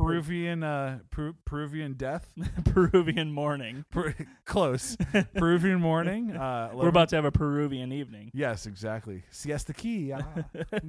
Peruvian, 0.05 0.63
uh, 0.63 0.99
Peru- 1.09 1.35
Peruvian 1.45 1.93
death. 1.93 2.29
Peruvian 2.65 3.31
morning. 3.31 3.85
Per- 3.91 4.15
close. 4.45 4.97
Peruvian 5.35 5.79
morning. 5.79 6.35
Uh, 6.35 6.71
We're 6.73 6.87
about 6.89 7.09
to 7.09 7.15
have 7.17 7.25
a 7.25 7.31
Peruvian 7.31 7.91
evening. 7.91 8.31
Yes, 8.33 8.65
exactly. 8.65 9.23
Siesta 9.29 9.73
key. 9.73 10.13
Ah, 10.13 10.23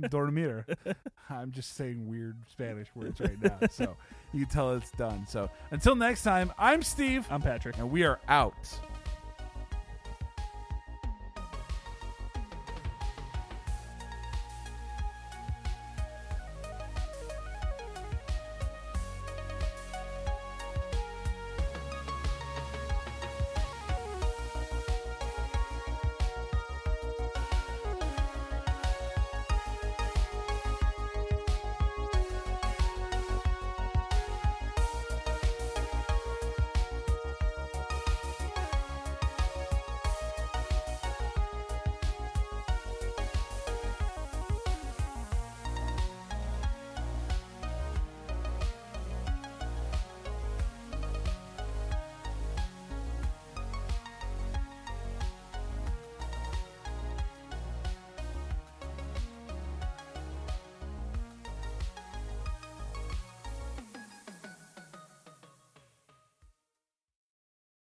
dormir. 0.08 0.66
I'm 1.30 1.50
just 1.52 1.74
saying 1.76 2.08
weird 2.08 2.36
Spanish 2.50 2.88
words 2.94 3.20
right 3.20 3.40
now, 3.40 3.58
so 3.70 3.96
you 4.32 4.46
can 4.46 4.54
tell 4.54 4.72
it's 4.74 4.90
done. 4.92 5.26
So 5.28 5.50
until 5.70 5.94
next 5.96 6.22
time, 6.22 6.52
I'm 6.58 6.82
Steve, 6.82 7.26
I'm 7.30 7.42
Patrick. 7.42 7.76
and 7.78 7.90
we 7.90 8.04
are 8.04 8.20
out. 8.28 8.54